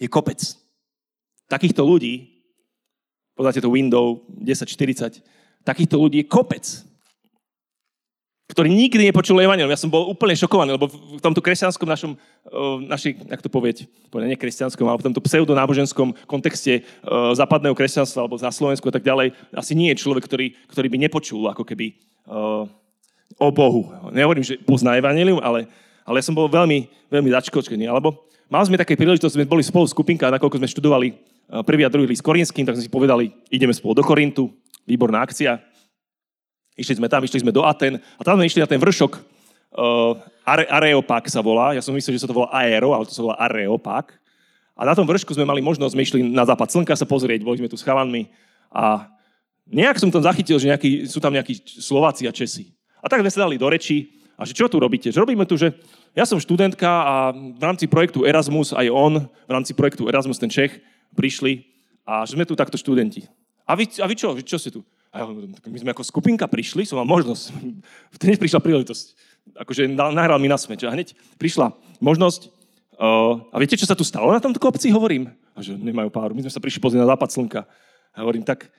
je 0.00 0.08
kopec. 0.08 0.40
Takýchto 1.44 1.84
ľudí, 1.84 2.44
poznáte 3.36 3.60
to 3.60 3.68
window 3.68 4.24
1040, 4.40 5.20
takýchto 5.60 6.00
ľudí 6.00 6.24
je 6.24 6.26
kopec 6.28 6.64
ktorý 8.44 8.68
nikdy 8.68 9.08
nepočul 9.08 9.40
Evangelium. 9.40 9.72
Ja 9.72 9.80
som 9.80 9.88
bol 9.88 10.04
úplne 10.04 10.36
šokovaný, 10.36 10.76
lebo 10.76 10.92
v 10.92 11.20
tomto 11.24 11.40
kresťanskom 11.40 11.88
našom, 11.88 12.12
našej, 12.84 13.24
jak 13.24 13.40
to 13.40 13.48
povieť, 13.48 13.88
nie 14.20 14.36
kresťanskom, 14.36 14.84
ale 14.84 15.00
v 15.00 15.06
tomto 15.08 15.24
pseudonáboženskom 15.24 16.12
kontexte 16.28 16.84
západného 17.32 17.72
kresťanstva 17.72 18.28
alebo 18.28 18.36
za 18.36 18.52
Slovensku 18.52 18.84
a 18.92 18.94
tak 18.94 19.04
ďalej, 19.04 19.32
asi 19.56 19.72
nie 19.72 19.88
je 19.96 20.00
človek, 20.04 20.28
ktorý, 20.28 20.52
ktorý 20.68 20.86
by 20.92 20.98
nepočul 21.08 21.48
ako 21.48 21.64
keby 21.64 21.96
o 23.40 23.48
Bohu. 23.48 23.88
Nehovorím, 24.12 24.44
že 24.44 24.60
pozná 24.60 24.94
Evangelium, 25.00 25.40
ale, 25.40 25.64
ale 26.04 26.20
ja 26.20 26.24
som 26.28 26.36
bol 26.36 26.46
veľmi, 26.46 26.84
veľmi 27.08 27.30
začkočený. 27.40 27.88
Alebo 27.88 28.28
mali 28.52 28.68
sme 28.68 28.76
také 28.76 28.92
príležitosti, 28.92 29.40
sme 29.40 29.48
boli 29.48 29.64
spolu 29.64 29.88
skupinka, 29.88 30.28
nakoľko 30.28 30.60
sme 30.60 30.68
študovali 30.68 31.08
prvý 31.64 31.88
a 31.88 31.92
druhý 31.92 32.06
list 32.12 32.20
Korinským, 32.20 32.68
tak 32.68 32.76
sme 32.76 32.84
si 32.84 32.92
povedali, 32.92 33.32
ideme 33.48 33.72
spolu 33.72 33.96
do 33.98 34.04
Korintu, 34.04 34.52
výborná 34.84 35.24
akcia. 35.24 35.58
Išli 36.74 36.98
sme 36.98 37.06
tam, 37.06 37.22
išli 37.22 37.42
sme 37.42 37.54
do 37.54 37.62
Aten 37.62 38.02
a 38.18 38.22
tam 38.26 38.38
sme 38.38 38.50
išli 38.50 38.58
na 38.58 38.68
ten 38.68 38.82
vršok 38.82 39.12
uh, 39.14 40.18
Are, 40.42 40.66
Areopag 40.66 41.30
sa 41.30 41.38
volá. 41.38 41.72
Ja 41.72 41.82
som 41.82 41.94
myslel, 41.94 42.18
že 42.18 42.26
sa 42.26 42.30
to 42.30 42.36
volá 42.36 42.50
Aero, 42.50 42.92
ale 42.92 43.06
to 43.06 43.14
sa 43.14 43.22
volá 43.22 43.38
Areopag. 43.38 44.10
A 44.74 44.82
na 44.82 44.94
tom 44.98 45.06
vršku 45.06 45.30
sme 45.30 45.46
mali 45.46 45.62
možnosť, 45.62 45.92
sme 45.94 46.02
išli 46.02 46.20
na 46.26 46.42
západ 46.42 46.66
slnka 46.66 46.98
sa 46.98 47.06
pozrieť, 47.06 47.46
boli 47.46 47.62
sme 47.62 47.70
tu 47.70 47.78
s 47.78 47.86
chalanmi 47.86 48.26
a 48.74 49.06
nejak 49.70 50.02
som 50.02 50.10
tam 50.10 50.26
zachytil, 50.26 50.58
že 50.58 50.66
nejaký, 50.66 51.06
sú 51.06 51.22
tam 51.22 51.30
nejakí 51.30 51.62
Slováci 51.78 52.26
a 52.26 52.34
Česi. 52.34 52.74
A 52.98 53.06
tak 53.06 53.22
sme 53.22 53.30
sa 53.30 53.46
dali 53.46 53.54
do 53.54 53.70
reči 53.70 54.10
a 54.34 54.42
že 54.42 54.50
čo 54.50 54.66
tu 54.66 54.82
robíte? 54.82 55.14
Že 55.14 55.22
robíme 55.22 55.46
tu, 55.46 55.54
že 55.54 55.70
ja 56.18 56.26
som 56.26 56.42
študentka 56.42 56.90
a 56.90 57.14
v 57.30 57.62
rámci 57.62 57.86
projektu 57.86 58.26
Erasmus, 58.26 58.74
aj 58.74 58.90
on, 58.90 59.22
v 59.22 59.50
rámci 59.50 59.78
projektu 59.78 60.10
Erasmus, 60.10 60.42
ten 60.42 60.50
Čech, 60.50 60.82
prišli 61.14 61.62
a 62.02 62.26
že 62.26 62.34
sme 62.34 62.42
tu 62.42 62.58
takto 62.58 62.74
študenti. 62.74 63.30
A 63.64 63.78
vy, 63.78 63.86
a 64.02 64.06
vy 64.10 64.14
čo? 64.18 64.34
Čo 64.42 64.58
ste 64.58 64.74
tu? 64.74 64.82
A 65.14 65.22
ja 65.22 65.30
hovorím, 65.30 65.54
my 65.54 65.78
sme 65.78 65.94
ako 65.94 66.02
skupinka 66.02 66.50
prišli, 66.50 66.82
som 66.82 66.98
mal 66.98 67.06
možnosť. 67.06 67.54
Vtedy 68.18 68.34
prišla 68.34 68.58
príležitosť. 68.58 69.04
Akože 69.62 69.86
nahral 69.94 70.42
mi 70.42 70.50
na 70.50 70.58
smeč. 70.58 70.82
A 70.82 70.90
hneď 70.90 71.14
prišla 71.38 71.70
možnosť. 72.02 72.50
Uh, 72.98 73.46
a 73.54 73.62
viete, 73.62 73.78
čo 73.78 73.86
sa 73.86 73.94
tu 73.94 74.02
stalo 74.02 74.34
na 74.34 74.42
tomto 74.42 74.58
kopci? 74.58 74.90
Hovorím. 74.90 75.30
A 75.54 75.62
že 75.62 75.78
nemajú 75.78 76.10
páru. 76.10 76.34
My 76.34 76.42
sme 76.42 76.50
sa 76.50 76.58
prišli 76.58 76.82
pozrieť 76.82 77.06
na 77.06 77.10
západ 77.14 77.30
slnka. 77.30 77.62
A 78.14 78.26
hovorím, 78.26 78.42
tak, 78.42 78.70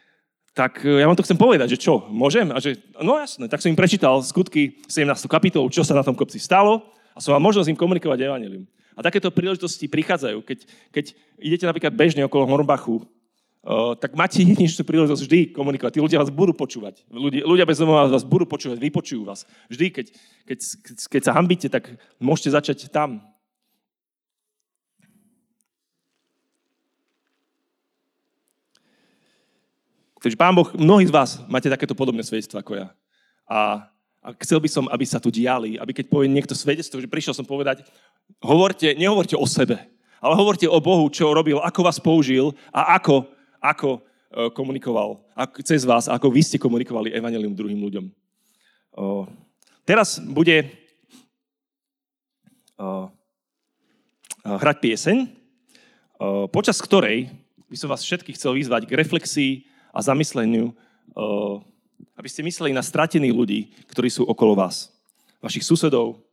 tak 0.55 0.83
e, 0.83 1.03
ja 1.03 1.07
vám 1.07 1.19
to 1.19 1.23
chcem 1.27 1.35
povedať, 1.35 1.75
že 1.75 1.79
čo, 1.87 2.07
môžem? 2.07 2.47
A 2.55 2.63
že, 2.63 2.79
no 3.03 3.19
jasné, 3.19 3.51
tak 3.51 3.59
som 3.59 3.67
im 3.67 3.75
prečítal 3.75 4.23
skutky 4.23 4.79
17. 4.87 5.27
kapitolu, 5.27 5.67
čo 5.67 5.83
sa 5.83 5.91
na 5.91 6.03
tom 6.03 6.15
kopci 6.15 6.39
stalo 6.39 6.95
a 7.11 7.19
som 7.19 7.35
mal 7.35 7.43
možnosť 7.43 7.75
im 7.75 7.79
komunikovať 7.79 8.31
evanelium. 8.31 8.63
A 8.95 9.03
takéto 9.03 9.27
príležitosti 9.27 9.91
prichádzajú, 9.91 10.39
keď, 10.47 10.59
keď 10.95 11.05
idete 11.43 11.67
napríklad 11.67 11.91
bežne 11.91 12.23
okolo 12.23 12.47
Hornbachu 12.47 13.03
tak 13.97 14.13
máte 14.13 14.45
jedinečnú 14.45 14.85
príležitosť 14.85 15.23
vždy 15.25 15.39
komunikovať. 15.57 15.97
Tí 15.97 16.01
ľudia 16.01 16.21
vás 16.21 16.29
budú 16.29 16.53
počúvať. 16.53 17.01
Ľudia, 17.09 17.49
ľudia 17.49 17.65
bez 17.65 17.81
domova 17.81 18.05
vás 18.05 18.21
budú 18.21 18.45
počúvať, 18.45 18.77
vypočujú 18.77 19.25
vás. 19.25 19.49
Vždy, 19.73 19.89
keď, 19.89 20.05
keď, 20.45 20.57
keď, 21.09 21.21
sa 21.25 21.33
hambíte, 21.33 21.65
tak 21.65 21.89
môžete 22.21 22.53
začať 22.53 22.93
tam. 22.93 23.25
Takže 30.21 30.37
Pán 30.37 30.53
Boh, 30.53 30.69
mnohí 30.77 31.09
z 31.09 31.13
vás 31.13 31.41
máte 31.49 31.69
takéto 31.69 31.97
podobné 31.97 32.21
svedectva 32.21 32.61
ako 32.61 32.73
ja. 32.77 32.87
A, 33.49 33.89
a 34.21 34.27
chcel 34.45 34.61
by 34.61 34.69
som, 34.69 34.85
aby 34.93 35.05
sa 35.09 35.17
tu 35.17 35.33
diali, 35.33 35.77
aby 35.81 35.89
keď 35.89 36.09
povie 36.09 36.29
niekto 36.29 36.53
svedectvo, 36.53 37.01
že 37.01 37.09
prišiel 37.09 37.33
som 37.33 37.45
povedať, 37.45 37.85
hovorte, 38.45 38.93
nehovorte 38.93 39.37
o 39.37 39.45
sebe, 39.45 39.77
ale 40.21 40.33
hovorte 40.33 40.65
o 40.65 40.81
Bohu, 40.81 41.05
čo 41.13 41.33
robil, 41.33 41.61
ako 41.61 41.81
vás 41.85 42.01
použil 42.01 42.57
a 42.73 42.97
ako 42.97 43.34
ako 43.71 43.97
e, 43.97 44.01
komunikoval 44.53 45.25
ako, 45.33 45.65
cez 45.65 45.81
vás, 45.83 46.05
ako 46.05 46.27
vy 46.29 46.41
ste 46.45 46.61
komunikovali 46.61 47.13
evanelium 47.13 47.57
druhým 47.57 47.79
ľuďom. 47.81 48.05
O, 48.95 49.27
teraz 49.83 50.21
bude 50.21 50.69
o, 52.79 53.09
hrať 54.45 54.77
pieseň, 54.79 55.17
o, 55.25 56.47
počas 56.47 56.77
ktorej 56.79 57.33
by 57.67 57.77
som 57.77 57.89
vás 57.89 58.05
všetkých 58.05 58.37
chcel 58.37 58.55
vyzvať 58.55 58.87
k 58.87 58.97
reflexii 58.97 59.53
a 59.91 59.99
zamysleniu, 59.99 60.71
o, 61.11 61.59
aby 62.15 62.29
ste 62.31 62.45
mysleli 62.45 62.71
na 62.71 62.85
stratených 62.85 63.35
ľudí, 63.35 63.59
ktorí 63.91 64.07
sú 64.07 64.23
okolo 64.23 64.55
vás. 64.55 64.93
Vašich 65.43 65.67
susedov, 65.67 66.23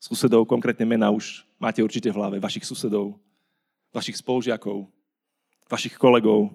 susedov, 0.00 0.48
konkrétne 0.48 0.88
mena 0.88 1.12
už 1.12 1.44
máte 1.60 1.84
určite 1.84 2.08
v 2.08 2.16
hlave, 2.16 2.36
vašich 2.40 2.64
susedov, 2.64 3.18
vašich 3.92 4.16
spolužiakov, 4.20 4.88
vašich 5.66 5.98
kolegov, 5.98 6.54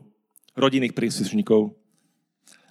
rodinných 0.56 0.96
príslušníkov. 0.96 1.76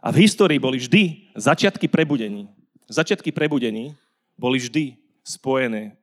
A 0.01 0.09
v 0.09 0.25
histórii 0.25 0.57
boli 0.57 0.81
vždy 0.81 1.33
začiatky 1.37 1.89
prebudení. 1.89 2.49
Začiatky 2.89 3.33
prebudení 3.33 3.93
boli 4.41 4.57
vždy 4.57 4.97
spojené 5.21 5.97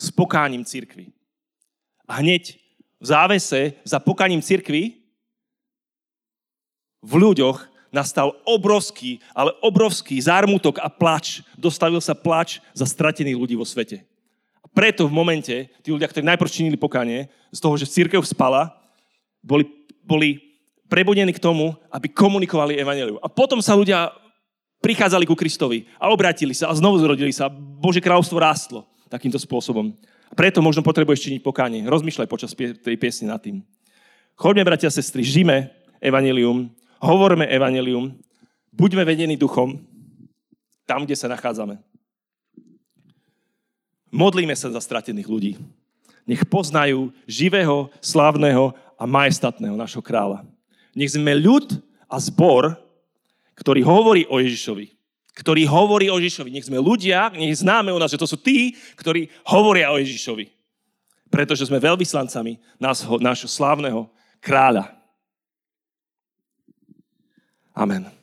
s 0.00 0.08
pokáním 0.08 0.64
cirkvy. 0.64 1.12
A 2.08 2.24
hneď 2.24 2.56
v 2.98 3.04
závese 3.04 3.76
za 3.84 4.00
pokáním 4.00 4.40
cirkvy 4.40 4.96
v 7.04 7.12
ľuďoch 7.14 7.68
nastal 7.92 8.36
obrovský, 8.44 9.20
ale 9.32 9.52
obrovský 9.64 10.20
zármutok 10.20 10.80
a 10.80 10.88
plač. 10.92 11.44
Dostavil 11.56 12.00
sa 12.00 12.16
plač 12.16 12.60
za 12.72 12.84
stratených 12.84 13.38
ľudí 13.38 13.54
vo 13.56 13.64
svete. 13.64 14.04
A 14.60 14.66
preto 14.68 15.08
v 15.08 15.16
momente 15.16 15.68
tí 15.80 15.88
ľudia, 15.88 16.08
ktorí 16.08 16.24
najprv 16.24 16.50
činili 16.52 16.76
pokánie, 16.76 17.28
z 17.52 17.58
toho, 17.60 17.76
že 17.80 17.88
církev 17.88 18.20
spala, 18.24 18.76
boli, 19.48 19.64
boli 20.04 20.36
prebudení 20.92 21.32
k 21.32 21.40
tomu, 21.40 21.72
aby 21.88 22.12
komunikovali 22.12 22.76
evaneliu. 22.76 23.16
A 23.24 23.32
potom 23.32 23.64
sa 23.64 23.72
ľudia 23.72 24.12
prichádzali 24.84 25.24
ku 25.24 25.32
Kristovi 25.32 25.88
a 25.96 26.12
obrátili 26.12 26.52
sa 26.52 26.68
a 26.68 26.76
znovu 26.76 27.00
zrodili 27.00 27.32
sa. 27.32 27.48
Bože 27.48 28.04
kráľovstvo 28.04 28.36
rástlo 28.36 28.84
takýmto 29.08 29.40
spôsobom. 29.40 29.96
A 30.28 30.34
preto 30.36 30.60
možno 30.60 30.84
potrebuješ 30.84 31.24
činiť 31.24 31.40
pokánie. 31.40 31.88
Rozmýšľaj 31.88 32.28
počas 32.28 32.52
tej 32.52 32.96
piesne 33.00 33.32
nad 33.32 33.40
tým. 33.40 33.64
Choďme, 34.36 34.68
bratia 34.68 34.92
a 34.92 34.94
sestry, 34.94 35.24
žime 35.24 35.72
evanelium, 35.98 36.68
hovorme 37.02 37.48
evanelium, 37.48 38.14
buďme 38.70 39.02
vedení 39.02 39.34
duchom 39.34 39.82
tam, 40.86 41.02
kde 41.08 41.16
sa 41.18 41.26
nachádzame. 41.26 41.80
Modlíme 44.08 44.54
sa 44.56 44.72
za 44.72 44.80
stratených 44.80 45.28
ľudí. 45.28 45.52
Nech 46.28 46.44
poznajú 46.48 47.12
živého, 47.24 47.88
slávneho 48.04 48.76
a 48.98 49.06
majestatného 49.06 49.78
našho 49.78 50.02
kráľa. 50.02 50.42
Nech 50.92 51.14
sme 51.14 51.38
ľud 51.38 51.78
a 52.10 52.18
zbor, 52.18 52.74
ktorý 53.54 53.86
hovorí 53.86 54.26
o 54.26 54.42
Ježišovi. 54.42 54.98
Ktorý 55.38 55.70
hovorí 55.70 56.10
o 56.10 56.18
Ježišovi. 56.18 56.50
Nech 56.50 56.66
sme 56.66 56.82
ľudia, 56.82 57.30
nech 57.30 57.62
známe 57.62 57.94
u 57.94 57.98
nás, 58.02 58.10
že 58.10 58.18
to 58.18 58.26
sú 58.26 58.34
tí, 58.34 58.74
ktorí 58.98 59.30
hovoria 59.46 59.94
o 59.94 60.02
Ježišovi. 60.02 60.50
Pretože 61.30 61.70
sme 61.70 61.78
veľvyslancami 61.78 62.58
nášho, 62.82 63.22
nášho 63.22 63.46
slávneho 63.46 64.10
kráľa. 64.42 64.90
Amen. 67.78 68.17